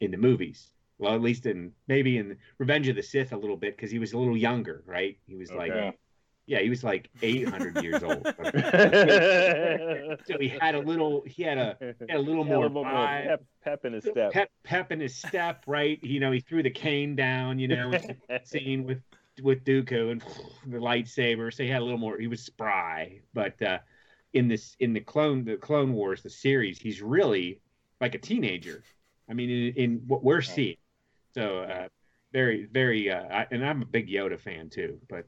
in 0.00 0.10
the 0.10 0.16
movies. 0.16 0.68
Well, 0.98 1.14
at 1.14 1.20
least 1.20 1.46
in 1.46 1.72
maybe 1.88 2.18
in 2.18 2.36
Revenge 2.58 2.88
of 2.88 2.96
the 2.96 3.02
Sith 3.02 3.32
a 3.32 3.36
little 3.36 3.56
bit 3.56 3.76
because 3.76 3.90
he 3.90 3.98
was 3.98 4.12
a 4.12 4.18
little 4.18 4.36
younger, 4.36 4.82
right? 4.86 5.18
He 5.26 5.34
was 5.34 5.50
okay. 5.50 5.58
like 5.58 5.98
yeah, 6.46 6.60
he 6.60 6.68
was 6.68 6.84
like 6.84 7.08
800 7.22 7.82
years 7.82 8.02
old. 8.02 8.26
so 10.26 10.38
he 10.38 10.48
had 10.60 10.74
a 10.74 10.80
little, 10.80 11.22
he 11.26 11.42
had 11.42 11.56
a, 11.56 11.76
he 11.80 12.06
had 12.08 12.18
a 12.18 12.22
little 12.22 12.44
more, 12.44 12.68
more 12.68 12.84
pep, 12.84 13.42
pep, 13.62 13.84
in 13.86 13.94
his 13.94 14.04
step. 14.04 14.32
Pep, 14.32 14.50
pep 14.62 14.92
in 14.92 15.00
his 15.00 15.16
step, 15.16 15.64
right? 15.66 15.98
You 16.02 16.20
know, 16.20 16.32
he 16.32 16.40
threw 16.40 16.62
the 16.62 16.70
cane 16.70 17.16
down, 17.16 17.58
you 17.58 17.68
know, 17.68 17.98
scene 18.44 18.84
with 18.84 19.00
with 19.42 19.64
Dooku 19.64 20.12
and 20.12 20.22
the 20.66 20.78
lightsaber. 20.78 21.52
So 21.52 21.62
he 21.62 21.68
had 21.68 21.80
a 21.80 21.84
little 21.84 21.98
more. 21.98 22.18
He 22.18 22.26
was 22.26 22.42
spry, 22.42 23.20
but 23.32 23.60
uh, 23.62 23.78
in 24.34 24.46
this 24.46 24.76
in 24.80 24.92
the 24.92 25.00
clone 25.00 25.44
the 25.44 25.56
Clone 25.56 25.94
Wars 25.94 26.22
the 26.22 26.30
series, 26.30 26.78
he's 26.78 27.00
really 27.00 27.60
like 28.00 28.14
a 28.14 28.18
teenager. 28.18 28.84
I 29.30 29.32
mean, 29.32 29.48
in, 29.48 29.74
in 29.74 30.02
what 30.06 30.22
we're 30.22 30.42
seeing. 30.42 30.76
So 31.32 31.60
uh, 31.60 31.88
very 32.32 32.66
very, 32.66 33.10
uh, 33.10 33.22
I, 33.22 33.46
and 33.50 33.64
I'm 33.64 33.80
a 33.80 33.86
big 33.86 34.08
Yoda 34.08 34.38
fan 34.38 34.68
too, 34.68 35.00
but 35.08 35.26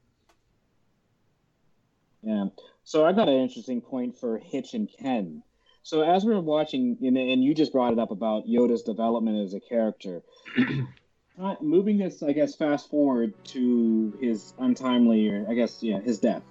yeah. 2.27 2.45
So 2.83 3.05
I've 3.05 3.15
got 3.15 3.29
an 3.29 3.35
interesting 3.35 3.81
point 3.81 4.17
for 4.17 4.37
Hitch 4.37 4.73
and 4.73 4.89
Ken. 4.99 5.43
So 5.83 6.01
as 6.01 6.25
we 6.25 6.33
are 6.33 6.41
watching, 6.41 6.97
and 7.01 7.43
you 7.43 7.55
just 7.55 7.71
brought 7.71 7.93
it 7.93 7.99
up 7.99 8.11
about 8.11 8.45
Yoda's 8.45 8.83
development 8.83 9.45
as 9.45 9.53
a 9.53 9.61
character, 9.61 10.21
uh, 11.41 11.55
moving 11.61 11.97
this, 11.97 12.21
I 12.21 12.33
guess, 12.33 12.55
fast 12.55 12.89
forward 12.89 13.33
to 13.45 14.17
his 14.19 14.53
untimely, 14.59 15.29
or 15.29 15.45
I 15.49 15.53
guess, 15.53 15.81
yeah, 15.81 16.01
his 16.01 16.19
death. 16.19 16.43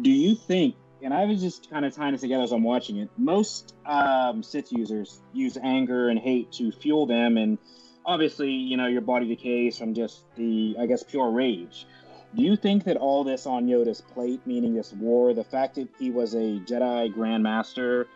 Do 0.00 0.10
you 0.10 0.36
think? 0.36 0.76
And 1.02 1.12
I 1.12 1.24
was 1.24 1.40
just 1.40 1.68
kind 1.68 1.84
of 1.84 1.92
tying 1.92 2.14
it 2.14 2.20
together 2.20 2.44
as 2.44 2.52
I'm 2.52 2.62
watching 2.62 2.98
it. 2.98 3.10
Most 3.18 3.74
um, 3.84 4.44
Sith 4.44 4.70
users 4.70 5.20
use 5.32 5.58
anger 5.60 6.08
and 6.08 6.18
hate 6.20 6.52
to 6.52 6.70
fuel 6.70 7.06
them, 7.06 7.36
and 7.36 7.58
obviously, 8.06 8.50
you 8.50 8.76
know, 8.76 8.86
your 8.86 9.00
body 9.00 9.26
decays 9.26 9.76
from 9.76 9.94
just 9.94 10.22
the, 10.36 10.76
I 10.78 10.86
guess, 10.86 11.02
pure 11.02 11.30
rage. 11.30 11.86
Do 12.34 12.42
you 12.42 12.56
think 12.56 12.84
that 12.84 12.96
all 12.96 13.24
this 13.24 13.46
on 13.46 13.66
Yoda's 13.66 14.00
plate, 14.00 14.40
meaning 14.46 14.74
this 14.74 14.92
war, 14.92 15.34
the 15.34 15.44
fact 15.44 15.74
that 15.74 15.88
he 15.98 16.10
was 16.10 16.34
a 16.34 16.60
Jedi 16.60 17.14
Grandmaster, 17.14 18.06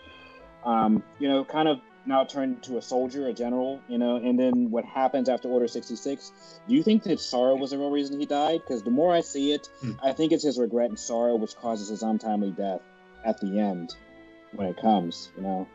um, 0.64 1.02
you 1.18 1.28
know, 1.28 1.44
kind 1.44 1.68
of 1.68 1.80
now 2.06 2.24
turned 2.24 2.62
to 2.62 2.78
a 2.78 2.82
soldier, 2.82 3.26
a 3.28 3.32
general, 3.32 3.80
you 3.88 3.98
know, 3.98 4.16
and 4.16 4.38
then 4.38 4.70
what 4.70 4.84
happens 4.84 5.28
after 5.28 5.48
Order 5.48 5.68
66, 5.68 6.32
do 6.68 6.74
you 6.74 6.82
think 6.82 7.02
that 7.02 7.20
sorrow 7.20 7.56
was 7.56 7.70
the 7.70 7.78
real 7.78 7.90
reason 7.90 8.18
he 8.18 8.26
died? 8.26 8.60
Because 8.64 8.82
the 8.82 8.90
more 8.90 9.12
I 9.14 9.20
see 9.20 9.52
it, 9.52 9.68
hmm. 9.80 9.92
I 10.02 10.12
think 10.12 10.32
it's 10.32 10.44
his 10.44 10.58
regret 10.58 10.88
and 10.88 10.98
sorrow 10.98 11.36
which 11.36 11.56
causes 11.56 11.88
his 11.88 12.02
untimely 12.02 12.52
death 12.52 12.80
at 13.24 13.40
the 13.40 13.58
end 13.58 13.94
when 14.52 14.68
it 14.68 14.76
comes, 14.76 15.30
you 15.36 15.42
know. 15.42 15.66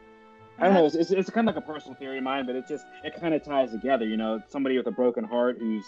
I 0.57 0.65
don't 0.65 0.73
know. 0.75 0.85
It's, 0.85 0.95
it's, 0.95 1.11
it's 1.11 1.29
kind 1.29 1.49
of 1.49 1.55
like 1.55 1.63
a 1.63 1.67
personal 1.67 1.95
theory 1.95 2.19
of 2.19 2.23
mine, 2.23 2.45
but 2.45 2.55
it 2.55 2.67
just 2.67 2.85
it 3.03 3.19
kind 3.19 3.33
of 3.33 3.43
ties 3.43 3.71
together. 3.71 4.05
You 4.05 4.15
know, 4.17 4.43
somebody 4.49 4.77
with 4.77 4.85
a 4.85 4.91
broken 4.91 5.23
heart 5.23 5.57
who's 5.59 5.85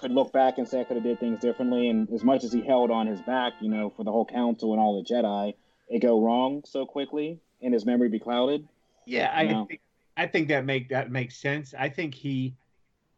could 0.00 0.10
look 0.12 0.32
back 0.32 0.58
and 0.58 0.68
say 0.68 0.80
I 0.80 0.84
could 0.84 0.96
have 0.96 1.04
did 1.04 1.20
things 1.20 1.40
differently. 1.40 1.88
And 1.88 2.10
as 2.12 2.24
much 2.24 2.44
as 2.44 2.52
he 2.52 2.62
held 2.62 2.90
on 2.90 3.06
his 3.06 3.20
back, 3.20 3.54
you 3.60 3.68
know, 3.68 3.90
for 3.90 4.04
the 4.04 4.12
whole 4.12 4.24
council 4.24 4.72
and 4.72 4.80
all 4.80 5.02
the 5.02 5.14
Jedi, 5.14 5.54
it 5.88 6.00
go 6.00 6.22
wrong 6.22 6.62
so 6.64 6.86
quickly 6.86 7.40
and 7.62 7.74
his 7.74 7.84
memory 7.84 8.08
be 8.08 8.18
clouded. 8.18 8.66
Yeah, 9.06 9.32
I 9.34 9.46
think, 9.46 9.80
I 10.16 10.26
think 10.26 10.48
that 10.48 10.64
make 10.64 10.90
that 10.90 11.10
makes 11.10 11.36
sense. 11.36 11.74
I 11.78 11.88
think 11.88 12.14
he, 12.14 12.54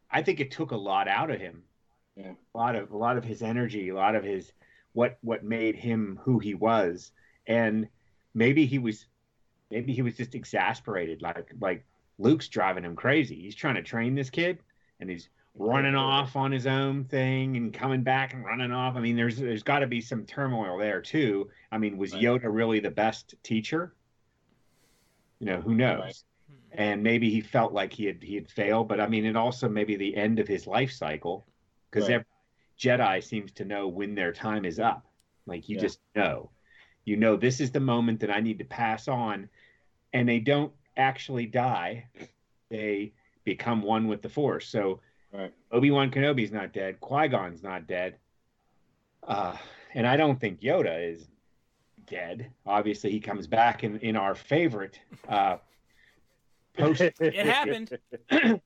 I 0.09 0.21
think 0.21 0.39
it 0.39 0.51
took 0.51 0.71
a 0.71 0.77
lot 0.77 1.07
out 1.07 1.29
of 1.29 1.39
him. 1.39 1.63
Yeah, 2.15 2.31
a 2.53 2.57
lot 2.57 2.75
of 2.75 2.91
a 2.91 2.97
lot 2.97 3.17
of 3.17 3.23
his 3.23 3.41
energy, 3.41 3.89
a 3.89 3.95
lot 3.95 4.15
of 4.15 4.23
his 4.23 4.51
what 4.93 5.17
what 5.21 5.43
made 5.43 5.75
him 5.75 6.19
who 6.23 6.39
he 6.39 6.53
was, 6.53 7.11
and 7.47 7.87
maybe 8.33 8.65
he 8.65 8.79
was, 8.79 9.05
maybe 9.69 9.93
he 9.93 10.01
was 10.01 10.15
just 10.15 10.33
exasperated, 10.33 11.21
like 11.21 11.53
like 11.59 11.85
Luke's 12.19 12.47
driving 12.47 12.85
him 12.85 12.95
crazy. 12.95 13.35
He's 13.35 13.55
trying 13.55 13.75
to 13.75 13.83
train 13.83 14.15
this 14.15 14.29
kid, 14.29 14.59
and 14.99 15.09
he's 15.09 15.27
running 15.55 15.95
off 15.95 16.35
on 16.35 16.51
his 16.51 16.65
own 16.65 17.03
thing 17.05 17.57
and 17.57 17.73
coming 17.73 18.03
back 18.03 18.33
and 18.33 18.43
running 18.43 18.71
off. 18.71 18.95
I 18.95 18.99
mean, 19.01 19.15
there's 19.15 19.37
there's 19.37 19.63
got 19.63 19.79
to 19.79 19.87
be 19.87 20.01
some 20.01 20.25
turmoil 20.25 20.77
there 20.77 21.01
too. 21.01 21.49
I 21.71 21.77
mean, 21.77 21.97
was 21.97 22.13
Yoda 22.13 22.45
really 22.45 22.79
the 22.79 22.91
best 22.91 23.35
teacher? 23.43 23.95
You 25.39 25.47
know, 25.47 25.61
who 25.61 25.75
knows? 25.75 25.99
Right. 25.99 26.23
And 26.73 27.03
maybe 27.03 27.29
he 27.29 27.41
felt 27.41 27.73
like 27.73 27.91
he 27.91 28.05
had 28.05 28.23
he 28.23 28.35
had 28.35 28.49
failed, 28.49 28.87
but 28.87 29.01
I 29.01 29.07
mean, 29.07 29.25
it 29.25 29.35
also 29.35 29.67
maybe 29.67 29.95
the 29.95 30.15
end 30.15 30.39
of 30.39 30.47
his 30.47 30.67
life 30.67 30.91
cycle 30.91 31.47
because 31.89 32.09
right. 32.09 32.25
Jedi 32.79 33.23
seems 33.23 33.51
to 33.53 33.65
know 33.65 33.87
when 33.87 34.15
their 34.15 34.31
time 34.31 34.65
is 34.65 34.79
up. 34.79 35.05
Like 35.45 35.67
you 35.67 35.75
Yeah. 35.75 35.81
just 35.81 35.99
know, 36.15 36.51
you 37.03 37.17
know, 37.17 37.35
this 37.35 37.59
is 37.59 37.71
the 37.71 37.79
moment 37.79 38.21
that 38.21 38.31
I 38.31 38.39
need 38.39 38.59
to 38.59 38.65
pass 38.65 39.07
on, 39.07 39.49
and 40.13 40.29
they 40.29 40.39
don't 40.39 40.71
actually 40.95 41.45
die; 41.45 42.07
they 42.69 43.13
become 43.43 43.81
one 43.81 44.07
with 44.07 44.21
the 44.21 44.29
Force. 44.29 44.67
So 44.67 45.01
Right. 45.31 45.53
Obi 45.71 45.91
Wan 45.91 46.11
Kenobi's 46.11 46.51
not 46.51 46.73
dead. 46.73 46.99
Qui 46.99 47.27
Gon's 47.27 47.63
not 47.63 47.87
dead. 47.87 48.17
Uh, 49.23 49.55
and 49.93 50.05
I 50.05 50.17
don't 50.17 50.39
think 50.39 50.61
Yoda 50.61 51.11
is 51.11 51.27
dead. 52.07 52.51
Obviously, 52.65 53.11
he 53.11 53.19
comes 53.19 53.47
back 53.47 53.83
in 53.83 53.97
in 53.99 54.15
our 54.15 54.35
favorite 54.35 54.99
uh, 55.29 55.57
post. 56.77 57.01
It 57.01 57.35
happened. 57.35 57.97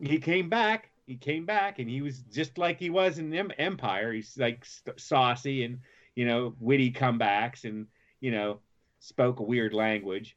he 0.00 0.18
came 0.18 0.48
back. 0.48 0.90
He 1.06 1.16
came 1.16 1.46
back, 1.46 1.78
and 1.78 1.88
he 1.88 2.02
was 2.02 2.18
just 2.30 2.58
like 2.58 2.78
he 2.78 2.90
was 2.90 3.18
in 3.18 3.32
em- 3.34 3.52
Empire. 3.58 4.12
He's 4.12 4.36
like 4.38 4.64
st- 4.64 5.00
saucy 5.00 5.64
and 5.64 5.80
you 6.14 6.26
know 6.26 6.54
witty 6.60 6.92
comebacks, 6.92 7.64
and 7.64 7.86
you 8.20 8.30
know 8.30 8.60
spoke 9.00 9.40
a 9.40 9.42
weird 9.42 9.72
language, 9.72 10.36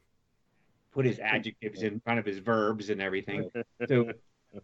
put 0.92 1.06
his 1.06 1.20
adjectives 1.20 1.84
in 1.84 2.00
front 2.00 2.20
of 2.20 2.26
his 2.26 2.40
verbs 2.40 2.90
and 2.90 3.02
everything. 3.02 3.50
So, 3.88 4.12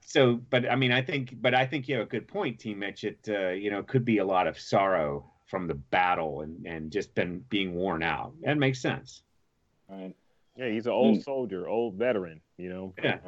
so, 0.02 0.40
but 0.50 0.70
I 0.70 0.76
mean, 0.76 0.92
I 0.92 1.02
think, 1.02 1.42
but 1.42 1.54
I 1.54 1.66
think 1.66 1.88
you 1.88 1.96
have 1.96 2.08
a 2.08 2.10
good 2.10 2.28
point, 2.28 2.60
Team 2.60 2.80
Mitch. 2.80 3.04
It 3.04 3.20
uh, 3.30 3.50
you 3.50 3.72
know 3.72 3.84
could 3.84 4.06
be 4.06 4.18
a 4.18 4.26
lot 4.26 4.48
of 4.48 4.60
sorrow 4.60 5.32
from 5.46 5.68
the 5.68 5.76
battle 5.76 6.42
and 6.42 6.66
and 6.66 6.92
just 6.92 7.16
been 7.16 7.40
being 7.50 7.74
worn 7.74 8.04
out. 8.04 8.34
That 8.42 8.58
makes 8.58 8.82
sense. 8.82 9.22
Right. 9.90 10.16
Yeah, 10.58 10.70
he's 10.70 10.88
an 10.88 10.92
old 10.92 11.22
soldier, 11.24 11.68
old 11.68 11.96
veteran. 11.96 12.42
You 12.58 12.70
know. 12.70 12.94
Yeah. 13.02 13.20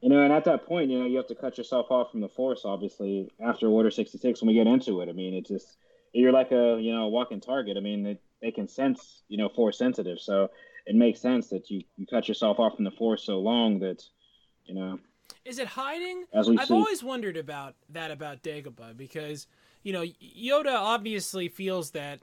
You 0.00 0.10
know, 0.10 0.22
and 0.22 0.32
at 0.32 0.44
that 0.44 0.64
point, 0.64 0.90
you 0.90 1.00
know, 1.00 1.06
you 1.06 1.16
have 1.16 1.26
to 1.26 1.34
cut 1.34 1.58
yourself 1.58 1.90
off 1.90 2.12
from 2.12 2.20
the 2.20 2.28
force. 2.28 2.62
Obviously, 2.64 3.28
after 3.40 3.66
Order 3.66 3.90
sixty 3.90 4.16
six, 4.16 4.40
when 4.40 4.46
we 4.48 4.54
get 4.54 4.68
into 4.68 5.00
it, 5.00 5.08
I 5.08 5.12
mean, 5.12 5.34
it 5.34 5.44
just 5.46 5.76
you're 6.12 6.32
like 6.32 6.52
a 6.52 6.78
you 6.80 6.92
know 6.92 7.08
walking 7.08 7.40
target. 7.40 7.76
I 7.76 7.80
mean, 7.80 8.06
it, 8.06 8.22
they 8.40 8.52
can 8.52 8.68
sense 8.68 9.22
you 9.28 9.36
know 9.36 9.48
force 9.48 9.76
sensitive, 9.76 10.20
so 10.20 10.50
it 10.86 10.94
makes 10.94 11.20
sense 11.20 11.48
that 11.48 11.68
you 11.68 11.82
you 11.96 12.06
cut 12.06 12.28
yourself 12.28 12.60
off 12.60 12.76
from 12.76 12.84
the 12.84 12.92
force 12.92 13.24
so 13.24 13.40
long 13.40 13.80
that 13.80 14.04
you 14.66 14.74
know 14.74 15.00
Is 15.44 15.58
it 15.58 15.68
hiding? 15.68 16.24
as 16.32 16.48
we 16.48 16.58
I've 16.58 16.68
see. 16.68 16.74
always 16.74 17.02
wondered 17.02 17.36
about 17.36 17.74
that 17.90 18.10
about 18.10 18.42
Dagobah 18.42 18.96
because 18.96 19.46
you 19.82 19.92
know 19.92 20.02
Yoda 20.02 20.74
obviously 20.74 21.48
feels 21.48 21.90
that. 21.92 22.20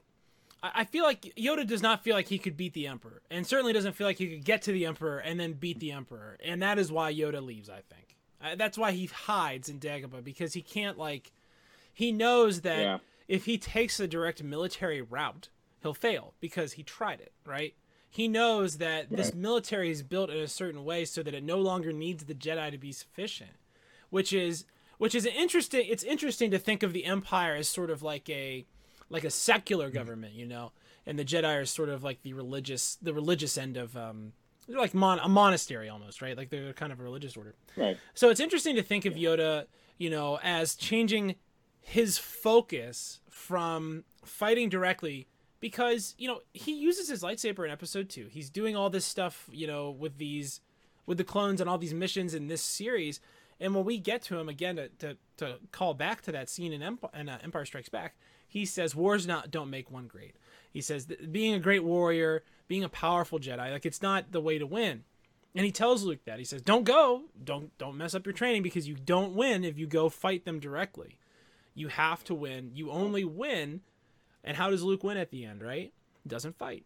I 0.62 0.84
feel 0.84 1.04
like 1.04 1.20
Yoda 1.36 1.64
does 1.66 1.82
not 1.82 2.02
feel 2.02 2.14
like 2.16 2.28
he 2.28 2.38
could 2.38 2.56
beat 2.56 2.72
the 2.72 2.86
Emperor, 2.88 3.22
and 3.30 3.46
certainly 3.46 3.72
doesn't 3.72 3.92
feel 3.92 4.06
like 4.06 4.18
he 4.18 4.28
could 4.28 4.44
get 4.44 4.62
to 4.62 4.72
the 4.72 4.86
Emperor 4.86 5.18
and 5.18 5.38
then 5.38 5.52
beat 5.52 5.78
the 5.78 5.92
Emperor, 5.92 6.38
and 6.42 6.60
that 6.62 6.78
is 6.78 6.90
why 6.90 7.12
Yoda 7.12 7.44
leaves. 7.44 7.68
I 7.68 7.82
think 7.88 8.16
uh, 8.42 8.56
that's 8.56 8.76
why 8.78 8.90
he 8.92 9.06
hides 9.06 9.68
in 9.68 9.78
Dagobah 9.78 10.24
because 10.24 10.54
he 10.54 10.62
can't 10.62 10.98
like. 10.98 11.30
He 11.92 12.10
knows 12.10 12.62
that 12.62 12.78
Yeah. 12.80 12.98
if 13.28 13.44
he 13.44 13.58
takes 13.58 14.00
a 14.00 14.08
direct 14.08 14.42
military 14.42 15.00
route, 15.02 15.50
he'll 15.82 15.94
fail 15.94 16.34
because 16.40 16.72
he 16.72 16.82
tried 16.82 17.20
it. 17.20 17.32
Right? 17.44 17.74
He 18.16 18.28
knows 18.28 18.78
that 18.78 19.10
this 19.10 19.34
military 19.34 19.90
is 19.90 20.02
built 20.02 20.30
in 20.30 20.38
a 20.38 20.48
certain 20.48 20.84
way 20.84 21.04
so 21.04 21.22
that 21.22 21.34
it 21.34 21.44
no 21.44 21.58
longer 21.58 21.92
needs 21.92 22.24
the 22.24 22.34
Jedi 22.34 22.70
to 22.70 22.78
be 22.78 22.92
sufficient 22.92 23.50
which 24.10 24.32
is 24.32 24.64
which 24.98 25.14
is 25.14 25.26
interesting 25.26 25.86
it's 25.88 26.02
interesting 26.04 26.50
to 26.50 26.58
think 26.58 26.82
of 26.82 26.92
the 26.92 27.04
empire 27.04 27.54
as 27.54 27.68
sort 27.68 27.90
of 27.90 28.02
like 28.02 28.28
a 28.30 28.64
like 29.10 29.24
a 29.24 29.30
secular 29.30 29.90
government 29.90 30.34
you 30.34 30.46
know 30.46 30.72
and 31.06 31.18
the 31.18 31.24
jedi 31.24 31.62
are 31.62 31.64
sort 31.64 31.88
of 31.88 32.02
like 32.02 32.22
the 32.22 32.32
religious 32.32 32.96
the 33.02 33.14
religious 33.14 33.56
end 33.58 33.76
of 33.76 33.96
um 33.96 34.32
they're 34.66 34.78
like 34.78 34.94
mon- 34.94 35.20
a 35.20 35.28
monastery 35.28 35.88
almost 35.88 36.20
right? 36.20 36.36
Like 36.36 36.50
they're 36.50 36.72
kind 36.72 36.92
of 36.92 36.98
a 36.98 37.02
religious 37.02 37.36
order. 37.36 37.54
Right. 37.76 37.96
so 38.14 38.30
it's 38.30 38.40
interesting 38.40 38.74
to 38.76 38.82
think 38.82 39.04
of 39.04 39.14
Yoda, 39.14 39.66
you 39.96 40.10
know, 40.10 40.40
as 40.42 40.74
changing 40.74 41.36
his 41.80 42.18
focus 42.18 43.20
from 43.30 44.02
fighting 44.24 44.68
directly 44.68 45.28
because, 45.60 46.14
you 46.18 46.28
know, 46.28 46.40
he 46.52 46.72
uses 46.72 47.08
his 47.08 47.22
lightsaber 47.22 47.64
in 47.64 47.70
episode 47.70 48.08
2. 48.08 48.28
He's 48.30 48.50
doing 48.50 48.76
all 48.76 48.90
this 48.90 49.04
stuff, 49.04 49.48
you 49.52 49.66
know, 49.66 49.90
with 49.90 50.18
these 50.18 50.60
with 51.06 51.18
the 51.18 51.24
clones 51.24 51.60
and 51.60 51.70
all 51.70 51.78
these 51.78 51.94
missions 51.94 52.34
in 52.34 52.48
this 52.48 52.62
series. 52.62 53.20
And 53.60 53.74
when 53.74 53.84
we 53.84 53.98
get 53.98 54.22
to 54.22 54.38
him 54.38 54.48
again 54.48 54.76
to, 54.76 54.88
to, 54.98 55.16
to 55.38 55.58
call 55.72 55.94
back 55.94 56.22
to 56.22 56.32
that 56.32 56.48
scene 56.50 56.72
in, 56.72 56.82
Emp- 56.82 57.10
in 57.14 57.28
uh, 57.28 57.38
Empire 57.42 57.64
Strikes 57.64 57.88
Back, 57.88 58.16
he 58.46 58.64
says 58.64 58.94
wars 58.94 59.26
not 59.26 59.50
don't 59.50 59.70
make 59.70 59.90
one 59.90 60.06
great. 60.08 60.34
He 60.72 60.80
says 60.80 61.06
being 61.06 61.54
a 61.54 61.60
great 61.60 61.84
warrior, 61.84 62.42
being 62.68 62.84
a 62.84 62.88
powerful 62.88 63.38
Jedi, 63.38 63.70
like 63.70 63.86
it's 63.86 64.02
not 64.02 64.32
the 64.32 64.40
way 64.40 64.58
to 64.58 64.66
win. 64.66 65.04
And 65.54 65.64
he 65.64 65.72
tells 65.72 66.02
Luke 66.04 66.24
that. 66.26 66.38
He 66.38 66.44
says, 66.44 66.60
"Don't 66.60 66.84
go. 66.84 67.24
Don't 67.42 67.76
don't 67.78 67.96
mess 67.96 68.14
up 68.14 68.26
your 68.26 68.34
training 68.34 68.62
because 68.62 68.86
you 68.86 68.94
don't 68.94 69.34
win 69.34 69.64
if 69.64 69.78
you 69.78 69.86
go 69.86 70.10
fight 70.10 70.44
them 70.44 70.60
directly. 70.60 71.18
You 71.74 71.88
have 71.88 72.24
to 72.24 72.34
win. 72.34 72.72
You 72.74 72.90
only 72.90 73.24
win." 73.24 73.80
And 74.46 74.56
how 74.56 74.70
does 74.70 74.82
Luke 74.82 75.04
win 75.04 75.16
at 75.18 75.30
the 75.30 75.44
end, 75.44 75.62
right? 75.62 75.92
Doesn't 76.26 76.56
fight. 76.56 76.84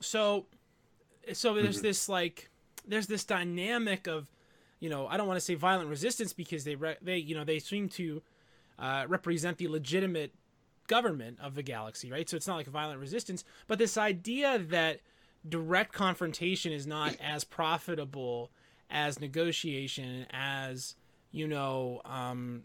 So 0.00 0.46
so 1.32 1.54
there's 1.54 1.80
this 1.80 2.08
like 2.08 2.50
there's 2.86 3.06
this 3.06 3.24
dynamic 3.24 4.06
of, 4.06 4.28
you 4.78 4.88
know, 4.88 5.08
I 5.08 5.16
don't 5.16 5.26
want 5.26 5.38
to 5.38 5.44
say 5.44 5.54
violent 5.54 5.88
resistance 5.88 6.32
because 6.32 6.64
they 6.64 6.76
re- 6.76 6.98
they 7.02 7.16
you 7.16 7.34
know, 7.34 7.44
they 7.44 7.58
seem 7.58 7.88
to 7.90 8.22
uh, 8.78 9.06
represent 9.08 9.58
the 9.58 9.68
legitimate 9.68 10.32
government 10.86 11.38
of 11.42 11.54
the 11.54 11.62
galaxy, 11.62 12.12
right? 12.12 12.28
So 12.28 12.36
it's 12.36 12.46
not 12.46 12.56
like 12.56 12.66
violent 12.66 13.00
resistance, 13.00 13.42
but 13.66 13.78
this 13.78 13.96
idea 13.96 14.58
that 14.58 15.00
direct 15.48 15.92
confrontation 15.92 16.72
is 16.72 16.86
not 16.86 17.16
as 17.20 17.42
profitable 17.42 18.50
as 18.90 19.20
negotiation, 19.20 20.26
as 20.30 20.94
you 21.32 21.48
know, 21.48 22.00
um, 22.04 22.62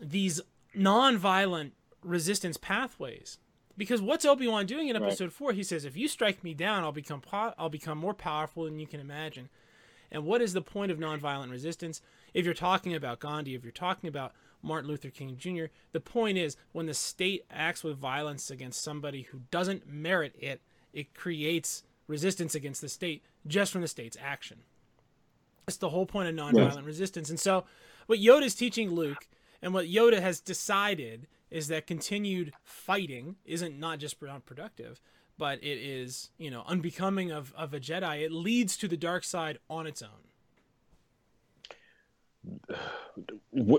these 0.00 0.40
non-violent 0.74 1.74
resistance 2.02 2.56
pathways. 2.56 3.38
Because 3.76 4.02
what's 4.02 4.24
Obi 4.24 4.46
Wan 4.46 4.66
doing 4.66 4.88
in 4.88 4.96
Right. 4.96 5.06
Episode 5.06 5.32
Four? 5.32 5.52
He 5.52 5.62
says, 5.62 5.84
"If 5.84 5.96
you 5.96 6.08
strike 6.08 6.44
me 6.44 6.54
down, 6.54 6.84
I'll 6.84 6.92
become 6.92 7.20
po- 7.20 7.54
I'll 7.58 7.68
become 7.70 7.98
more 7.98 8.14
powerful 8.14 8.64
than 8.64 8.78
you 8.78 8.86
can 8.86 9.00
imagine." 9.00 9.48
And 10.10 10.24
what 10.24 10.42
is 10.42 10.52
the 10.52 10.60
point 10.62 10.90
of 10.90 10.98
nonviolent 10.98 11.50
resistance? 11.50 12.02
If 12.34 12.44
you're 12.44 12.54
talking 12.54 12.94
about 12.94 13.20
Gandhi, 13.20 13.54
if 13.54 13.62
you're 13.62 13.72
talking 13.72 14.08
about 14.08 14.34
Martin 14.62 14.90
Luther 14.90 15.08
King 15.10 15.36
Jr., 15.36 15.66
the 15.92 16.00
point 16.00 16.36
is 16.36 16.56
when 16.72 16.86
the 16.86 16.94
state 16.94 17.44
acts 17.50 17.84
with 17.84 17.96
violence 17.96 18.50
against 18.50 18.82
somebody 18.82 19.22
who 19.22 19.42
doesn't 19.50 19.86
merit 19.88 20.34
it, 20.38 20.60
it 20.92 21.14
creates 21.14 21.84
resistance 22.08 22.54
against 22.56 22.80
the 22.80 22.88
state 22.88 23.22
just 23.46 23.72
from 23.72 23.82
the 23.82 23.88
state's 23.88 24.16
action. 24.20 24.64
That's 25.66 25.76
the 25.78 25.90
whole 25.90 26.06
point 26.06 26.28
of 26.28 26.34
nonviolent 26.34 26.84
resistance. 26.84 27.30
And 27.30 27.38
so, 27.38 27.64
what 28.06 28.18
Yoda 28.18 28.42
is 28.42 28.56
teaching 28.56 28.90
Luke, 28.90 29.28
and 29.62 29.72
what 29.72 29.86
Yoda 29.86 30.20
has 30.20 30.40
decided, 30.40 31.28
is 31.50 31.68
that 31.68 31.86
continued 31.86 32.52
fighting 32.64 33.36
isn't 33.44 33.78
not 33.78 33.98
just 33.98 34.18
productive, 34.20 35.00
but 35.38 35.62
it 35.62 35.78
is, 35.78 36.30
you 36.38 36.50
know, 36.50 36.64
unbecoming 36.66 37.30
of, 37.32 37.52
of 37.56 37.74
a 37.74 37.80
Jedi. 37.80 38.22
It 38.22 38.32
leads 38.32 38.76
to 38.78 38.88
the 38.88 38.96
dark 38.96 39.24
side 39.24 39.58
on 39.68 39.86
its 39.86 40.02
own. 40.02 40.30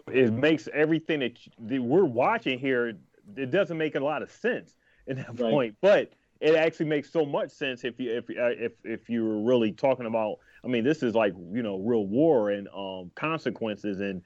It 0.08 0.34
makes 0.34 0.68
everything 0.74 1.20
that, 1.22 1.38
that 1.68 1.82
we're 1.82 2.04
watching 2.06 2.60
here. 2.60 2.94
It 3.38 3.52
doesn't 3.52 3.78
make 3.78 3.96
a 3.96 4.00
lot 4.00 4.22
of 4.22 4.32
sense 4.32 4.76
at 5.08 5.18
that 5.18 5.38
Right. 5.38 5.52
point, 5.52 5.76
but 5.82 6.12
it 6.40 6.56
actually 6.56 6.88
makes 6.88 7.12
so 7.12 7.26
much 7.26 7.52
sense 7.52 7.84
if 7.84 8.00
you 8.00 8.18
if 8.18 8.30
uh, 8.30 8.50
if 8.58 8.74
if 8.84 9.10
you 9.10 9.24
were 9.26 9.42
really 9.42 9.72
talking 9.72 10.06
about. 10.06 10.38
I 10.64 10.68
mean, 10.68 10.84
this 10.84 11.04
is 11.04 11.14
like 11.16 11.34
you 11.52 11.64
know 11.64 11.78
real 11.80 12.06
war 12.06 12.50
and 12.52 12.68
um 12.70 13.12
consequences 13.16 14.00
and 14.00 14.22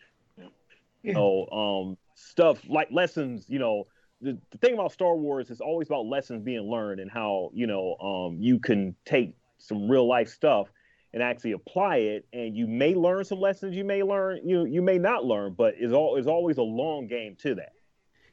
you 1.03 1.13
know 1.13 1.45
um 1.47 1.97
stuff 2.15 2.59
like 2.67 2.89
lessons. 2.91 3.45
You 3.47 3.59
know, 3.59 3.87
the, 4.21 4.37
the 4.51 4.57
thing 4.57 4.73
about 4.73 4.91
Star 4.91 5.15
Wars 5.15 5.51
is 5.51 5.61
always 5.61 5.87
about 5.87 6.07
lessons 6.07 6.43
being 6.43 6.69
learned 6.69 6.99
and 6.99 7.11
how 7.11 7.51
you 7.53 7.67
know 7.67 7.95
um 7.97 8.37
you 8.41 8.59
can 8.59 8.95
take 9.05 9.35
some 9.57 9.89
real 9.89 10.07
life 10.07 10.29
stuff 10.29 10.67
and 11.13 11.23
actually 11.23 11.53
apply 11.53 11.97
it 11.97 12.25
and 12.33 12.57
you 12.57 12.67
may 12.67 12.93
learn 12.93 13.23
some 13.23 13.39
lessons 13.39 13.75
you 13.75 13.85
may 13.85 14.03
learn 14.03 14.39
you 14.43 14.65
you 14.65 14.81
may 14.81 14.97
not 14.97 15.23
learn 15.23 15.53
but 15.53 15.73
is 15.79 15.93
all 15.93 16.17
is 16.17 16.27
always 16.27 16.57
a 16.57 16.63
long 16.63 17.07
game 17.07 17.35
to 17.37 17.55
that 17.55 17.71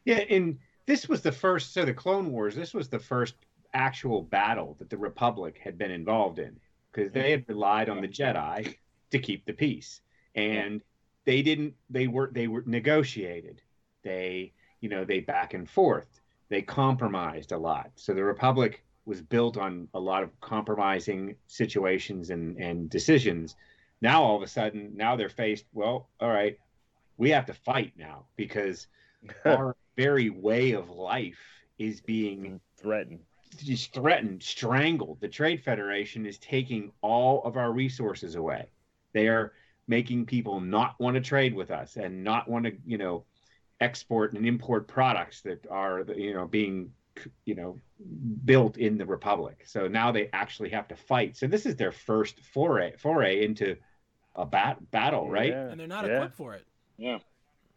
Yeah, 0.05 0.25
and 0.31 0.59
this 0.87 1.09
was 1.09 1.23
the 1.23 1.33
first. 1.33 1.73
So 1.73 1.85
the 1.85 1.95
Clone 1.95 2.33
Wars. 2.33 2.55
This 2.55 2.75
was 2.75 2.89
the 2.89 2.99
first 2.99 3.35
actual 3.75 4.23
battle 4.23 4.77
that 4.79 4.91
the 4.91 4.97
Republic 4.99 5.61
had 5.63 5.79
been 5.79 5.91
involved 5.91 6.39
in 6.39 6.59
because 6.93 7.13
they 7.13 7.31
had 7.31 7.45
relied 7.49 7.89
on 7.89 8.01
the 8.01 8.09
Jedi 8.09 8.77
to 9.11 9.19
keep 9.19 9.47
the 9.47 9.53
peace, 9.53 10.01
and 10.35 10.83
they 11.25 11.43
didn't. 11.43 11.75
They 11.91 12.09
were 12.09 12.31
they 12.33 12.49
were 12.49 12.65
negotiated. 12.67 13.63
They 14.03 14.53
you 14.81 14.89
know 14.89 15.05
they 15.05 15.21
back 15.21 15.55
and 15.55 15.69
forth. 15.69 16.21
They 16.49 16.63
compromised 16.63 17.53
a 17.53 17.59
lot. 17.59 17.91
So 17.97 18.13
the 18.13 18.25
Republic 18.25 18.85
was 19.05 19.21
built 19.21 19.57
on 19.57 19.89
a 19.95 20.01
lot 20.01 20.23
of 20.23 20.41
compromising 20.41 21.37
situations 21.47 22.31
and 22.31 22.57
and 22.59 22.91
decisions. 22.91 23.57
Now 24.01 24.23
all 24.23 24.37
of 24.37 24.43
a 24.43 24.49
sudden, 24.49 24.93
now 24.95 25.17
they're 25.17 25.29
faced. 25.29 25.67
Well, 25.73 26.09
all 26.21 26.31
right, 26.31 26.59
we 27.17 27.31
have 27.31 27.47
to 27.47 27.55
fight 27.55 27.93
now 27.97 28.27
because 28.37 28.87
our 29.45 29.77
very 29.97 30.31
way 30.31 30.73
of 30.73 30.91
life 30.91 31.39
is 31.79 32.01
being 32.01 32.61
threatened 32.77 33.21
just 33.59 33.93
threatened, 33.93 34.43
strangled. 34.43 35.21
The 35.21 35.29
Trade 35.29 35.63
Federation 35.63 36.27
is 36.27 36.39
taking 36.39 36.93
all 37.01 37.43
of 37.45 37.57
our 37.57 37.73
resources 37.73 38.35
away. 38.35 38.71
They 39.13 39.29
are 39.29 39.53
making 39.89 40.27
people 40.27 40.61
not 40.61 40.99
want 40.99 41.15
to 41.15 41.21
trade 41.21 41.55
with 41.55 41.71
us 41.71 41.97
and 41.97 42.25
not 42.25 42.49
want 42.49 42.67
to, 42.67 42.73
you 42.87 42.99
know, 42.99 43.25
export 43.83 44.33
and 44.35 44.47
import 44.47 44.87
products 44.89 45.43
that 45.43 45.67
are 45.71 46.05
you 46.17 46.33
know 46.35 46.47
being 46.47 46.91
you 47.45 47.55
know 47.55 47.79
built 48.45 48.79
in 48.79 48.97
the 48.97 49.05
republic 49.05 49.63
so 49.67 49.87
now 49.87 50.11
they 50.11 50.29
actually 50.33 50.71
have 50.71 50.89
to 50.89 50.97
fight 50.97 51.37
so 51.37 51.47
this 51.47 51.67
is 51.67 51.77
their 51.77 51.93
first 51.93 52.41
foray 52.55 52.93
foray 52.97 53.45
into 53.45 53.77
a 54.37 54.47
bat 54.47 54.79
battle 54.91 55.29
right 55.31 55.51
Yeah, 55.51 55.69
and 55.71 55.79
they're 55.79 55.87
not 55.87 56.07
yeah. 56.07 56.17
equipped 56.17 56.37
for 56.37 56.55
it. 56.55 56.65
Yeah. 56.97 57.19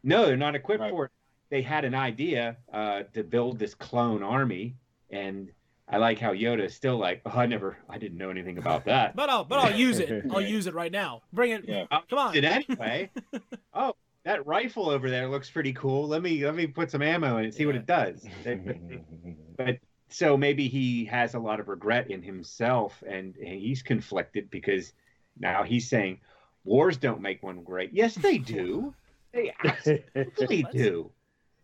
no 0.04 0.26
they're 0.26 0.38
not 0.38 0.56
equipped 0.56 0.82
Right. 0.82 0.92
for 0.92 1.06
it 1.06 1.12
they 1.50 1.62
had 1.62 1.86
an 1.86 1.94
idea 1.96 2.58
uh, 2.74 3.04
to 3.14 3.24
build 3.24 3.60
this 3.60 3.76
clone 3.76 4.24
army 4.24 4.76
and 5.12 5.52
i 5.88 5.98
like 5.98 6.18
how 6.18 6.34
yoda 6.34 6.64
is 6.66 6.74
still 6.74 6.98
like 6.98 7.22
oh 7.26 7.38
i 7.44 7.46
never 7.46 7.78
i 7.90 7.98
didn't 7.98 8.18
know 8.18 8.30
anything 8.30 8.58
about 8.58 8.86
that 8.86 9.16
But 9.22 9.30
I'll 9.30 9.44
but 9.44 9.60
I'll 9.60 9.76
use 9.76 10.00
it. 10.00 10.26
I'll 10.32 10.42
use 10.58 10.66
it 10.68 10.74
right 10.74 10.92
now. 10.92 11.22
Bring 11.34 11.52
it. 11.52 11.66
Yeah. 11.68 11.86
Come 12.10 12.20
on. 12.20 12.36
it 12.36 12.44
anyway. 12.44 13.10
oh, 13.74 13.94
that 14.26 14.46
rifle 14.48 14.90
over 14.90 15.10
there 15.10 15.30
looks 15.30 15.50
pretty 15.50 15.72
cool. 15.74 16.08
Let 16.08 16.22
me 16.22 16.44
let 16.44 16.56
me 16.56 16.68
put 16.68 16.92
some 16.92 17.02
ammo 17.02 17.38
in 17.38 17.46
it, 17.46 17.54
see 17.54 17.66
what 17.66 17.76
it 17.76 17.86
does. 17.86 18.26
but 19.58 19.78
so 20.10 20.36
maybe 20.36 20.68
he 20.68 21.06
has 21.06 21.36
a 21.36 21.40
lot 21.40 21.60
of 21.60 21.68
regret 21.68 22.10
in 22.10 22.22
himself, 22.22 23.04
and, 23.08 23.36
and 23.38 23.60
he's 23.60 23.82
conflicted 23.82 24.50
because 24.50 24.94
now 25.40 25.64
he's 25.64 25.88
saying 25.88 26.20
wars 26.64 26.98
don't 26.98 27.22
make 27.22 27.44
one 27.44 27.64
great. 27.64 27.94
Yes, 27.94 28.16
they 28.16 28.38
do. 28.38 28.94
They 29.36 29.54
absolutely 29.66 30.66
do. 30.72 31.12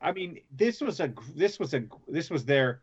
I 0.02 0.12
mean, 0.12 0.42
this 0.52 0.82
was 0.82 1.00
a 1.00 1.14
this 1.34 1.58
was 1.58 1.74
a 1.74 1.86
this 2.06 2.30
was 2.30 2.44
their 2.44 2.82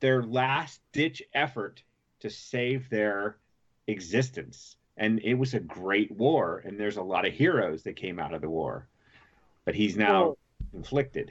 their 0.00 0.22
last 0.22 0.82
ditch 0.92 1.22
effort 1.32 1.82
to 2.20 2.28
save 2.28 2.90
their 2.90 3.38
existence 3.86 4.76
and 4.96 5.20
it 5.20 5.34
was 5.34 5.54
a 5.54 5.60
great 5.60 6.10
war 6.12 6.62
and 6.66 6.78
there's 6.78 6.96
a 6.96 7.02
lot 7.02 7.26
of 7.26 7.32
heroes 7.32 7.82
that 7.84 7.96
came 7.96 8.18
out 8.18 8.34
of 8.34 8.40
the 8.40 8.48
war 8.50 8.88
but 9.66 9.74
he's 9.74 9.96
now 9.98 10.22
Well- 10.22 10.38
inflicted 10.72 11.30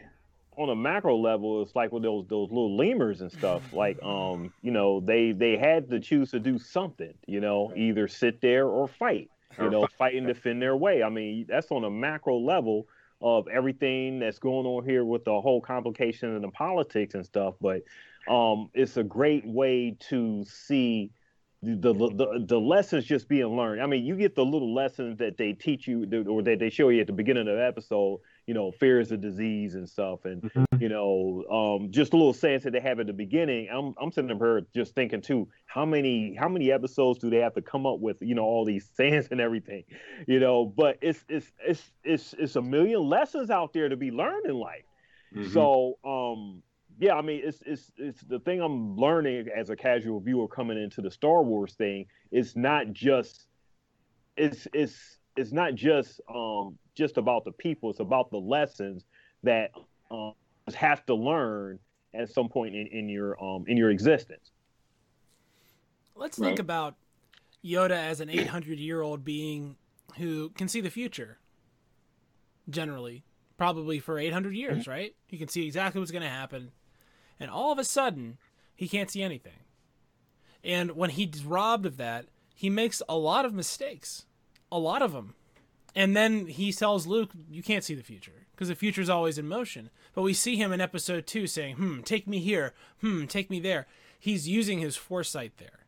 on 0.57 0.69
a 0.69 0.75
macro 0.75 1.17
level, 1.17 1.61
it's 1.61 1.75
like 1.75 1.91
with 1.91 2.03
those 2.03 2.25
those 2.27 2.49
little 2.49 2.77
lemurs 2.77 3.19
and 3.21 3.29
stuff. 3.31 3.61
Like, 3.73 4.01
um, 4.03 4.53
you 4.61 4.71
know, 4.71 4.99
they 5.01 5.31
they 5.33 5.57
had 5.57 5.89
to 5.89 5.99
choose 5.99 6.31
to 6.31 6.39
do 6.39 6.57
something. 6.59 7.13
You 7.27 7.41
know, 7.41 7.73
either 7.75 8.07
sit 8.07 8.39
there 8.39 8.67
or 8.67 8.87
fight. 8.87 9.29
You 9.59 9.65
Or 9.65 9.69
know, 9.69 9.81
fight. 9.81 9.91
fight 9.97 10.15
and 10.15 10.27
defend 10.27 10.61
their 10.61 10.75
way. 10.77 11.01
I 11.03 11.09
mean, 11.09 11.45
that's 11.49 11.71
on 11.71 11.83
a 11.83 11.89
macro 11.89 12.37
level 12.37 12.87
of 13.21 13.47
everything 13.49 14.19
that's 14.19 14.37
going 14.39 14.65
on 14.65 14.85
here 14.85 15.03
with 15.05 15.23
the 15.25 15.41
whole 15.41 15.59
complication 15.61 16.35
and 16.35 16.43
the 16.43 16.49
politics 16.51 17.15
and 17.15 17.25
stuff. 17.25 17.55
But 17.61 17.83
um, 18.29 18.69
it's 18.73 18.95
a 18.97 19.03
great 19.03 19.45
way 19.45 19.95
to 20.09 20.43
see 20.45 21.11
the, 21.63 21.93
the 21.93 22.45
the 22.47 22.59
lessons 22.59 23.05
just 23.05 23.27
being 23.27 23.55
learned. 23.57 23.81
I 23.81 23.87
mean, 23.87 24.05
you 24.05 24.15
get 24.15 24.35
the 24.35 24.45
little 24.45 24.73
lessons 24.73 25.17
that 25.17 25.37
they 25.37 25.53
teach 25.53 25.87
you 25.87 26.03
or 26.27 26.43
that 26.43 26.59
they 26.59 26.69
show 26.69 26.89
you 26.89 27.01
at 27.01 27.07
the 27.07 27.13
beginning 27.13 27.47
of 27.47 27.55
the 27.55 27.65
episode. 27.65 28.19
You 28.45 28.53
know, 28.53 28.71
fear 28.71 28.99
is 28.99 29.11
a 29.11 29.17
disease 29.17 29.73
and 29.73 29.89
stuff, 29.89 30.25
and 30.25 30.51
you 30.79 30.89
know, 30.89 31.43
um, 31.49 31.91
just 31.91 32.13
a 32.13 32.17
little 32.17 32.33
sayings 32.33 32.63
that 32.63 32.71
they 32.73 32.79
have 32.79 32.99
at 32.99 33.07
the 33.07 33.13
beginning. 33.13 33.69
I'm 33.71 33.95
I'm 33.99 34.11
sitting 34.11 34.29
up 34.29 34.37
here 34.37 34.61
just 34.75 34.93
thinking 34.93 35.21
too, 35.21 35.47
how 35.65 35.85
many 35.85 36.35
how 36.35 36.47
many 36.49 36.71
episodes 36.71 37.19
do 37.19 37.29
they 37.31 37.39
have 37.39 37.55
to 37.55 37.61
come 37.61 37.87
up 37.87 37.99
with? 37.99 38.17
You 38.21 38.35
know, 38.35 38.43
all 38.43 38.65
these 38.65 38.89
sayings 38.95 39.29
and 39.31 39.41
everything. 39.41 39.83
You 40.27 40.39
know, 40.39 40.65
but 40.65 40.99
it's 41.01 41.23
it's 41.27 41.51
it's 41.65 41.91
it's 42.03 42.35
it's 42.37 42.55
a 42.55 42.61
million 42.61 43.01
lessons 43.01 43.49
out 43.49 43.73
there 43.73 43.89
to 43.89 43.97
be 43.97 44.11
learned 44.11 44.45
in 44.45 44.55
life. 44.55 44.85
Mhm. 45.35 45.51
So, 45.51 45.97
um, 46.05 46.61
yeah, 46.99 47.15
I 47.15 47.21
mean, 47.21 47.41
it's 47.43 47.61
it's 47.65 47.91
it's 47.97 48.21
the 48.21 48.39
thing 48.39 48.61
I'm 48.61 48.95
learning 48.95 49.47
as 49.55 49.69
a 49.69 49.75
casual 49.75 50.19
viewer 50.19 50.47
coming 50.47 50.81
into 50.81 51.01
the 51.01 51.11
Star 51.11 51.43
Wars 51.43 51.73
thing. 51.73 52.05
It's 52.31 52.55
not 52.55 52.93
just 52.93 53.47
it's 54.37 54.67
it's 54.73 55.19
it's 55.35 55.51
not 55.51 55.75
just 55.75 56.21
um 56.33 56.77
just 56.95 57.17
about 57.17 57.43
the 57.45 57.51
people. 57.51 57.89
It's 57.89 57.99
about 57.99 58.31
the 58.31 58.37
lessons 58.37 59.05
that 59.43 59.71
um 60.11 60.33
have 60.73 61.05
to 61.05 61.15
learn 61.15 61.79
at 62.13 62.29
some 62.29 62.49
point 62.49 62.75
in, 62.75 62.87
in 62.87 63.09
your 63.09 63.41
um 63.43 63.65
in 63.67 63.77
your 63.77 63.89
existence. 63.89 64.51
Let's 66.15 66.39
Right. 66.39 66.47
think 66.47 66.59
about 66.59 66.95
Yoda 67.63 67.91
as 67.91 68.21
an 68.21 68.29
800 68.29 68.79
year 68.79 69.01
old 69.01 69.25
being 69.25 69.75
who 70.17 70.49
can 70.51 70.67
see 70.67 70.81
the 70.81 70.89
future. 70.89 71.39
Generally, 72.69 73.23
probably 73.57 73.99
for 73.99 74.17
800 74.17 74.55
years, 74.55 74.87
right? 74.87 75.13
You 75.29 75.37
can 75.37 75.47
see 75.49 75.65
exactly 75.65 75.99
what's 75.99 76.11
going 76.11 76.23
to 76.23 76.29
happen, 76.29 76.71
and 77.39 77.49
all 77.49 77.71
of 77.71 77.79
a 77.79 77.83
sudden, 77.83 78.37
he 78.75 78.87
can't 78.87 79.09
see 79.09 79.21
anything. 79.21 79.59
And 80.63 80.91
when 80.91 81.11
he's 81.11 81.45
robbed 81.45 81.85
of 81.85 81.97
that, 81.97 82.25
he 82.53 82.69
makes 82.69 83.01
a 83.07 83.17
lot 83.17 83.45
of 83.45 83.53
mistakes, 83.53 84.25
a 84.71 84.79
lot 84.79 85.01
of 85.01 85.11
them. 85.11 85.35
And 85.93 86.15
then 86.15 86.47
he 86.47 86.73
tells 86.73 87.07
Luke, 87.07 87.31
"You 87.49 87.63
can't 87.63 87.83
see 87.83 87.95
the 87.95 88.03
future 88.03 88.47
because 88.51 88.67
the 88.67 88.75
future 88.75 89.01
is 89.01 89.09
always 89.09 89.37
in 89.37 89.47
motion." 89.47 89.89
But 90.13 90.23
we 90.23 90.33
see 90.33 90.57
him 90.57 90.73
in 90.73 90.81
Episode 90.81 91.25
Two 91.27 91.47
saying, 91.47 91.75
"Hmm, 91.75 92.01
take 92.01 92.27
me 92.27 92.39
here. 92.39 92.73
Hmm, 92.99 93.25
take 93.25 93.49
me 93.49 93.59
there." 93.59 93.87
He's 94.19 94.47
using 94.47 94.79
his 94.79 94.95
foresight 94.95 95.57
there. 95.57 95.85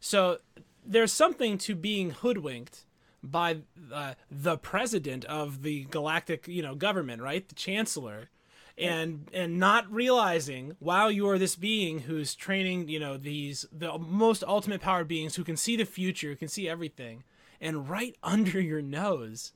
So 0.00 0.38
there's 0.84 1.12
something 1.12 1.58
to 1.58 1.74
being 1.74 2.10
hoodwinked 2.10 2.84
by 3.22 3.58
uh, 3.92 4.14
the 4.30 4.58
president 4.58 5.24
of 5.24 5.62
the 5.62 5.84
galactic, 5.84 6.46
you 6.48 6.62
know, 6.62 6.74
government, 6.74 7.22
right? 7.22 7.48
The 7.48 7.54
chancellor, 7.54 8.30
and 8.78 9.28
and 9.32 9.58
not 9.58 9.90
realizing 9.92 10.76
while 10.78 11.10
you 11.10 11.28
are 11.28 11.38
this 11.38 11.56
being 11.56 12.00
who's 12.00 12.34
training, 12.34 12.88
you 12.88 13.00
know, 13.00 13.16
these 13.16 13.66
the 13.72 13.98
most 13.98 14.44
ultimate 14.46 14.80
powered 14.80 15.08
beings 15.08 15.36
who 15.36 15.44
can 15.44 15.56
see 15.56 15.76
the 15.76 15.84
future, 15.84 16.28
who 16.30 16.36
can 16.36 16.48
see 16.48 16.68
everything, 16.68 17.24
and 17.60 17.88
right 17.88 18.16
under 18.22 18.60
your 18.60 18.82
nose, 18.82 19.52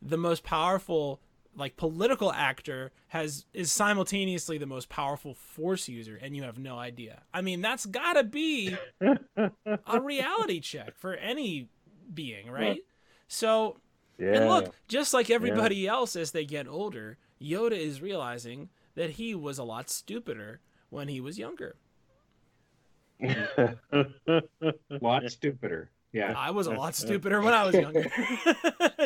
the 0.00 0.18
most 0.18 0.42
powerful 0.42 1.20
like 1.54 1.76
political 1.76 2.30
actor 2.32 2.92
has 3.08 3.46
is 3.54 3.72
simultaneously 3.72 4.58
the 4.58 4.66
most 4.66 4.88
powerful 4.90 5.32
force 5.34 5.88
user 5.88 6.18
and 6.20 6.36
you 6.36 6.42
have 6.42 6.58
no 6.58 6.78
idea. 6.78 7.22
I 7.32 7.40
mean, 7.40 7.62
that's 7.62 7.86
got 7.86 8.12
to 8.14 8.24
be 8.24 8.76
a 9.00 10.00
reality 10.00 10.60
check 10.60 10.94
for 10.96 11.14
any 11.14 11.68
being, 12.12 12.50
right? 12.50 12.82
So, 13.28 13.78
Yeah. 14.18 14.34
and 14.34 14.48
look, 14.48 14.74
just 14.86 15.14
like 15.14 15.30
everybody 15.30 15.86
else 15.88 16.14
as 16.14 16.32
they 16.32 16.44
get 16.44 16.68
older, 16.68 17.16
Yoda 17.40 17.72
is 17.72 18.00
realizing 18.00 18.68
that 18.94 19.10
he 19.10 19.34
was 19.34 19.58
a 19.58 19.64
lot 19.64 19.90
stupider 19.90 20.60
when 20.90 21.08
he 21.08 21.20
was 21.20 21.38
younger. 21.38 21.76
a 23.20 23.74
lot 25.00 25.22
stupider 25.30 25.90
yeah 26.12 26.34
I 26.36 26.50
was 26.50 26.66
a 26.66 26.72
lot 26.74 26.94
stupider 26.94 27.40
when 27.40 27.54
I 27.54 27.64
was 27.64 27.74
younger. 27.74 28.02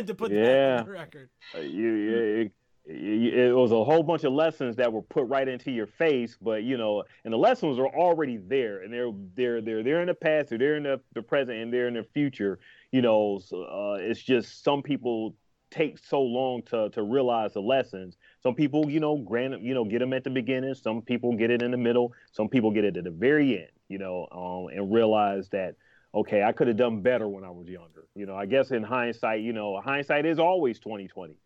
to 0.05 0.15
put 0.15 0.31
that 0.31 0.37
Yeah. 0.37 0.79
on 0.81 0.87
the 0.87 0.93
record. 0.93 1.29
Uh, 1.55 1.61
you, 1.61 1.93
you, 1.95 2.51
you, 2.87 3.49
it 3.49 3.53
was 3.55 3.71
a 3.73 3.85
whole 3.85 4.03
bunch 4.03 4.25
of 4.25 4.33
lessons 4.33 4.77
that 4.77 4.93
were 4.93 5.03
put 5.03 5.25
right 5.29 5.47
into 5.47 5.71
your 5.71 5.87
face, 5.87 6.37
but 6.41 6.63
you 6.65 6.77
know, 6.77 7.05
and 7.25 7.33
the 7.33 7.39
lessons 7.39 7.79
are 7.79 7.89
already 7.89 8.37
there, 8.37 8.83
and 8.83 8.93
they're 8.93 9.11
they're 9.37 9.61
they're 9.61 9.83
there 9.83 10.01
in 10.01 10.09
the 10.09 10.15
past, 10.15 10.49
they're 10.51 10.59
there 10.59 10.77
in 10.77 10.83
the, 10.85 11.01
the 11.15 11.23
present, 11.23 11.59
and 11.59 11.73
they're 11.73 11.89
in 11.89 11.95
the 11.95 12.05
future. 12.15 12.59
You 12.91 13.03
know, 13.03 13.41
so, 13.45 13.63
uh, 13.63 13.99
it's 14.01 14.21
just 14.23 14.65
some 14.65 14.83
people 14.83 15.35
take 15.71 15.99
so 15.99 16.21
long 16.21 16.63
to 16.65 16.91
to 16.91 17.03
realize 17.03 17.53
the 17.55 17.61
lessons. 17.63 18.17
Some 18.43 18.55
people, 18.55 18.89
you 18.89 19.01
know, 19.01 19.17
grant 19.17 19.61
you 19.61 19.75
know, 19.75 19.85
get 19.85 19.99
them 19.99 20.13
at 20.13 20.25
the 20.25 20.31
beginning. 20.31 20.75
Some 20.75 21.03
people 21.03 21.37
get 21.37 21.51
it 21.51 21.63
in 21.63 21.71
the 21.71 21.77
middle. 21.77 22.13
Some 22.33 22.49
people 22.49 22.71
get 22.71 22.85
it 22.85 22.97
at 22.97 23.05
the 23.05 23.11
very 23.11 23.59
end. 23.59 23.71
You 23.89 23.99
know, 23.99 24.29
um, 24.33 24.75
and 24.77 24.93
realize 24.93 25.49
that 25.51 25.75
okay, 26.15 26.43
I 26.43 26.53
could 26.53 26.69
have 26.69 26.77
done 26.77 27.03
better 27.03 27.29
when 27.29 27.45
I 27.45 27.51
was 27.51 27.69
younger. 27.69 28.07
You 28.15 28.27
know, 28.27 28.35
I 28.35 28.47
guess 28.47 28.71
in 28.71 28.83
hindsight, 28.83 29.43
you 29.43 29.53
know, 29.53 29.81
hindsight 29.81 30.27
is 30.27 30.39
always 30.39 30.79
twenty 30.79 31.09
twenty. 31.09 31.39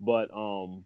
But 0.00 0.34
um, 0.34 0.84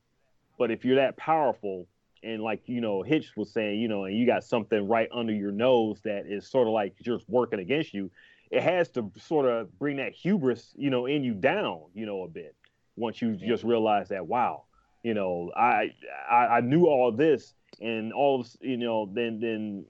but 0.59 0.71
if 0.71 0.85
you're 0.85 0.97
that 0.97 1.17
powerful, 1.17 1.87
and 2.23 2.43
like 2.43 2.63
you 2.67 2.81
know, 2.81 3.03
Hitch 3.03 3.33
was 3.37 3.53
saying, 3.53 3.81
you 3.81 3.89
know, 3.89 4.05
and 4.05 4.17
you 4.17 4.27
got 4.27 4.45
something 4.45 4.87
right 4.87 5.09
under 5.13 5.33
your 5.33 5.53
nose 5.53 6.01
that 6.05 6.27
is 6.27 6.47
sort 6.47 6.67
of 6.67 6.73
like 6.73 6.95
just 7.03 7.29
working 7.29 7.61
against 7.61 7.95
you, 7.95 8.11
it 8.51 8.63
has 8.63 8.89
to 8.91 9.11
sort 9.19 9.47
of 9.47 9.77
bring 9.79 9.97
that 9.97 10.13
hubris, 10.13 10.73
you 10.77 10.91
know, 10.91 11.07
in 11.07 11.25
you 11.25 11.35
down, 11.35 11.83
you 11.95 12.07
know, 12.07 12.23
a 12.23 12.29
bit. 12.29 12.55
Once 12.97 13.21
you 13.21 13.35
just 13.35 13.65
realize 13.65 14.09
that, 14.11 14.27
wow, 14.27 14.63
you 15.05 15.15
know, 15.15 15.53
I 15.55 15.93
I, 16.29 16.47
I 16.47 16.61
knew 16.63 16.87
all 16.87 17.13
this, 17.13 17.55
and 17.81 18.13
all 18.13 18.41
of, 18.41 18.49
you 18.61 18.79
know, 18.79 19.09
then 19.13 19.39
then 19.39 19.85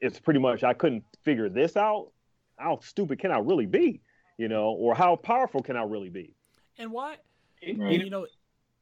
it's 0.00 0.20
pretty 0.20 0.40
much 0.40 0.64
I 0.64 0.74
couldn't 0.74 1.04
figure 1.22 1.48
this 1.48 1.76
out. 1.76 2.10
How 2.56 2.80
stupid 2.82 3.18
can 3.20 3.30
I 3.30 3.38
really 3.38 3.66
be? 3.66 4.02
You 4.36 4.48
know, 4.48 4.70
or 4.72 4.94
how 4.94 5.16
powerful 5.16 5.62
can 5.62 5.76
I 5.76 5.84
really 5.84 6.10
be? 6.10 6.34
And 6.76 6.90
why? 6.90 7.16
Right. 7.76 8.02
You 8.02 8.10
know, 8.10 8.26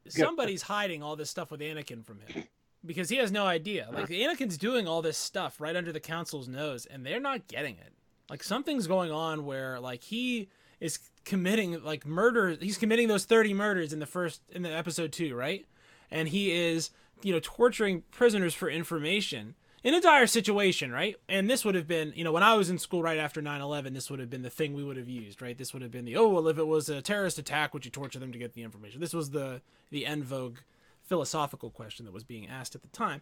somebody's 0.08 0.62
hiding 0.62 1.02
all 1.02 1.14
this 1.14 1.28
stuff 1.28 1.50
with 1.50 1.60
Anakin 1.60 2.04
from 2.04 2.20
him 2.20 2.44
because 2.84 3.10
he 3.10 3.16
has 3.16 3.30
no 3.30 3.44
idea. 3.44 3.88
Like 3.92 4.08
Anakin's 4.08 4.56
doing 4.56 4.88
all 4.88 5.02
this 5.02 5.18
stuff 5.18 5.60
right 5.60 5.76
under 5.76 5.92
the 5.92 6.00
council's 6.00 6.48
nose, 6.48 6.86
and 6.86 7.04
they're 7.04 7.20
not 7.20 7.46
getting 7.48 7.76
it. 7.76 7.92
Like 8.30 8.42
something's 8.42 8.86
going 8.86 9.12
on 9.12 9.44
where 9.44 9.78
like 9.78 10.02
he 10.04 10.48
is 10.80 10.98
committing 11.24 11.82
like 11.82 12.06
murder. 12.06 12.56
He's 12.60 12.78
committing 12.78 13.08
those 13.08 13.24
thirty 13.24 13.54
murders 13.54 13.92
in 13.92 13.98
the 13.98 14.06
first 14.06 14.40
in 14.50 14.62
the 14.62 14.74
episode 14.74 15.12
two, 15.12 15.34
right? 15.34 15.66
And 16.10 16.28
he 16.28 16.52
is 16.52 16.90
you 17.22 17.32
know 17.32 17.40
torturing 17.42 18.02
prisoners 18.10 18.54
for 18.54 18.68
information 18.68 19.54
in 19.82 19.94
a 19.94 20.00
dire 20.00 20.26
situation, 20.26 20.92
right? 20.92 21.16
And 21.28 21.48
this 21.48 21.64
would 21.64 21.74
have 21.74 21.86
been, 21.86 22.12
you 22.14 22.22
know, 22.22 22.32
when 22.32 22.42
I 22.42 22.54
was 22.54 22.68
in 22.68 22.78
school 22.78 23.02
right 23.02 23.18
after 23.18 23.40
9/11, 23.40 23.94
this 23.94 24.10
would 24.10 24.20
have 24.20 24.30
been 24.30 24.42
the 24.42 24.50
thing 24.50 24.74
we 24.74 24.84
would 24.84 24.96
have 24.96 25.08
used, 25.08 25.40
right? 25.40 25.56
This 25.56 25.72
would 25.72 25.82
have 25.82 25.90
been 25.90 26.04
the 26.04 26.16
oh 26.16 26.28
well, 26.28 26.48
if 26.48 26.58
it 26.58 26.66
was 26.66 26.88
a 26.88 27.02
terrorist 27.02 27.38
attack, 27.38 27.72
would 27.74 27.84
you 27.84 27.90
torture 27.90 28.18
them 28.18 28.32
to 28.32 28.38
get 28.38 28.54
the 28.54 28.62
information? 28.62 29.00
This 29.00 29.14
was 29.14 29.30
the 29.30 29.62
the 29.90 30.06
en 30.06 30.22
vogue 30.22 30.58
philosophical 31.02 31.70
question 31.70 32.04
that 32.06 32.12
was 32.14 32.24
being 32.24 32.46
asked 32.48 32.74
at 32.74 32.82
the 32.82 32.88
time. 32.88 33.20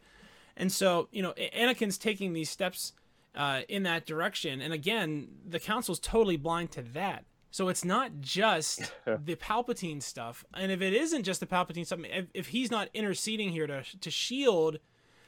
And 0.56 0.70
so, 0.72 1.08
you 1.12 1.22
know, 1.22 1.32
Anakin's 1.56 1.96
taking 1.96 2.32
these 2.32 2.50
steps 2.50 2.92
uh, 3.34 3.62
in 3.68 3.84
that 3.84 4.04
direction. 4.04 4.60
And 4.60 4.72
again, 4.72 5.28
the 5.48 5.60
council's 5.60 6.00
totally 6.00 6.36
blind 6.36 6.72
to 6.72 6.82
that. 6.82 7.24
So 7.50 7.68
it's 7.68 7.84
not 7.84 8.20
just 8.20 8.92
the 9.04 9.36
Palpatine 9.36 10.02
stuff. 10.02 10.44
And 10.54 10.70
if 10.70 10.82
it 10.82 10.92
isn't 10.92 11.24
just 11.24 11.40
the 11.40 11.46
Palpatine 11.46 11.86
stuff, 11.86 12.00
if, 12.04 12.26
if 12.34 12.48
he's 12.48 12.70
not 12.70 12.88
interceding 12.94 13.50
here 13.50 13.66
to, 13.66 13.82
to 14.00 14.10
shield, 14.10 14.78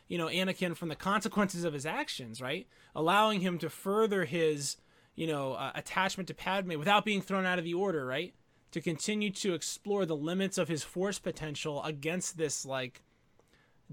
you 0.08 0.18
know, 0.18 0.26
Anakin 0.26 0.76
from 0.76 0.88
the 0.88 0.96
consequences 0.96 1.64
of 1.64 1.72
his 1.72 1.86
actions, 1.86 2.40
right? 2.40 2.66
Allowing 2.94 3.40
him 3.40 3.58
to 3.58 3.70
further 3.70 4.24
his, 4.24 4.76
you 5.14 5.26
know, 5.26 5.54
uh, 5.54 5.72
attachment 5.74 6.26
to 6.28 6.34
Padme 6.34 6.78
without 6.78 7.04
being 7.04 7.22
thrown 7.22 7.46
out 7.46 7.58
of 7.58 7.64
the 7.64 7.74
order, 7.74 8.04
right? 8.04 8.34
To 8.72 8.80
continue 8.80 9.30
to 9.30 9.54
explore 9.54 10.06
the 10.06 10.16
limits 10.16 10.58
of 10.58 10.68
his 10.68 10.82
force 10.82 11.18
potential 11.18 11.82
against 11.84 12.36
this, 12.36 12.66
like, 12.66 13.02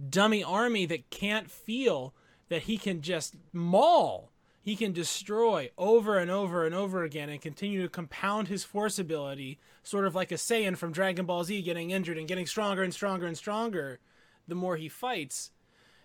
dummy 0.10 0.44
army 0.44 0.86
that 0.86 1.10
can't 1.10 1.50
feel 1.50 2.14
that 2.50 2.64
he 2.64 2.78
can 2.78 3.02
just 3.02 3.36
maul, 3.52 4.32
he 4.68 4.76
can 4.76 4.92
destroy 4.92 5.70
over 5.78 6.18
and 6.18 6.30
over 6.30 6.66
and 6.66 6.76
over 6.76 7.06
again 7.06 7.30
and 7.30 7.40
continue 7.40 7.82
to 7.82 7.88
compound 7.88 8.50
his 8.50 8.66
force 8.66 9.00
ability, 9.00 9.58
sort 9.82 10.04
of 10.04 10.14
like 10.14 10.30
a 10.30 10.36
Saiyan 10.36 10.76
from 10.76 10.92
Dragon 10.92 11.26
Ball 11.26 11.46
Z 11.46 11.62
getting 11.62 11.92
injured 11.92 12.18
and 12.18 12.28
getting 12.28 12.46
stronger 12.46 12.84
and 12.84 12.94
stronger 12.94 13.28
and 13.28 13.38
stronger 13.38 14.00
the 14.46 14.56
more 14.56 14.76
he 14.76 14.90
fights. 14.90 15.52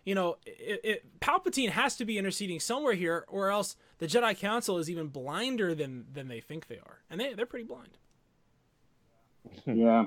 You 0.04 0.14
know, 0.14 0.36
it, 0.46 0.80
it, 0.84 1.20
Palpatine 1.20 1.70
has 1.70 1.96
to 1.96 2.04
be 2.04 2.18
interceding 2.18 2.60
somewhere 2.60 2.94
here, 2.94 3.24
or 3.26 3.50
else 3.50 3.74
the 3.98 4.06
Jedi 4.06 4.38
Council 4.38 4.78
is 4.78 4.88
even 4.88 5.08
blinder 5.08 5.74
than 5.74 6.04
than 6.12 6.28
they 6.28 6.38
think 6.38 6.68
they 6.68 6.78
are, 6.78 7.00
and 7.10 7.20
they 7.20 7.34
they're 7.34 7.46
pretty 7.46 7.66
blind. 7.66 7.98
yeah, 9.66 10.06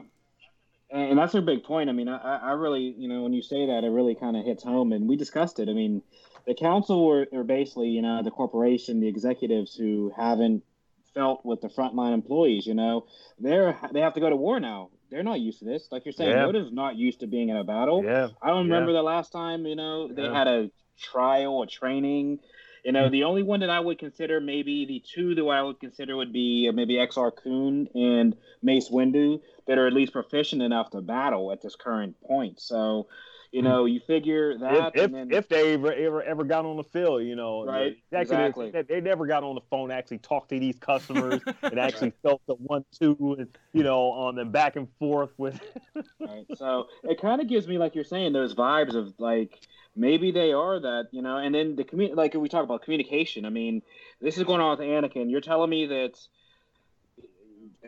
and 0.91 1.19
that's 1.19 1.33
a 1.33 1.41
big 1.41 1.65
point. 1.65 1.89
I 1.89 1.93
mean, 1.93 2.07
I, 2.07 2.37
I 2.37 2.51
really, 2.51 2.95
you 2.97 3.09
know, 3.09 3.21
when 3.23 3.33
you 3.33 3.41
say 3.41 3.65
that, 3.65 3.83
it 3.83 3.89
really 3.89 4.15
kind 4.15 4.37
of 4.37 4.45
hits 4.45 4.63
home. 4.63 4.93
And 4.93 5.09
we 5.09 5.17
discussed 5.17 5.59
it. 5.59 5.67
I 5.67 5.73
mean, 5.73 6.01
the 6.47 6.53
council 6.53 7.09
are, 7.09 7.27
are 7.33 7.43
basically, 7.43 7.89
you 7.89 8.01
know, 8.01 8.21
the 8.23 8.31
corporation, 8.31 8.99
the 8.99 9.07
executives 9.07 9.75
who 9.75 10.11
haven't 10.15 10.63
felt 11.13 11.45
with 11.45 11.61
the 11.61 11.69
frontline 11.69 12.13
employees. 12.13 12.67
You 12.67 12.75
know, 12.75 13.07
they're 13.39 13.77
they 13.91 14.01
have 14.01 14.13
to 14.13 14.19
go 14.19 14.29
to 14.29 14.35
war 14.35 14.59
now. 14.59 14.89
They're 15.09 15.23
not 15.23 15.39
used 15.39 15.59
to 15.59 15.65
this. 15.65 15.87
Like 15.91 16.05
you're 16.05 16.13
saying, 16.13 16.31
yeah. 16.31 16.43
Yoda's 16.43 16.71
not 16.71 16.95
used 16.95 17.21
to 17.21 17.27
being 17.27 17.49
in 17.49 17.57
a 17.57 17.63
battle. 17.63 18.03
Yeah. 18.03 18.29
I 18.41 18.47
don't 18.47 18.69
remember 18.69 18.91
yeah. 18.91 18.97
the 18.97 19.03
last 19.03 19.31
time, 19.31 19.65
you 19.65 19.75
know, 19.75 20.11
they 20.11 20.23
yeah. 20.23 20.33
had 20.33 20.47
a 20.47 20.69
trial, 20.99 21.61
a 21.63 21.67
training. 21.67 22.39
You 22.83 22.91
know, 22.91 23.09
the 23.09 23.23
only 23.23 23.41
one 23.41 23.61
that 23.61 23.69
I 23.71 23.79
would 23.79 23.97
consider, 23.97 24.39
maybe 24.39 24.85
the 24.85 25.01
two 25.13 25.33
that 25.33 25.43
I 25.43 25.63
would 25.63 25.79
consider 25.79 26.15
would 26.15 26.31
be 26.31 26.67
uh, 26.69 26.71
maybe 26.71 26.95
XR 26.95 27.31
Kun 27.35 27.87
and 27.95 28.35
Mace 28.61 28.89
Windu 28.89 29.41
that 29.67 29.79
are 29.79 29.87
at 29.87 29.93
least 29.93 30.13
proficient 30.13 30.61
enough 30.61 30.91
to 30.91 31.01
battle 31.01 31.51
at 31.51 31.63
this 31.63 31.75
current 31.75 32.15
point. 32.21 32.59
So, 32.59 33.07
you 33.55 33.61
know, 33.61 33.85
you 33.85 34.01
figure 34.01 34.57
that 34.57 34.97
if 34.97 35.05
if, 35.05 35.11
then, 35.13 35.31
if 35.31 35.47
they 35.47 35.75
ever, 35.75 35.93
ever 35.93 36.21
ever 36.23 36.43
got 36.43 36.65
on 36.65 36.75
the 36.75 36.83
field, 36.83 37.23
you 37.23 37.37
know, 37.37 37.63
right? 37.63 37.95
Exactly. 38.11 38.69
They, 38.69 38.81
they, 38.81 38.99
never 38.99 39.25
got 39.25 39.45
on 39.45 39.55
the 39.55 39.61
phone, 39.69 39.91
actually 39.91 40.17
talked 40.17 40.49
to 40.49 40.59
these 40.59 40.77
customers, 40.77 41.41
and 41.61 41.79
actually 41.79 42.11
felt 42.21 42.41
the 42.47 42.55
one 42.55 42.83
two, 42.99 43.37
and 43.39 43.47
you 43.71 43.83
know, 43.83 44.11
on 44.11 44.35
them 44.35 44.51
back 44.51 44.75
and 44.75 44.89
forth 44.99 45.29
with. 45.37 45.57
right. 46.19 46.45
So 46.55 46.87
it 47.03 47.21
kind 47.21 47.39
of 47.39 47.47
gives 47.47 47.65
me, 47.65 47.77
like 47.77 47.95
you're 47.95 48.03
saying, 48.03 48.33
those 48.33 48.53
vibes 48.53 48.93
of 48.93 49.13
like 49.19 49.57
maybe 49.95 50.31
they 50.31 50.51
are 50.51 50.77
that, 50.81 51.05
you 51.11 51.21
know, 51.21 51.37
and 51.37 51.55
then 51.55 51.77
the 51.77 51.85
community, 51.85 52.17
like 52.17 52.33
we 52.33 52.49
talk 52.49 52.65
about 52.65 52.81
communication. 52.81 53.45
I 53.45 53.51
mean, 53.51 53.83
this 54.19 54.37
is 54.37 54.43
going 54.43 54.59
on 54.59 54.77
with 54.77 54.85
Anakin. 54.85 55.31
You're 55.31 55.39
telling 55.39 55.69
me 55.69 55.85
that 55.85 56.19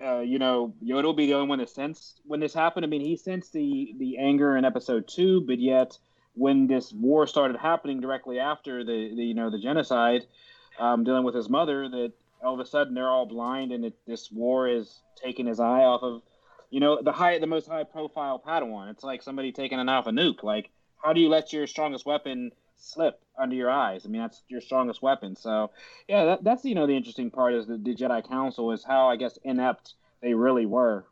uh, 0.04 0.20
you 0.20 0.40
know, 0.40 0.74
Yoda 0.84 1.04
will 1.04 1.14
be 1.14 1.28
the 1.28 1.34
only 1.34 1.48
one 1.48 1.60
that 1.60 1.70
sensed 1.70 2.22
when 2.26 2.40
this 2.40 2.54
happened. 2.54 2.86
I 2.86 2.90
mean, 2.90 3.02
he 3.02 3.18
sensed 3.18 3.54
the 3.54 3.94
the 3.98 4.18
anger 4.18 4.58
in 4.58 4.66
Episode 4.66 5.08
Two, 5.08 5.42
but 5.42 5.60
yet 5.60 5.98
when 6.34 6.68
this 6.68 6.94
war 6.94 7.26
started 7.26 7.58
happening 7.58 8.00
directly 8.00 8.40
after 8.40 8.84
the, 8.84 9.14
the 9.16 9.24
you 9.24 9.34
know 9.34 9.50
the 9.50 9.60
genocide, 9.60 10.26
um, 10.80 11.04
dealing 11.04 11.24
with 11.24 11.36
his 11.36 11.50
mother, 11.50 11.90
that 11.90 12.14
all 12.44 12.54
of 12.54 12.60
a 12.60 12.66
sudden 12.66 12.94
they're 12.94 13.10
all 13.10 13.26
blind 13.26 13.72
and 13.72 13.86
it, 13.86 13.94
this 14.06 14.32
war 14.32 14.68
is 14.68 15.02
taking 15.16 15.48
his 15.48 15.60
eye 15.60 15.84
off 15.84 16.04
of, 16.04 16.22
you 16.70 16.80
know, 16.80 17.02
the 17.02 17.12
high 17.12 17.40
the 17.40 17.48
most 17.48 17.68
high 17.68 17.84
profile 17.84 18.42
Padawan. 18.46 18.92
It's 18.92 19.04
like 19.04 19.24
somebody 19.24 19.52
taking 19.52 19.80
an 19.80 19.90
off 19.90 20.08
a 20.08 20.12
nuke. 20.12 20.44
Like, 20.44 20.70
how 21.04 21.14
do 21.14 21.22
you 21.22 21.30
let 21.30 21.54
your 21.54 21.68
strongest 21.68 22.06
weapon 22.06 22.52
slip 22.78 23.22
under 23.38 23.56
your 23.56 23.70
eyes. 23.70 24.06
I 24.06 24.10
mean, 24.10 24.22
that's 24.22 24.44
your 24.48 24.62
strongest 24.62 25.02
weapon. 25.02 25.36
So, 25.36 25.72
yeah, 26.08 26.26
that, 26.26 26.44
that's 26.44 26.66
you 26.66 26.76
know 26.76 26.88
the 26.88 26.96
interesting 26.96 27.30
part 27.30 27.54
is 27.54 27.68
the, 27.68 27.78
the 27.78 27.96
Jedi 27.96 28.28
Council 28.28 28.72
is 28.72 28.84
how 28.84 29.08
I 29.10 29.16
guess 29.16 29.38
inept 29.44 29.96
they 30.22 30.34
really 30.34 30.66
were. 30.66 31.06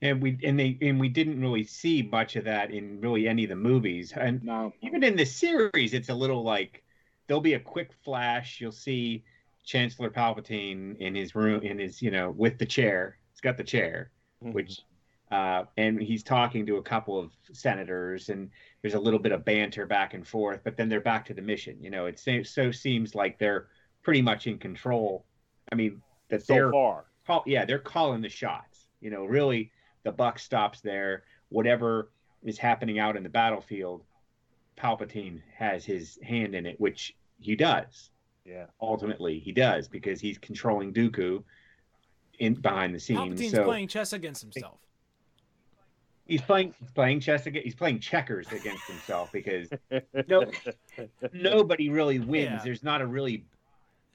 And 0.00 0.22
we 0.22 0.38
and 0.44 0.58
they 0.58 0.78
and 0.80 1.00
we 1.00 1.08
didn't 1.08 1.40
really 1.40 1.64
see 1.64 2.02
much 2.02 2.36
of 2.36 2.44
that 2.44 2.70
in 2.70 3.00
really 3.00 3.26
any 3.26 3.44
of 3.44 3.50
the 3.50 3.56
movies. 3.56 4.12
And 4.12 4.42
no. 4.44 4.72
even 4.80 5.02
in 5.02 5.16
the 5.16 5.26
series, 5.26 5.92
it's 5.92 6.08
a 6.08 6.14
little 6.14 6.44
like 6.44 6.84
there'll 7.26 7.40
be 7.40 7.54
a 7.54 7.60
quick 7.60 7.90
flash. 8.04 8.60
You'll 8.60 8.70
see 8.70 9.24
Chancellor 9.64 10.08
Palpatine 10.08 10.96
in 10.98 11.14
his 11.14 11.34
room, 11.34 11.62
in 11.62 11.78
his 11.78 12.00
you 12.00 12.12
know 12.12 12.30
with 12.30 12.58
the 12.58 12.66
chair. 12.66 13.18
He's 13.32 13.40
got 13.40 13.56
the 13.56 13.64
chair, 13.64 14.10
mm-hmm. 14.42 14.52
which 14.52 14.80
uh, 15.30 15.64
and 15.76 16.00
he's 16.00 16.22
talking 16.22 16.64
to 16.66 16.76
a 16.76 16.82
couple 16.82 17.18
of 17.18 17.32
senators, 17.52 18.30
and 18.30 18.50
there's 18.80 18.94
a 18.94 18.98
little 18.98 19.18
bit 19.18 19.32
of 19.32 19.44
banter 19.44 19.84
back 19.84 20.14
and 20.14 20.26
forth, 20.26 20.60
but 20.64 20.76
then 20.76 20.88
they're 20.88 21.00
back 21.00 21.26
to 21.26 21.34
the 21.34 21.42
mission. 21.42 21.76
You 21.80 21.90
know, 21.90 22.06
it 22.06 22.18
so 22.18 22.70
seems 22.70 23.14
like 23.14 23.38
they're 23.38 23.68
pretty 24.02 24.22
much 24.22 24.46
in 24.46 24.58
control. 24.58 25.26
I 25.70 25.74
mean, 25.74 26.00
that 26.30 26.42
so 26.44 26.54
they're 26.54 26.70
far. 26.70 27.04
Call, 27.26 27.42
yeah, 27.46 27.66
they're 27.66 27.78
calling 27.78 28.22
the 28.22 28.28
shots. 28.28 28.86
You 29.00 29.10
know, 29.10 29.26
really, 29.26 29.70
the 30.02 30.12
buck 30.12 30.38
stops 30.38 30.80
there. 30.80 31.24
Whatever 31.50 32.10
is 32.42 32.56
happening 32.56 32.98
out 32.98 33.16
in 33.16 33.22
the 33.22 33.28
battlefield, 33.28 34.04
Palpatine 34.78 35.42
has 35.54 35.84
his 35.84 36.18
hand 36.22 36.54
in 36.54 36.64
it, 36.64 36.80
which 36.80 37.14
he 37.38 37.54
does. 37.54 38.10
Yeah. 38.46 38.64
Ultimately, 38.80 39.38
he 39.38 39.52
does 39.52 39.88
because 39.88 40.22
he's 40.22 40.38
controlling 40.38 40.94
Dooku 40.94 41.44
in 42.38 42.54
behind 42.54 42.94
the 42.94 43.00
scenes. 43.00 43.38
Palpatine's 43.38 43.50
so, 43.50 43.64
playing 43.64 43.88
chess 43.88 44.14
against 44.14 44.40
himself 44.40 44.78
he's 46.28 46.42
playing 46.42 46.74
playing 46.94 47.18
chess 47.18 47.46
against 47.46 47.64
he's 47.64 47.74
playing 47.74 47.98
checkers 47.98 48.46
against 48.52 48.84
himself 48.84 49.32
because 49.32 49.68
no 50.28 50.44
nobody 51.32 51.88
really 51.88 52.20
wins. 52.20 52.50
Yeah. 52.50 52.60
There's 52.62 52.84
not 52.84 53.00
a 53.00 53.06
really 53.06 53.44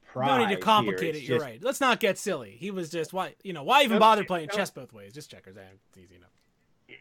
prize. 0.05 0.27
No 0.27 0.45
need 0.45 0.55
to 0.55 0.61
complicate 0.61 1.15
it. 1.15 1.23
You're 1.23 1.39
right. 1.39 1.61
Let's 1.61 1.81
not 1.81 1.99
get 1.99 2.17
silly. 2.17 2.55
He 2.57 2.71
was 2.71 2.89
just 2.89 3.11
why 3.11 3.35
you 3.43 3.51
know 3.51 3.63
why 3.63 3.83
even 3.83 3.99
bother 3.99 4.23
playing 4.23 4.49
chess 4.49 4.69
both 4.69 4.93
ways? 4.93 5.11
Just 5.11 5.29
checkers. 5.29 5.57
Eh, 5.57 5.61
it's 5.89 5.97
easy 5.97 6.15
enough. 6.15 6.29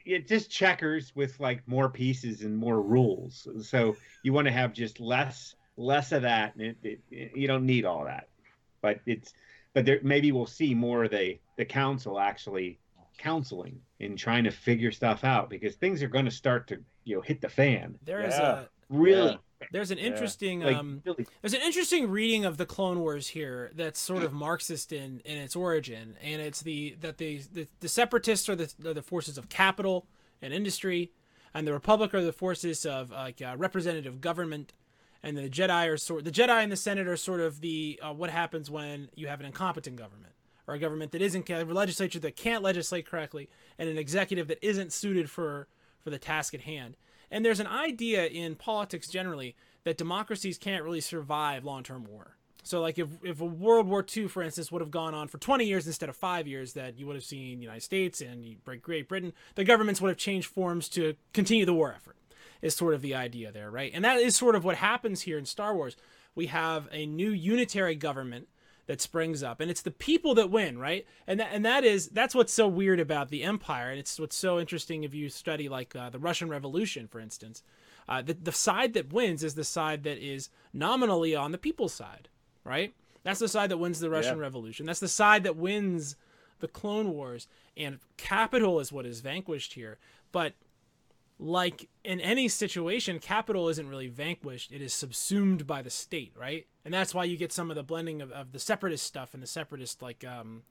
It 0.04 0.26
just 0.26 0.50
checkers 0.50 1.14
with 1.14 1.38
like 1.38 1.66
more 1.68 1.88
pieces 1.88 2.42
and 2.42 2.56
more 2.56 2.80
rules. 2.80 3.46
So 3.62 3.96
you 4.24 4.32
want 4.32 4.46
to 4.46 4.52
have 4.52 4.72
just 4.72 4.98
less 4.98 5.54
less 5.76 6.12
of 6.12 6.22
that. 6.22 6.54
It, 6.58 6.76
it, 6.82 7.00
it, 7.10 7.36
you 7.36 7.46
don't 7.46 7.66
need 7.66 7.84
all 7.84 8.04
that. 8.04 8.28
But 8.80 9.00
it's 9.06 9.34
but 9.74 9.84
there 9.84 10.00
maybe 10.02 10.32
we'll 10.32 10.46
see 10.46 10.74
more 10.74 11.04
of 11.04 11.10
the 11.10 11.38
the 11.56 11.64
council 11.64 12.18
actually 12.18 12.78
counseling 13.18 13.80
and 14.00 14.18
trying 14.18 14.44
to 14.44 14.50
figure 14.50 14.90
stuff 14.90 15.24
out 15.24 15.50
because 15.50 15.76
things 15.76 16.02
are 16.02 16.08
going 16.08 16.24
to 16.24 16.30
start 16.30 16.66
to 16.68 16.78
you 17.04 17.16
know 17.16 17.22
hit 17.22 17.40
the 17.40 17.48
fan. 17.48 17.98
There's 18.04 18.34
yeah. 18.34 18.60
a 18.60 18.64
really. 18.88 19.38
There's 19.70 19.92
an 19.92 19.98
interesting 19.98 20.60
yeah. 20.60 20.66
like, 20.66 20.76
um, 20.76 21.02
really. 21.04 21.24
there's 21.40 21.54
an 21.54 21.60
interesting 21.62 22.10
reading 22.10 22.44
of 22.44 22.56
the 22.56 22.66
Clone 22.66 22.98
Wars 22.98 23.28
here 23.28 23.70
that's 23.76 24.00
sort 24.00 24.24
of 24.24 24.32
Marxist 24.32 24.92
in, 24.92 25.20
in 25.24 25.38
its 25.38 25.54
origin, 25.54 26.16
and 26.20 26.42
it's 26.42 26.62
the 26.62 26.96
that 27.00 27.18
the 27.18 27.42
the, 27.52 27.68
the 27.78 27.88
separatists 27.88 28.48
are 28.48 28.56
the 28.56 28.72
are 28.84 28.94
the 28.94 29.02
forces 29.02 29.38
of 29.38 29.48
capital 29.48 30.06
and 30.40 30.52
industry, 30.52 31.12
and 31.54 31.64
the 31.64 31.72
Republic 31.72 32.12
are 32.12 32.24
the 32.24 32.32
forces 32.32 32.84
of 32.84 33.12
like 33.12 33.40
uh, 33.40 33.54
representative 33.56 34.20
government, 34.20 34.72
and 35.22 35.36
the 35.36 35.48
Jedi 35.48 35.88
are 35.88 35.96
sort 35.96 36.24
the 36.24 36.32
Jedi 36.32 36.62
and 36.62 36.72
the 36.72 36.76
Senate 36.76 37.06
are 37.06 37.16
sort 37.16 37.40
of 37.40 37.60
the 37.60 38.00
uh, 38.02 38.12
what 38.12 38.30
happens 38.30 38.68
when 38.68 39.10
you 39.14 39.28
have 39.28 39.38
an 39.38 39.46
incompetent 39.46 39.94
government 39.94 40.32
or 40.66 40.74
a 40.74 40.78
government 40.78 41.12
that 41.12 41.22
isn't 41.22 41.48
a 41.50 41.64
legislature 41.64 42.18
that 42.20 42.36
can't 42.36 42.62
legislate 42.62 43.06
correctly 43.06 43.48
and 43.78 43.88
an 43.88 43.98
executive 43.98 44.48
that 44.48 44.64
isn't 44.66 44.92
suited 44.92 45.30
for 45.30 45.68
for 46.00 46.10
the 46.10 46.18
task 46.18 46.52
at 46.52 46.62
hand. 46.62 46.96
And 47.30 47.44
there's 47.44 47.60
an 47.60 47.66
idea 47.66 48.26
in 48.26 48.56
politics 48.56 49.08
generally 49.08 49.54
that 49.84 49.96
democracies 49.96 50.58
can't 50.58 50.84
really 50.84 51.00
survive 51.00 51.64
long-term 51.64 52.04
war. 52.04 52.36
So 52.64 52.80
like 52.80 52.98
if, 52.98 53.08
if 53.22 53.40
world 53.40 53.88
war 53.88 54.04
ii 54.16 54.28
for 54.28 54.42
instance 54.42 54.70
would 54.70 54.82
have 54.82 54.90
gone 54.90 55.14
on 55.14 55.28
for 55.28 55.38
20 55.38 55.64
years 55.64 55.86
instead 55.86 56.08
of 56.08 56.16
five 56.16 56.46
years 56.46 56.74
that 56.74 56.98
you 56.98 57.06
would 57.06 57.16
have 57.16 57.24
seen 57.24 57.58
the 57.58 57.64
united 57.64 57.82
states 57.82 58.20
and 58.20 58.56
great 58.82 59.08
britain 59.08 59.32
the 59.56 59.64
governments 59.64 60.00
would 60.00 60.10
have 60.10 60.16
changed 60.16 60.46
forms 60.46 60.88
to 60.90 61.16
continue 61.32 61.64
the 61.66 61.74
war 61.74 61.92
effort 61.92 62.16
is 62.62 62.76
sort 62.76 62.94
of 62.94 63.02
the 63.02 63.14
idea 63.14 63.50
there 63.50 63.70
right? 63.70 63.90
And 63.92 64.04
that 64.04 64.18
is 64.18 64.36
sort 64.36 64.54
of 64.54 64.64
what 64.64 64.76
happens 64.76 65.22
here 65.22 65.36
in 65.36 65.44
star 65.44 65.74
wars. 65.74 65.96
We 66.34 66.46
have 66.46 66.88
a 66.92 67.04
new 67.04 67.30
unitary 67.30 67.96
government 67.96 68.48
that 68.86 69.00
springs 69.00 69.42
up. 69.42 69.60
And 69.60 69.70
it's 69.70 69.82
the 69.82 69.90
people 69.90 70.34
that 70.34 70.50
win 70.50 70.78
right? 70.78 71.06
And 71.26 71.40
that, 71.40 71.50
and 71.52 71.64
that 71.64 71.84
is 71.84 72.08
that's 72.08 72.34
what's 72.34 72.52
so 72.52 72.66
weird 72.68 73.00
about 73.00 73.30
the 73.30 73.42
empire. 73.42 73.90
And 73.90 73.98
it's 73.98 74.18
what's 74.18 74.36
so 74.36 74.58
interesting 74.58 75.04
if 75.04 75.14
you 75.14 75.28
study 75.28 75.68
like 75.68 75.94
uh, 75.94 76.10
the 76.10 76.18
russian 76.18 76.48
revolution 76.48 77.08
for 77.08 77.20
instance. 77.20 77.62
Uh, 78.08 78.20
the, 78.20 78.34
the 78.34 78.52
side 78.52 78.94
that 78.94 79.12
wins 79.12 79.44
is 79.44 79.54
the 79.54 79.64
side 79.64 80.02
that 80.02 80.18
is 80.18 80.48
nominally 80.72 81.36
on 81.36 81.52
the 81.52 81.58
people's 81.58 81.94
side 81.94 82.28
right? 82.64 82.94
That's 83.24 83.40
the 83.40 83.48
side 83.48 83.70
that 83.70 83.78
wins 83.78 84.00
the 84.00 84.10
russian 84.10 84.36
yeah. 84.36 84.42
revolution. 84.42 84.86
That's 84.86 85.00
the 85.00 85.08
side 85.08 85.44
that 85.44 85.56
wins 85.56 86.16
the 86.60 86.68
clone 86.68 87.10
wars. 87.10 87.46
And 87.76 87.98
capital 88.16 88.80
is 88.80 88.92
what 88.92 89.06
is 89.06 89.20
vanquished 89.20 89.74
here. 89.74 89.98
But 90.32 90.54
like 91.42 91.88
in 92.04 92.20
any 92.20 92.46
situation, 92.46 93.18
capital 93.18 93.68
isn't 93.68 93.88
really 93.88 94.06
vanquished; 94.06 94.70
it 94.70 94.80
is 94.80 94.94
subsumed 94.94 95.66
by 95.66 95.82
the 95.82 95.90
state, 95.90 96.32
right? 96.38 96.66
And 96.84 96.94
that's 96.94 97.14
why 97.14 97.24
you 97.24 97.36
get 97.36 97.52
some 97.52 97.68
of 97.68 97.76
the 97.76 97.82
blending 97.82 98.22
of, 98.22 98.30
of 98.30 98.52
the 98.52 98.60
separatist 98.60 99.04
stuff 99.04 99.34
and 99.34 99.42
the 99.42 99.46
separatist 99.48 100.02
like, 100.02 100.24
um, 100.24 100.62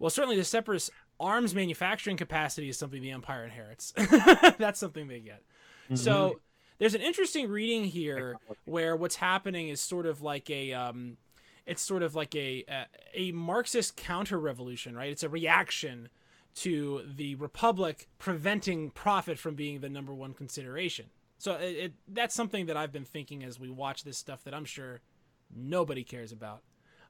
well, 0.00 0.10
certainly 0.10 0.36
the 0.36 0.44
separatist 0.44 0.90
arms 1.20 1.54
manufacturing 1.54 2.16
capacity 2.16 2.68
is 2.68 2.76
something 2.76 3.00
the 3.00 3.12
empire 3.12 3.44
inherits. 3.44 3.92
that's 4.58 4.80
something 4.80 5.06
they 5.06 5.20
get. 5.20 5.44
Mm-hmm. 5.84 5.96
So 5.96 6.40
there's 6.78 6.94
an 6.94 7.02
interesting 7.02 7.48
reading 7.48 7.84
here 7.84 8.36
where 8.64 8.96
what's 8.96 9.16
happening 9.16 9.68
is 9.68 9.80
sort 9.80 10.06
of 10.06 10.22
like 10.22 10.50
a 10.50 10.72
um, 10.72 11.18
it's 11.66 11.82
sort 11.82 12.02
of 12.02 12.16
like 12.16 12.34
a, 12.34 12.64
a, 12.68 12.86
a 13.14 13.32
Marxist 13.32 13.96
counter 13.96 14.40
revolution, 14.40 14.96
right? 14.96 15.12
It's 15.12 15.22
a 15.22 15.28
reaction 15.28 16.08
to 16.56 17.02
the 17.06 17.34
republic 17.36 18.08
preventing 18.18 18.90
profit 18.90 19.38
from 19.38 19.54
being 19.54 19.80
the 19.80 19.88
number 19.88 20.14
one 20.14 20.34
consideration. 20.34 21.06
So 21.38 21.54
it, 21.54 21.76
it, 21.76 21.92
that's 22.08 22.34
something 22.34 22.66
that 22.66 22.76
I've 22.76 22.92
been 22.92 23.04
thinking 23.04 23.42
as 23.44 23.58
we 23.58 23.70
watch 23.70 24.04
this 24.04 24.18
stuff 24.18 24.44
that 24.44 24.54
I'm 24.54 24.64
sure 24.64 25.00
nobody 25.54 26.04
cares 26.04 26.32
about, 26.32 26.62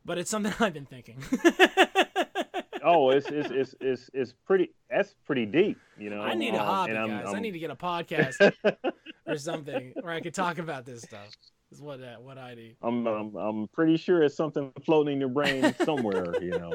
but 0.05 0.18
it's 0.18 0.30
something 0.30 0.53
I've 0.61 0.74
been 0.74 0.86
thinking. 0.86 1.22
oh, 2.84 3.11
it's, 3.11 3.26
it's 3.28 3.51
it's 3.51 3.74
it's 3.80 4.11
it's 4.12 4.34
pretty. 4.47 4.70
That's 4.88 5.14
pretty 5.26 5.47
deep, 5.47 5.78
you 5.99 6.11
know. 6.11 6.20
I 6.20 6.34
need 6.34 6.55
a 6.55 6.61
um, 6.61 6.66
hobby, 6.66 6.93
guys. 6.93 7.11
I'm, 7.11 7.26
I'm... 7.26 7.34
i 7.34 7.41
need 7.41 7.53
to 7.53 7.59
get 7.59 7.70
a 7.70 7.76
podcast 7.76 8.53
or 9.26 9.36
something 9.36 9.93
where 10.01 10.12
I 10.12 10.20
could 10.20 10.34
talk 10.34 10.59
about 10.59 10.84
this 10.84 11.03
stuff. 11.03 11.28
Is 11.72 11.80
what 11.80 12.01
uh, 12.01 12.16
what 12.16 12.38
I 12.38 12.55
need. 12.55 12.76
I'm, 12.82 13.07
I'm 13.07 13.36
I'm 13.36 13.68
pretty 13.68 13.97
sure 13.97 14.22
it's 14.22 14.36
something 14.36 14.72
floating 14.84 15.14
in 15.14 15.20
your 15.20 15.28
brain 15.28 15.74
somewhere, 15.84 16.34
you 16.43 16.51
know. 16.51 16.74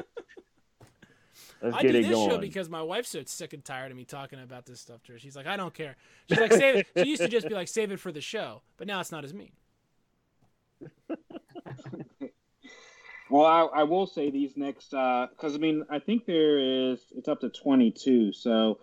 Let's 1.62 1.76
I 1.76 1.82
do 1.82 1.92
this 1.92 2.08
going. 2.08 2.30
show 2.30 2.38
because 2.38 2.68
my 2.68 2.82
wife's 2.82 3.10
so 3.10 3.22
sick 3.26 3.52
and 3.52 3.64
tired 3.64 3.90
of 3.90 3.96
me 3.96 4.04
talking 4.04 4.40
about 4.40 4.66
this 4.66 4.80
stuff 4.80 5.02
to 5.04 5.12
her. 5.12 5.18
She's 5.18 5.36
like, 5.36 5.46
I 5.46 5.56
don't 5.56 5.72
care. 5.72 5.96
She's 6.28 6.38
like, 6.38 6.52
save 6.52 6.76
it. 6.76 6.86
She 6.96 7.08
used 7.08 7.22
to 7.22 7.28
just 7.28 7.48
be 7.48 7.54
like, 7.54 7.68
save 7.68 7.90
it 7.92 8.00
for 8.00 8.12
the 8.12 8.20
show, 8.20 8.62
but 8.76 8.86
now 8.86 9.00
it's 9.00 9.12
not 9.12 9.24
as 9.24 9.32
mean. 9.32 9.52
well, 13.30 13.46
I, 13.46 13.80
I, 13.80 13.82
will 13.84 14.06
say 14.06 14.30
these 14.30 14.56
next 14.56 14.90
because 14.90 15.52
uh, 15.52 15.54
I 15.54 15.58
mean 15.58 15.84
I 15.88 15.98
think 15.98 16.26
there 16.26 16.58
is 16.58 17.00
it's 17.16 17.28
up 17.28 17.40
to 17.40 17.48
twenty 17.48 17.90
two. 17.90 18.32
So 18.32 18.78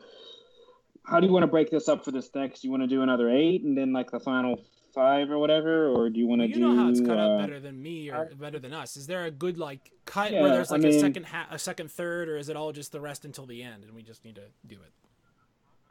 how 1.06 1.20
do 1.20 1.28
you 1.28 1.34
want 1.34 1.44
to 1.44 1.48
break 1.48 1.70
this 1.70 1.88
up 1.88 2.04
for 2.04 2.12
this 2.12 2.30
next? 2.34 2.64
You 2.64 2.72
want 2.72 2.82
to 2.84 2.88
do 2.88 3.04
another 3.04 3.30
eight 3.30 3.64
and 3.64 3.78
then 3.78 3.94
like 3.94 4.10
the 4.10 4.20
final 4.20 4.60
five 4.94 5.32
or 5.32 5.38
whatever, 5.40 5.90
or 5.90 6.10
do 6.10 6.20
you 6.20 6.28
want 6.28 6.42
to 6.42 6.48
do? 6.48 6.60
You 6.60 6.68
know 6.68 6.76
how 6.76 6.90
it's 6.90 7.02
cut 7.02 7.18
uh, 7.18 7.22
up 7.22 7.40
better 7.40 7.60
than 7.60 7.82
me 7.82 8.10
or 8.10 8.30
uh, 8.32 8.36
better 8.36 8.60
than 8.60 8.74
us. 8.74 8.96
Is 8.96 9.08
there 9.08 9.26
a 9.26 9.32
good 9.32 9.58
like 9.58 9.92
cut 10.06 10.32
yeah, 10.32 10.42
where 10.42 10.52
there's 10.52 10.72
like 10.72 10.82
I 10.82 10.88
mean, 10.88 10.96
a 10.96 11.00
second 11.00 11.26
ha- 11.26 11.48
a 11.52 11.60
second 11.60 11.92
third, 11.92 12.30
or 12.30 12.38
is 12.38 12.50
it 12.50 12.56
all 12.56 12.72
just 12.72 12.92
the 12.92 13.02
rest 13.02 13.26
until 13.26 13.46
the 13.46 13.64
end, 13.64 13.84
and 13.84 13.94
we 13.94 14.04
just 14.04 14.24
need 14.24 14.36
to 14.36 14.46
do 14.66 14.76
it? 14.76 14.92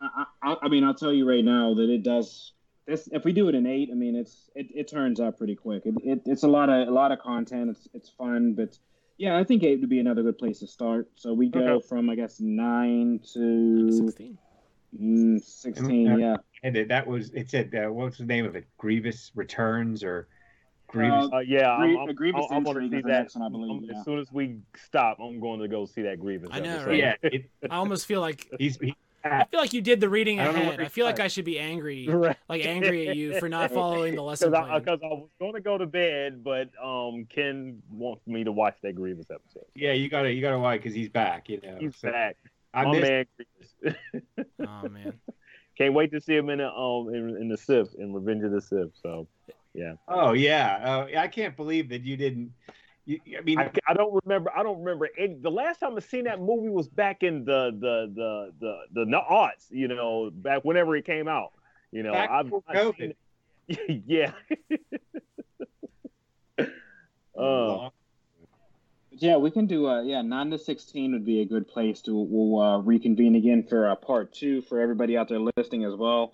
I, 0.00 0.24
I, 0.42 0.56
I 0.62 0.68
mean, 0.68 0.84
I'll 0.84 0.94
tell 0.94 1.12
you 1.12 1.28
right 1.28 1.44
now 1.44 1.74
that 1.74 1.90
it 1.90 2.02
does. 2.02 2.52
This, 2.86 3.08
if 3.12 3.24
we 3.24 3.32
do 3.32 3.48
it 3.48 3.54
in 3.54 3.66
eight, 3.66 3.90
I 3.92 3.94
mean, 3.94 4.16
it's 4.16 4.50
it, 4.54 4.66
it 4.74 4.88
turns 4.88 5.20
out 5.20 5.38
pretty 5.38 5.54
quick. 5.54 5.82
It, 5.86 5.94
it, 6.04 6.22
it's 6.26 6.42
a 6.42 6.48
lot 6.48 6.68
of 6.68 6.88
a 6.88 6.90
lot 6.90 7.12
of 7.12 7.18
content. 7.18 7.70
It's 7.70 7.88
it's 7.94 8.08
fun, 8.08 8.54
but 8.54 8.78
yeah, 9.18 9.36
I 9.36 9.44
think 9.44 9.62
eight 9.62 9.80
would 9.80 9.88
be 9.90 10.00
another 10.00 10.22
good 10.22 10.38
place 10.38 10.60
to 10.60 10.66
start. 10.66 11.08
So 11.14 11.32
we 11.32 11.48
go 11.48 11.60
okay. 11.60 11.86
from 11.88 12.10
I 12.10 12.16
guess 12.16 12.40
nine 12.40 13.20
to 13.34 13.92
sixteen. 13.92 14.38
Mm, 14.98 15.42
Sixteen, 15.42 16.18
yeah 16.18 16.36
and 16.62 16.76
that 16.88 17.06
was 17.06 17.30
it 17.30 17.50
said 17.50 17.74
uh, 17.74 17.92
what's 17.92 18.18
the 18.18 18.24
name 18.24 18.46
of 18.46 18.56
it? 18.56 18.66
Grievous 18.78 19.32
Returns 19.34 20.04
or 20.04 20.28
Grievous? 20.86 21.28
Uh, 21.32 21.38
yeah, 21.38 21.76
Grie- 21.78 21.96
I'm, 21.96 22.08
I'm, 22.08 22.14
Grievous 22.14 22.46
I'm, 22.50 22.62
going 22.62 22.90
to 22.90 22.96
see 22.96 23.02
that. 23.02 23.30
One, 23.34 23.42
I 23.42 23.48
believe, 23.48 23.90
yeah. 23.90 23.98
As 23.98 24.04
soon 24.04 24.18
as 24.18 24.30
we 24.30 24.58
stop, 24.76 25.18
I'm 25.20 25.40
going 25.40 25.60
to 25.60 25.68
go 25.68 25.86
see 25.86 26.02
that 26.02 26.20
Grievous. 26.20 26.50
I 26.52 26.60
know, 26.60 26.84
right? 26.86 26.96
Yeah, 26.96 27.14
it, 27.22 27.50
I 27.70 27.76
almost 27.76 28.06
feel 28.06 28.20
like 28.20 28.48
he's. 28.58 28.78
He, 28.78 28.94
I 29.24 29.44
feel 29.44 29.60
like 29.60 29.72
you 29.72 29.80
did 29.80 30.00
the 30.00 30.08
reading 30.08 30.40
ahead. 30.40 30.80
I, 30.80 30.84
I 30.84 30.88
feel 30.88 31.06
like 31.06 31.20
I 31.20 31.28
should 31.28 31.44
be 31.44 31.56
angry, 31.56 32.08
right. 32.10 32.36
like 32.48 32.66
angry 32.66 33.08
at 33.08 33.16
you 33.16 33.38
for 33.38 33.48
not 33.48 33.70
following 33.70 34.16
the 34.16 34.22
lesson 34.22 34.50
plan. 34.50 34.80
Because 34.80 34.98
I, 35.00 35.06
I, 35.06 35.10
was 35.10 35.28
going 35.38 35.54
to 35.54 35.60
go 35.60 35.78
to 35.78 35.86
bed, 35.86 36.42
but 36.42 36.70
um, 36.82 37.26
Ken 37.32 37.80
wants 37.92 38.26
me 38.26 38.42
to 38.42 38.50
watch 38.50 38.74
that 38.82 38.96
Grievous 38.96 39.26
episode. 39.30 39.66
Yeah, 39.76 39.92
you 39.92 40.08
gotta, 40.08 40.32
you 40.32 40.40
gotta 40.40 40.58
watch 40.58 40.80
because 40.80 40.94
he's 40.94 41.08
back. 41.08 41.48
You 41.48 41.60
know, 41.62 41.76
he's 41.78 41.96
so. 41.96 42.10
back. 42.10 42.36
I 42.74 42.84
My 42.84 43.00
man 43.00 43.26
Grievous. 43.36 43.98
oh 44.66 44.88
man. 44.88 45.14
Can't 45.76 45.94
wait 45.94 46.12
to 46.12 46.20
see 46.20 46.36
him 46.36 46.50
in 46.50 46.58
the 46.58 46.70
um 46.70 47.08
in, 47.14 47.36
in 47.40 47.48
the 47.48 47.56
Sith 47.56 47.94
in 47.98 48.12
Revenge 48.12 48.44
of 48.44 48.52
the 48.52 48.60
Sith. 48.60 48.90
So, 49.02 49.26
yeah. 49.74 49.94
Oh 50.08 50.32
yeah, 50.32 50.76
uh, 50.82 51.18
I 51.18 51.28
can't 51.28 51.56
believe 51.56 51.88
that 51.90 52.02
you 52.02 52.16
didn't. 52.16 52.52
You, 53.04 53.18
I 53.36 53.40
mean, 53.40 53.58
I, 53.58 53.70
I, 53.88 53.94
don't 53.94 54.16
remember. 54.24 54.52
I 54.56 54.62
don't 54.62 54.78
remember. 54.78 55.08
Any, 55.18 55.34
the 55.34 55.50
last 55.50 55.80
time 55.80 55.96
I 55.96 56.00
seen 56.00 56.24
that 56.24 56.40
movie 56.40 56.68
was 56.68 56.88
back 56.88 57.22
in 57.22 57.44
the 57.44 57.72
the 57.80 58.12
the 58.14 58.52
the 58.60 59.04
the 59.06 59.20
aughts. 59.28 59.70
You 59.70 59.88
know, 59.88 60.30
back 60.30 60.64
whenever 60.64 60.94
it 60.94 61.04
came 61.04 61.26
out. 61.26 61.52
You 61.90 62.04
know, 62.04 62.12
back 62.12 62.30
I've, 62.30 62.52
I've 62.68 62.94
seen 62.96 63.14
it. 63.68 64.04
yeah. 64.06 64.32
uh, 67.38 67.90
yeah, 69.22 69.36
we 69.36 69.50
can 69.50 69.66
do. 69.66 69.86
Uh, 69.86 70.02
yeah, 70.02 70.20
nine 70.22 70.50
to 70.50 70.58
sixteen 70.58 71.12
would 71.12 71.24
be 71.24 71.40
a 71.40 71.44
good 71.44 71.68
place 71.68 72.00
to. 72.02 72.14
We'll 72.14 72.60
uh, 72.60 72.78
reconvene 72.78 73.36
again 73.36 73.62
for 73.62 73.88
uh, 73.88 73.94
part 73.94 74.32
two 74.32 74.62
for 74.62 74.80
everybody 74.80 75.16
out 75.16 75.28
there 75.28 75.38
listening 75.56 75.84
as 75.84 75.94
well. 75.94 76.32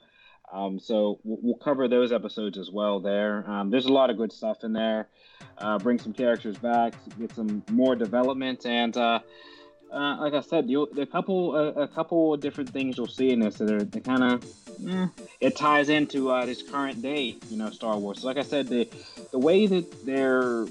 Um, 0.50 0.78
so 0.80 1.20
we'll, 1.22 1.38
we'll, 1.42 1.58
cover 1.58 1.88
those 1.88 2.10
episodes 2.10 2.56
as 2.56 2.70
well. 2.70 3.00
There, 3.00 3.44
um, 3.50 3.68
there's 3.68 3.84
a 3.84 3.92
lot 3.92 4.08
of 4.08 4.16
good 4.16 4.32
stuff 4.32 4.64
in 4.64 4.72
there. 4.72 5.08
Uh, 5.58 5.78
bring 5.78 5.98
some 5.98 6.14
characters 6.14 6.56
back, 6.56 6.94
get 7.18 7.34
some 7.34 7.62
more 7.70 7.94
development, 7.94 8.64
and 8.64 8.96
uh, 8.96 9.20
uh, 9.92 10.16
like 10.20 10.32
I 10.32 10.40
said, 10.40 10.70
you 10.70 10.84
a 10.84 11.04
couple 11.04 11.54
a, 11.54 11.82
a, 11.82 11.88
couple 11.88 12.32
of 12.32 12.40
different 12.40 12.70
things 12.70 12.96
you'll 12.96 13.06
see 13.06 13.30
in 13.30 13.40
this 13.40 13.56
that 13.56 13.70
are 13.70 13.84
they 13.84 14.00
kind 14.00 14.24
of 14.24 14.44
eh, 14.88 15.06
it 15.40 15.56
ties 15.56 15.90
into 15.90 16.30
uh, 16.30 16.46
this 16.46 16.62
current 16.62 17.02
day, 17.02 17.36
you 17.50 17.58
know, 17.58 17.68
Star 17.68 17.98
Wars. 17.98 18.22
So 18.22 18.26
like 18.26 18.38
I 18.38 18.42
said, 18.42 18.68
the 18.68 18.88
the 19.30 19.38
way 19.38 19.66
that 19.66 20.06
they're 20.06 20.66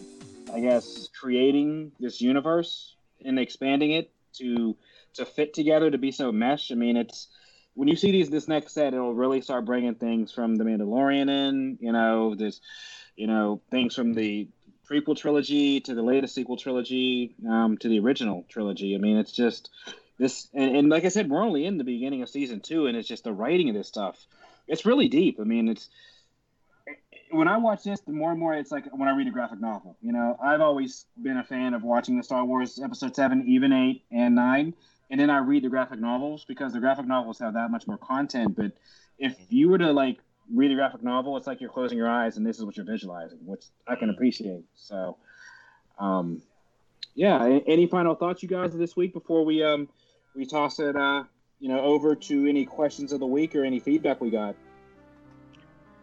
I 0.54 0.60
guess, 0.60 1.10
creating 1.20 1.92
this 2.00 2.22
universe 2.22 2.96
and 3.24 3.40
expanding 3.40 3.92
it 3.92 4.12
to 4.34 4.76
to 5.16 5.26
fit 5.26 5.54
together 5.54 5.90
to 5.90 5.98
be 5.98 6.12
so 6.12 6.32
mesh. 6.32 6.72
I 6.72 6.76
mean, 6.76 6.98
it's 6.98 7.28
when 7.74 7.88
you 7.88 7.96
see 7.96 8.12
these 8.12 8.30
this 8.30 8.48
next 8.48 8.74
set, 8.74 8.94
it'll 8.94 9.14
really 9.14 9.42
start 9.42 9.66
bringing 9.66 9.96
things 9.96 10.32
from 10.32 10.56
the 10.56 10.64
Mandalorian 10.64 11.30
in. 11.30 11.78
You 11.82 11.92
know, 11.92 12.36
there's 12.36 12.62
you 13.16 13.28
know 13.28 13.62
things 13.72 13.96
from 13.96 14.14
the 14.14 14.48
prequel 14.90 15.18
trilogy 15.18 15.82
to 15.82 15.94
the 15.94 16.02
latest 16.02 16.34
sequel 16.34 16.58
trilogy 16.58 17.36
um, 17.48 17.78
to 17.80 17.90
the 17.90 18.00
original 18.00 18.46
trilogy. 18.50 18.96
I 18.96 19.00
mean, 19.00 19.18
it's 19.18 19.32
just 19.32 19.70
this, 20.18 20.48
and, 20.54 20.76
and 20.76 20.90
like 20.90 21.06
I 21.06 21.10
said, 21.10 21.30
we're 21.30 21.44
only 21.44 21.66
in 21.66 21.78
the 21.78 21.84
beginning 21.84 22.22
of 22.24 22.30
season 22.30 22.62
two, 22.62 22.88
and 22.88 22.98
it's 22.98 23.08
just 23.08 23.24
the 23.24 23.34
writing 23.34 23.70
of 23.70 23.76
this 23.76 23.88
stuff. 23.88 24.18
It's 24.68 24.86
really 24.86 25.08
deep. 25.08 25.40
I 25.40 25.44
mean, 25.44 25.68
it's 25.68 25.90
when 27.32 27.48
I 27.48 27.58
watch 27.58 27.84
this, 27.84 28.00
the 28.02 28.12
more 28.12 28.32
and 28.32 28.40
more 28.40 28.54
it's 28.54 28.72
like 28.72 28.86
when 28.92 29.08
I 29.08 29.16
read 29.16 29.28
a 29.28 29.32
graphic 29.32 29.60
novel. 29.60 29.98
You 30.02 30.12
know, 30.12 30.38
I've 30.42 30.62
always 30.62 31.06
been 31.22 31.38
a 31.38 31.44
fan 31.44 31.74
of 31.74 31.84
watching 31.84 32.18
the 32.18 32.24
Star 32.24 32.46
Wars 32.46 32.80
Episode 32.84 33.16
Seven, 33.16 33.48
even 33.48 33.74
eight 33.74 34.04
and 34.12 34.36
nine, 34.36 34.74
and 35.10 35.20
then 35.20 35.30
I 35.30 35.40
read 35.40 35.64
the 35.64 35.70
graphic 35.70 36.00
novels 36.00 36.46
because 36.46 36.74
the 36.74 36.80
graphic 36.80 37.08
novels 37.08 37.40
have 37.40 37.54
that 37.54 37.72
much 37.72 37.88
more 37.88 37.98
content. 37.98 38.56
But 38.56 38.72
if 39.18 39.36
you 39.50 39.70
were 39.70 39.78
to 39.78 39.92
like 39.92 40.20
read 40.54 40.72
a 40.72 40.76
graphic 40.76 41.04
novel, 41.04 41.38
it's 41.38 41.48
like 41.48 41.62
you're 41.62 41.70
closing 41.70 41.98
your 41.98 42.10
eyes 42.10 42.38
and 42.38 42.46
this 42.46 42.58
is 42.58 42.66
what 42.66 42.78
you're 42.78 42.86
visualizing, 42.86 43.40
which 43.46 43.66
I 43.88 43.96
can 43.96 44.10
appreciate. 44.10 44.64
So, 44.76 45.18
um, 46.00 46.42
yeah. 47.16 47.60
Any 47.68 47.88
final 47.88 48.16
thoughts, 48.16 48.44
you 48.44 48.50
guys, 48.50 48.74
this 48.74 48.96
week 48.96 49.14
before 49.14 49.44
we 49.44 49.64
um 49.64 49.90
we 50.36 50.46
toss 50.46 50.80
it 50.80 50.96
uh 50.96 51.24
you 51.60 51.68
know 51.68 51.80
over 51.80 52.16
to 52.16 52.46
any 52.46 52.64
questions 52.64 53.12
of 53.12 53.20
the 53.20 53.26
week 53.26 53.56
or 53.56 53.66
any 53.66 53.80
feedback 53.80 54.22
we 54.22 54.30
got? 54.30 54.56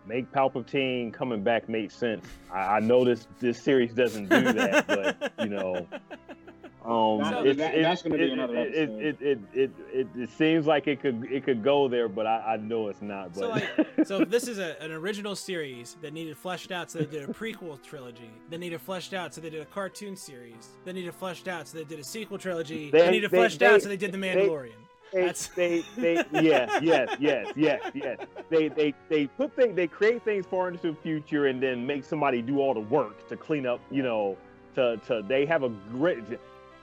Make 0.07 0.31
Palpatine 0.33 1.13
coming 1.13 1.43
back 1.43 1.69
make 1.69 1.91
sense. 1.91 2.27
I, 2.53 2.77
I 2.77 2.81
know 2.81 3.05
this 3.05 3.27
this 3.41 3.61
series 3.61 3.93
doesn't 3.93 4.29
do 4.29 4.53
that, 4.53 4.87
but 4.87 5.33
you 5.39 5.49
know, 5.49 5.87
um, 6.85 7.19
that, 7.19 7.57
that, 7.57 7.75
that's 7.83 8.03
going 8.03 8.13
to 8.13 8.19
be 8.19 8.33
another 8.33 8.57
it, 8.57 8.75
it, 8.75 9.23
it, 9.23 9.39
it, 9.53 9.71
it, 9.93 10.07
it, 10.17 10.31
seems 10.31 10.67
like 10.67 10.87
it 10.87 11.01
could 11.01 11.27
it 11.31 11.45
could 11.45 11.63
go 11.63 11.89
there, 11.89 12.09
but 12.09 12.27
I, 12.27 12.55
I 12.55 12.57
know 12.57 12.89
it's 12.89 13.03
not. 13.03 13.35
But. 13.35 13.45
So, 13.45 13.49
like, 13.49 14.07
so 14.07 14.25
this 14.25 14.49
is 14.49 14.59
a, 14.59 14.81
an 14.83 14.93
original 14.93 15.35
series 15.35 15.97
that 16.03 16.13
needed 16.13 16.37
fleshed 16.37 16.73
out, 16.73 16.91
so 16.91 16.99
they 16.99 17.07
did 17.07 17.29
a 17.29 17.33
prequel 17.33 17.83
trilogy. 17.83 18.31
They 18.51 18.59
needed 18.59 18.81
fleshed 18.81 19.15
out, 19.15 19.35
so 19.35 19.41
they 19.41 19.51
did 19.51 19.63
a 19.63 19.67
cartoon 19.67 20.17
series. 20.17 20.69
They 20.85 20.93
needed 20.93 21.15
fleshed 21.15 21.49
out, 21.49 21.69
so 21.69 21.79
they 21.79 21.85
did 21.85 21.99
a 21.99 22.05
sequel 22.05 22.39
trilogy. 22.39 22.91
They, 22.91 23.01
they 23.01 23.11
needed 23.11 23.31
they, 23.31 23.39
fleshed 23.39 23.61
they, 23.61 23.67
out, 23.67 23.83
so 23.83 23.89
they 23.89 23.97
did 23.97 24.13
the 24.13 24.19
Mandalorian. 24.19 24.73
They, 25.15 25.33
they, 25.55 25.85
they, 25.97 26.25
they, 26.33 26.43
yes, 26.43 26.83
yes, 26.83 27.17
yes, 27.21 27.53
yes, 27.57 27.91
yes. 27.95 28.19
They, 28.51 28.69
they, 28.69 28.95
they 29.09 29.27
put 29.27 29.55
things, 29.55 29.77
they 29.77 29.87
create 29.87 30.25
things 30.25 30.45
far 30.45 30.69
into 30.69 30.93
the 30.93 30.99
future, 31.03 31.47
and 31.47 31.63
then 31.63 31.87
make 31.87 32.05
somebody 32.05 32.43
do 32.43 32.59
all 32.59 32.75
the 32.75 32.81
work 32.81 33.29
to 33.29 33.37
clean 33.37 33.67
up. 33.67 33.81
You 33.91 34.03
know, 34.03 34.37
to, 34.75 34.97
to 35.07 35.23
they 35.27 35.47
have 35.47 35.63
a 35.63 35.69
great. 35.69 36.25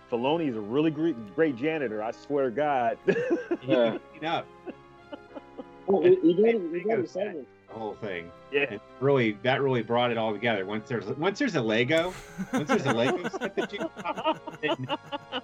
Filoni 0.09 0.49
is 0.49 0.57
a 0.57 0.61
really 0.61 0.91
great, 0.91 1.35
great 1.35 1.55
janitor. 1.55 2.03
I 2.03 2.11
swear 2.11 2.45
to 2.45 2.51
God. 2.51 2.97
yeah. 3.67 3.97
yeah. 4.21 4.41
Well, 5.87 6.03
you, 6.03 6.19
you 6.23 6.83
got 6.85 6.97
to 6.97 7.07
say 7.07 7.33
this. 7.33 7.45
the 7.67 7.73
whole 7.73 7.95
thing. 7.95 8.29
Yeah. 8.51 8.65
And 8.69 8.79
really, 8.99 9.37
that 9.43 9.61
really 9.61 9.81
brought 9.81 10.11
it 10.11 10.17
all 10.17 10.33
together. 10.33 10.65
Once 10.65 10.89
there's 10.89 11.05
once 11.05 11.39
there's 11.39 11.55
a 11.55 11.61
Lego, 11.61 12.13
once 12.51 12.67
there's 12.67 12.85
a 12.85 12.93
Lego 12.93 13.29
set 13.29 13.55
that 13.55 13.71
you, 13.73 13.89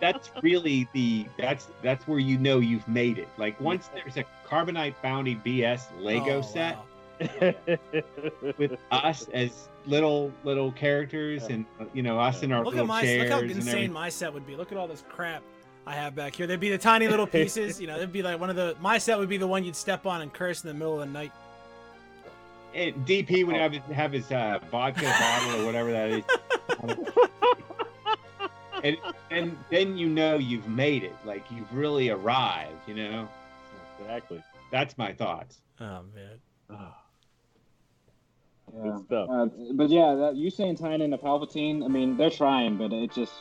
that's 0.02 0.30
really 0.42 0.88
the 0.94 1.26
that's 1.38 1.68
that's 1.82 2.08
where 2.08 2.20
you 2.20 2.38
know 2.38 2.60
you've 2.60 2.88
made 2.88 3.18
it. 3.18 3.28
Like 3.38 3.60
once 3.62 3.90
there's 3.94 4.18
a 4.18 4.26
Carbonite 4.48 4.96
Bounty 5.02 5.36
BS 5.36 5.84
Lego 6.00 6.40
Oh, 6.40 6.42
set 6.42 6.76
wow. 6.78 6.84
with 8.58 8.78
us 8.92 9.28
as 9.34 9.70
little 9.86 10.32
little 10.44 10.72
characters, 10.74 11.46
and 11.46 11.66
you 11.94 12.04
know 12.04 12.20
us 12.20 12.44
in 12.44 12.52
our 12.52 12.60
Look 12.64 12.74
little 12.76 12.82
at 12.82 12.88
my 12.88 13.02
chairs 13.02 13.24
look 13.24 13.32
how 13.32 13.40
insane 13.40 13.68
everything. 13.70 13.94
my 13.94 14.10
set 14.10 14.34
would 14.34 14.46
be. 14.46 14.56
Look 14.56 14.72
at 14.72 14.78
all 14.78 14.88
this 14.88 15.04
crap 15.10 15.42
I 15.86 15.94
have 15.94 16.14
back 16.16 16.36
here. 16.36 16.46
There'd 16.46 16.60
be 16.60 16.70
the 16.70 16.78
tiny 16.78 17.08
little 17.08 17.28
pieces. 17.38 17.80
You 17.82 17.88
know, 17.88 17.96
It'd 17.96 18.12
be 18.12 18.22
like 18.22 18.40
one 18.40 18.50
of 18.50 18.56
the 18.56 18.76
my 18.82 18.98
set 18.98 19.18
would 19.18 19.30
be 19.30 19.38
the 19.38 19.48
one 19.48 19.64
you'd 19.64 19.76
step 19.76 20.06
on 20.06 20.22
and 20.22 20.32
curse 20.32 20.64
in 20.64 20.68
the 20.68 20.74
middle 20.74 20.94
of 21.02 21.08
the 21.08 21.14
night. 21.14 21.32
And 22.78 22.94
DP 23.08 23.44
would 23.44 23.56
have 23.56 23.74
his, 23.74 23.82
have 23.92 24.12
his 24.12 24.32
uh, 24.32 24.60
vodka 24.70 25.02
bottle 25.02 25.62
or 25.62 25.66
whatever 25.66 25.92
that 25.92 26.12
is. 26.12 26.24
and 28.84 28.98
and 29.32 29.58
then 29.72 29.98
you 29.98 30.08
know 30.08 30.38
you've 30.38 30.68
made 30.68 31.04
it. 31.04 31.16
Like 31.26 31.44
you've 31.50 31.74
really 31.74 32.10
arrived. 32.10 32.88
You 32.88 32.94
know. 32.94 33.28
exactly. 34.00 34.44
That's 34.72 34.96
my 34.96 35.12
thoughts. 35.12 35.62
Oh 35.80 36.02
man. 36.14 36.38
Ah, 36.70 37.02
Yeah. 38.72 38.84
Good 38.84 39.06
stuff. 39.06 39.30
Uh, 39.32 39.48
but 39.74 39.90
yeah, 39.90 40.14
that, 40.14 40.36
you 40.36 40.52
saying 40.52 40.78
tying 40.78 41.02
into 41.02 41.18
Palpatine, 41.18 41.84
I 41.84 41.88
mean, 41.88 42.16
they're 42.16 42.30
trying, 42.30 42.78
but 42.78 42.94
it 42.94 43.12
just, 43.12 43.34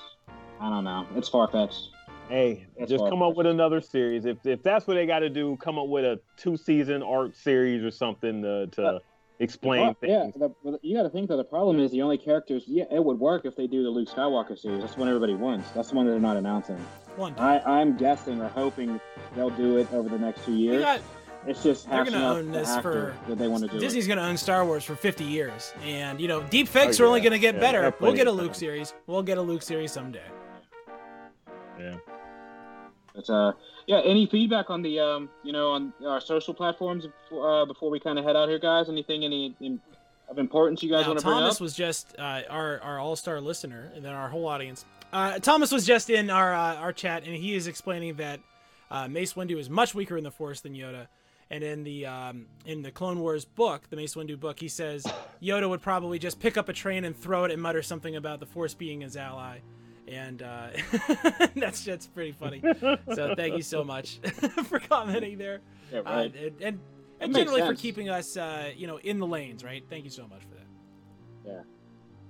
I 0.60 0.70
don't 0.70 0.84
know. 0.84 1.06
It's 1.14 1.28
far 1.28 1.48
fetched. 1.48 1.90
Hey, 2.30 2.66
That's 2.78 2.90
just 2.90 3.04
come 3.04 3.22
up 3.22 3.36
with 3.36 3.46
another 3.46 3.80
series. 3.80 4.24
If 4.24 4.44
if 4.46 4.62
that's 4.62 4.86
what 4.86 4.94
they 4.94 5.06
got 5.06 5.20
to 5.20 5.28
do, 5.28 5.56
come 5.60 5.78
up 5.78 5.88
with 5.88 6.04
a 6.04 6.18
two 6.36 6.56
season 6.56 7.02
arc 7.02 7.36
series 7.36 7.84
or 7.84 7.90
something 7.90 8.42
to, 8.42 8.66
to 8.68 9.00
Explain 9.38 9.94
yeah, 10.02 10.22
things. 10.30 10.34
the, 10.34 10.78
you 10.82 10.96
got 10.96 11.02
to 11.02 11.10
think 11.10 11.28
that 11.28 11.36
the 11.36 11.44
problem 11.44 11.78
is 11.78 11.90
the 11.90 12.00
only 12.00 12.16
characters. 12.16 12.64
Yeah, 12.66 12.84
it 12.90 13.04
would 13.04 13.18
work 13.18 13.44
if 13.44 13.54
they 13.54 13.66
do 13.66 13.82
the 13.82 13.90
Luke 13.90 14.08
Skywalker 14.08 14.58
series. 14.58 14.80
That's 14.80 14.94
the 14.94 15.00
one 15.00 15.08
everybody 15.08 15.34
wants. 15.34 15.70
That's 15.72 15.90
the 15.90 15.94
one 15.96 16.06
that 16.06 16.12
they're 16.12 16.20
not 16.20 16.38
announcing. 16.38 16.76
One. 17.16 17.34
I, 17.38 17.60
I'm 17.60 17.96
guessing 17.98 18.40
or 18.40 18.48
hoping 18.48 18.98
they'll 19.34 19.50
do 19.50 19.76
it 19.76 19.92
over 19.92 20.08
the 20.08 20.18
next 20.18 20.44
two 20.44 20.54
years. 20.54 20.82
got 20.82 21.00
it's 21.46 21.62
just 21.62 21.88
they're 21.88 22.04
gonna 22.04 22.18
own 22.26 22.50
this 22.50 22.76
for- 22.78 23.14
that 23.28 23.36
they 23.38 23.46
want 23.46 23.62
to 23.64 23.68
do. 23.68 23.76
it. 23.76 23.80
Disney's 23.80 24.08
gonna 24.08 24.22
own 24.22 24.36
Star 24.36 24.64
Wars 24.64 24.82
for 24.84 24.96
50 24.96 25.22
years, 25.24 25.72
and 25.84 26.18
you 26.20 26.26
know, 26.28 26.42
deep 26.42 26.66
fakes 26.66 26.98
Oh, 26.98 27.04
are 27.04 27.06
only 27.06 27.20
gonna 27.20 27.38
get 27.38 27.54
Yeah, 27.54 27.60
better. 27.60 27.94
We'll 28.00 28.14
get 28.14 28.26
a 28.26 28.32
Luke 28.32 28.52
time. 28.52 28.54
series. 28.54 28.94
We'll 29.06 29.22
get 29.22 29.38
a 29.38 29.42
Luke 29.42 29.62
series 29.62 29.92
someday. 29.92 30.24
Yeah. 31.78 31.96
But 33.14 33.30
uh, 33.30 33.52
yeah, 33.86 34.00
any 34.00 34.26
feedback 34.26 34.70
on 34.70 34.82
the 34.82 34.98
um, 34.98 35.28
you 35.42 35.52
know, 35.52 35.70
on 35.70 35.92
our 36.04 36.20
social 36.20 36.52
platforms 36.52 37.06
uh, 37.32 37.64
before 37.64 37.90
we 37.90 38.00
kind 38.00 38.18
of 38.18 38.24
head 38.24 38.36
out 38.36 38.48
here, 38.48 38.58
guys? 38.58 38.88
Anything 38.88 39.24
any 39.24 39.54
in, 39.60 39.80
of 40.28 40.38
importance 40.38 40.82
you 40.82 40.90
guys 40.90 41.02
Now, 41.02 41.08
want 41.08 41.20
to 41.20 41.24
bring 41.24 41.36
up? 41.36 41.42
Thomas 41.42 41.60
was 41.60 41.74
just 41.74 42.14
uh, 42.18 42.42
our 42.50 42.80
our 42.80 42.98
all 42.98 43.16
star 43.16 43.40
listener, 43.40 43.92
and 43.94 44.04
then 44.04 44.12
our 44.12 44.28
whole 44.28 44.46
audience. 44.46 44.84
Uh, 45.12 45.38
Thomas 45.38 45.70
was 45.70 45.86
just 45.86 46.10
in 46.10 46.30
our 46.30 46.52
uh, 46.52 46.76
our 46.76 46.92
chat, 46.92 47.24
and 47.24 47.36
he 47.36 47.54
is 47.54 47.68
explaining 47.68 48.16
that 48.16 48.40
uh, 48.90 49.06
Mace 49.08 49.34
Windu 49.34 49.58
is 49.58 49.70
much 49.70 49.94
weaker 49.94 50.16
in 50.16 50.24
the 50.24 50.30
Force 50.30 50.60
than 50.60 50.74
Yoda. 50.74 51.06
And 51.48 51.62
in 51.62 51.84
the 51.84 52.06
um, 52.06 52.46
in 52.64 52.82
the 52.82 52.90
Clone 52.90 53.20
Wars 53.20 53.44
book, 53.44 53.88
the 53.88 53.94
Mace 53.94 54.16
Windu 54.16 54.38
book, 54.38 54.58
he 54.58 54.66
says 54.66 55.06
Yoda 55.40 55.68
would 55.68 55.80
probably 55.80 56.18
just 56.18 56.40
pick 56.40 56.56
up 56.56 56.68
a 56.68 56.72
train 56.72 57.04
and 57.04 57.16
throw 57.16 57.44
it 57.44 57.52
and 57.52 57.62
mutter 57.62 57.82
something 57.82 58.16
about 58.16 58.40
the 58.40 58.46
Force 58.46 58.74
being 58.74 59.02
his 59.02 59.16
ally, 59.16 59.58
and 60.08 60.42
uh, 60.42 60.68
that's 61.56 61.84
that's 61.84 62.06
pretty 62.06 62.32
funny. 62.32 62.62
So 63.14 63.34
thank 63.36 63.56
you 63.56 63.62
so 63.62 63.84
much 63.84 64.18
for 64.68 64.78
commenting 64.78 65.38
there, 65.38 65.60
Yeah, 65.92 66.00
uh, 66.00 66.28
and 66.34 66.62
and, 66.62 66.80
and 67.20 67.32
makes 67.32 67.50
generally 67.50 67.62
for 67.62 67.74
keeping 67.74 68.08
us 68.08 68.36
uh, 68.36 68.70
you 68.76 68.86
know 68.86 68.98
in 68.98 69.18
the 69.18 69.26
lanes, 69.26 69.64
right? 69.64 69.84
Thank 69.88 70.04
you 70.04 70.10
so 70.10 70.26
much 70.28 70.42
for 70.42 70.54
that. 70.54 71.64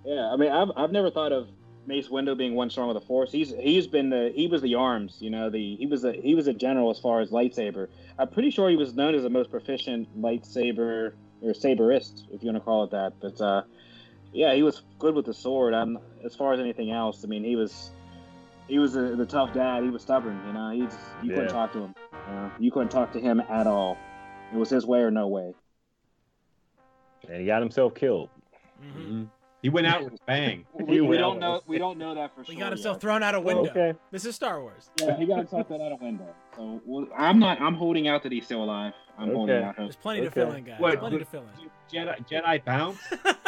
Yeah, 0.04 0.14
yeah. 0.14 0.32
I 0.32 0.36
mean, 0.36 0.50
I've, 0.50 0.70
I've 0.76 0.92
never 0.92 1.10
thought 1.10 1.32
of 1.32 1.48
Mace 1.86 2.08
Windu 2.08 2.36
being 2.36 2.54
one 2.54 2.70
strong 2.70 2.88
with 2.88 3.00
the 3.00 3.06
Force. 3.06 3.30
He's 3.30 3.54
he's 3.60 3.86
been 3.86 4.10
the 4.10 4.32
he 4.34 4.46
was 4.48 4.62
the 4.62 4.74
arms, 4.74 5.18
you 5.20 5.30
know, 5.30 5.50
the 5.50 5.76
he 5.76 5.86
was 5.86 6.04
a 6.04 6.12
he 6.12 6.34
was 6.34 6.46
a 6.48 6.52
general 6.52 6.90
as 6.90 6.98
far 6.98 7.20
as 7.20 7.30
lightsaber. 7.30 7.88
I'm 8.18 8.28
pretty 8.28 8.50
sure 8.50 8.70
he 8.70 8.76
was 8.76 8.94
known 8.94 9.14
as 9.14 9.22
the 9.22 9.30
most 9.30 9.50
proficient 9.50 10.08
lightsaber 10.20 11.12
or 11.42 11.52
saberist, 11.52 12.24
if 12.32 12.42
you 12.42 12.50
want 12.50 12.56
to 12.56 12.64
call 12.64 12.84
it 12.84 12.90
that. 12.90 13.12
But 13.20 13.40
uh, 13.40 13.62
yeah, 14.36 14.54
he 14.54 14.62
was 14.62 14.82
good 14.98 15.14
with 15.14 15.24
the 15.24 15.34
sword. 15.34 15.72
Um, 15.72 15.98
as 16.24 16.34
far 16.34 16.52
as 16.52 16.60
anything 16.60 16.90
else, 16.90 17.24
I 17.24 17.26
mean, 17.26 17.42
he 17.42 17.56
was 17.56 17.90
he 18.68 18.78
was 18.78 18.94
a, 18.96 19.16
the 19.16 19.24
tough 19.24 19.54
dad. 19.54 19.82
He 19.82 19.90
was 19.90 20.02
stubborn, 20.02 20.40
you 20.46 20.52
know. 20.52 20.70
He 20.70 20.82
just 20.82 20.98
you 21.22 21.30
couldn't 21.30 21.48
talk 21.48 21.72
to 21.72 21.78
him. 21.78 21.94
You, 22.12 22.34
know? 22.34 22.52
you 22.58 22.70
couldn't 22.70 22.90
talk 22.90 23.12
to 23.12 23.20
him 23.20 23.40
at 23.40 23.66
all. 23.66 23.96
It 24.52 24.56
was 24.58 24.68
his 24.68 24.84
way 24.86 25.00
or 25.00 25.10
no 25.10 25.28
way. 25.28 25.54
And 27.28 27.40
he 27.40 27.46
got 27.46 27.62
himself 27.62 27.94
killed. 27.94 28.28
hmm 28.80 29.24
He 29.62 29.70
went 29.70 29.86
out 29.86 30.04
with 30.04 30.14
a 30.14 30.18
bang. 30.26 30.66
We, 30.86 31.00
we 31.00 31.16
don't 31.16 31.40
know. 31.40 31.62
We 31.66 31.78
don't 31.78 31.98
know 31.98 32.14
that 32.14 32.34
for 32.34 32.44
sure. 32.44 32.54
He 32.54 32.60
got 32.60 32.72
himself 32.72 32.96
yet. 32.96 33.00
thrown 33.00 33.22
out 33.22 33.34
a 33.34 33.40
window. 33.40 33.70
Okay. 33.70 33.94
This 34.12 34.24
is 34.26 34.34
Star 34.36 34.60
Wars. 34.60 34.90
Yeah, 35.00 35.16
he 35.16 35.26
got 35.26 35.38
himself 35.38 35.70
out 35.70 35.80
a 35.80 35.96
window. 36.00 36.28
So 36.54 36.80
well, 36.84 37.08
I'm 37.16 37.38
not. 37.38 37.60
I'm 37.60 37.74
holding 37.74 38.06
out 38.06 38.22
that 38.22 38.32
he's 38.32 38.44
still 38.44 38.62
alive. 38.62 38.92
I'm 39.18 39.32
holding 39.32 39.56
Okay. 39.56 39.66
out. 39.66 39.76
There's 39.78 39.96
plenty 39.96 40.20
to 40.20 40.30
fill 40.30 40.52
in, 40.52 40.64
guys. 40.64 40.78
What- 40.78 40.98
plenty 40.98 41.18
to 41.18 41.24
fill 41.24 41.42
in. 41.42 41.70
Jedi 41.90 42.28
Jedi 42.28 42.64
bounce. 42.64 42.98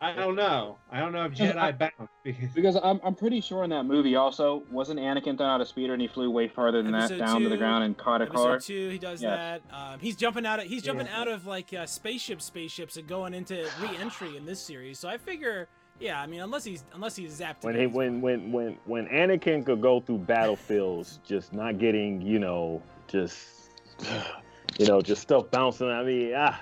I 0.00 0.12
don't 0.14 0.34
know. 0.36 0.78
I 0.90 1.00
don't 1.00 1.12
know 1.12 1.24
if 1.24 1.32
Jedi 1.32 1.78
bounce 1.78 1.92
because 2.22 2.52
Because 2.54 2.76
I'm, 2.82 3.00
I'm 3.04 3.14
pretty 3.14 3.40
sure 3.40 3.64
in 3.64 3.70
that 3.70 3.84
movie 3.84 4.16
also 4.16 4.62
wasn't 4.70 5.00
Anakin 5.00 5.36
thrown 5.36 5.50
out 5.50 5.60
of 5.60 5.68
speeder 5.68 5.92
and 5.92 6.02
he 6.02 6.08
flew 6.08 6.30
way 6.30 6.48
farther 6.48 6.82
than 6.82 6.94
Episode 6.94 7.18
that 7.20 7.26
down 7.26 7.42
to 7.42 7.48
the 7.48 7.56
ground 7.56 7.84
and 7.84 7.96
caught 7.96 8.22
a 8.22 8.26
car. 8.26 8.54
Episode 8.54 8.66
two, 8.72 8.88
he 8.90 8.98
does 8.98 9.22
Yes. 9.22 9.60
that. 9.70 9.76
Um, 9.76 9.98
he's 10.00 10.16
jumping 10.16 10.46
out 10.46 10.58
of 10.60 10.66
he's 10.66 10.82
jumping 10.82 11.06
Yeah. 11.06 11.20
out 11.20 11.28
of 11.28 11.46
like 11.46 11.72
uh, 11.74 11.86
spaceship 11.86 12.40
spaceships 12.42 12.96
and 12.96 13.06
going 13.06 13.34
into 13.34 13.68
re-entry 13.80 14.36
in 14.36 14.44
this 14.46 14.60
series. 14.60 14.98
So 14.98 15.08
I 15.08 15.18
figure, 15.18 15.68
yeah, 16.00 16.20
I 16.20 16.26
mean, 16.26 16.40
unless 16.40 16.64
he's 16.64 16.84
unless 16.94 17.16
he's 17.16 17.38
zapped. 17.40 17.62
when 17.62 17.76
he 17.78 17.86
when 17.86 18.20
when 18.20 18.50
when 18.52 18.78
when 18.86 19.06
Anakin 19.08 19.64
could 19.64 19.80
go 19.80 20.00
through 20.00 20.18
battlefields, 20.18 21.20
just 21.24 21.52
not 21.52 21.78
getting 21.78 22.20
you 22.22 22.38
know 22.38 22.82
just 23.06 23.70
you 24.78 24.86
know 24.86 25.00
just 25.00 25.22
stuff 25.22 25.50
bouncing. 25.50 25.88
I 25.88 26.02
mean, 26.02 26.32
ah, 26.36 26.60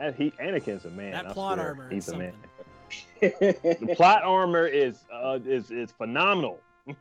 that, 0.00 0.16
he 0.16 0.30
Anakin's 0.32 0.84
a 0.84 0.90
man. 0.90 1.12
that 1.12 1.26
I 1.26 1.32
plot 1.32 1.58
swear. 1.58 1.68
armor, 1.68 1.90
He's 1.90 2.08
is 2.08 2.14
a 2.14 2.18
man. 2.18 2.32
The 3.20 3.94
plot 3.96 4.22
armor 4.24 4.66
is 4.66 5.04
uh, 5.12 5.38
is 5.44 5.70
is 5.70 5.92
phenomenal. 5.92 6.58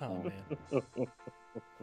Oh 0.00 0.22
man. 0.22 0.82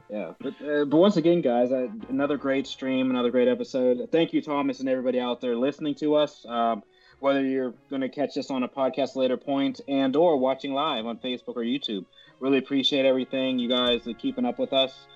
Yeah, 0.10 0.32
but, 0.40 0.54
uh, 0.62 0.86
but 0.86 0.98
once 0.98 1.18
again, 1.18 1.42
guys, 1.42 1.72
uh, 1.72 1.88
another 2.08 2.38
great 2.38 2.66
stream, 2.68 3.10
another 3.10 3.32
great 3.32 3.48
episode. 3.50 4.08
Thank 4.12 4.32
you, 4.32 4.42
Thomas, 4.42 4.80
and 4.80 4.88
everybody 4.88 5.20
out 5.20 5.42
there 5.42 5.56
listening 5.58 5.96
to 5.96 6.16
us. 6.16 6.46
Um, 6.48 6.84
whether 7.20 7.44
you're 7.44 7.74
going 7.90 8.02
to 8.02 8.10
catch 8.10 8.38
us 8.38 8.52
on 8.52 8.64
a 8.64 8.68
podcast 8.70 9.16
later 9.16 9.36
point 9.36 9.82
and 9.88 10.16
or 10.16 10.38
watching 10.38 10.74
live 10.74 11.06
on 11.06 11.18
Facebook 11.18 11.56
or 11.56 11.64
YouTube, 11.64 12.06
really 12.40 12.58
appreciate 12.58 13.06
everything 13.06 13.58
you 13.58 13.68
guys 13.68 14.06
are 14.08 14.14
keeping 14.14 14.46
up 14.46 14.60
with 14.60 14.74
us. 14.74 15.08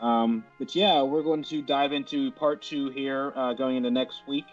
Um, 0.00 0.44
but 0.58 0.74
yeah, 0.74 1.02
we're 1.02 1.22
going 1.22 1.44
to 1.44 1.62
dive 1.62 1.92
into 1.92 2.30
part 2.32 2.62
two 2.62 2.90
here, 2.90 3.32
uh, 3.36 3.52
going 3.52 3.76
into 3.76 3.90
next 3.90 4.22
week. 4.26 4.46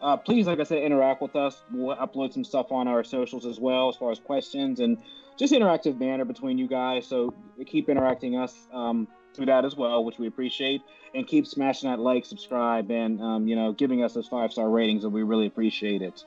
Uh, 0.00 0.16
please, 0.16 0.46
like 0.46 0.60
I 0.60 0.64
said, 0.64 0.82
interact 0.82 1.22
with 1.22 1.36
us. 1.36 1.62
We'll 1.70 1.96
upload 1.96 2.32
some 2.32 2.44
stuff 2.44 2.72
on 2.72 2.88
our 2.88 3.04
socials 3.04 3.46
as 3.46 3.58
well, 3.58 3.88
as 3.88 3.96
far 3.96 4.10
as 4.10 4.18
questions 4.18 4.80
and 4.80 4.98
just 5.38 5.52
interactive 5.52 5.98
banner 5.98 6.24
between 6.24 6.58
you 6.58 6.68
guys. 6.68 7.06
So 7.06 7.34
keep 7.66 7.88
interacting 7.88 8.36
us 8.36 8.54
um, 8.72 9.08
through 9.34 9.46
that 9.46 9.64
as 9.64 9.76
well, 9.76 10.04
which 10.04 10.18
we 10.18 10.26
appreciate, 10.26 10.82
and 11.14 11.26
keep 11.26 11.46
smashing 11.46 11.90
that 11.90 12.00
like, 12.00 12.24
subscribe, 12.26 12.90
and 12.90 13.20
um, 13.20 13.48
you 13.48 13.56
know, 13.56 13.72
giving 13.72 14.02
us 14.02 14.14
those 14.14 14.28
five 14.28 14.52
star 14.52 14.68
ratings. 14.68 15.04
And 15.04 15.12
we 15.12 15.22
really 15.22 15.46
appreciate 15.46 16.02
it. 16.02 16.24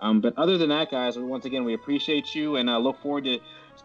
Um, 0.00 0.20
but 0.20 0.36
other 0.38 0.56
than 0.56 0.70
that, 0.70 0.90
guys, 0.90 1.18
once 1.18 1.44
again, 1.44 1.64
we 1.64 1.74
appreciate 1.74 2.34
you, 2.34 2.56
and 2.56 2.70
uh, 2.70 2.78
look 2.78 3.00
forward 3.02 3.24
to 3.24 3.38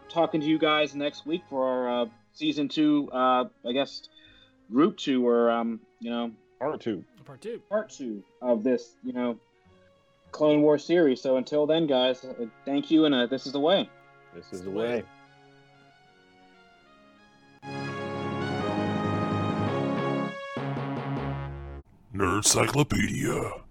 talking 0.08 0.40
to 0.40 0.46
you 0.46 0.58
guys 0.58 0.94
next 0.94 1.26
week 1.26 1.42
for 1.50 1.66
our 1.66 2.02
uh, 2.02 2.06
season 2.32 2.68
two. 2.68 3.08
Uh, 3.12 3.44
I 3.66 3.72
guess 3.72 4.08
group 4.70 4.96
two, 4.96 5.26
or 5.26 5.50
um, 5.50 5.80
you 6.00 6.10
know, 6.10 6.30
Part 6.58 6.80
two. 6.80 7.04
Part 7.24 7.40
two. 7.40 7.60
part 7.68 7.90
two 7.90 8.22
of 8.40 8.62
this, 8.62 8.94
you 9.02 9.12
know, 9.12 9.38
Clone 10.30 10.62
War 10.62 10.78
series. 10.78 11.20
So 11.20 11.36
until 11.36 11.66
then, 11.66 11.86
guys, 11.86 12.24
uh, 12.24 12.46
thank 12.64 12.90
you, 12.90 13.04
and 13.04 13.14
uh, 13.14 13.26
this 13.26 13.46
is 13.46 13.52
the 13.52 13.60
way. 13.60 13.90
This 14.34 14.52
is 14.52 14.62
the 14.62 14.70
way. 14.70 15.02
way. 15.02 15.04
Nerd 22.14 22.44
Cyclopedia. 22.44 23.65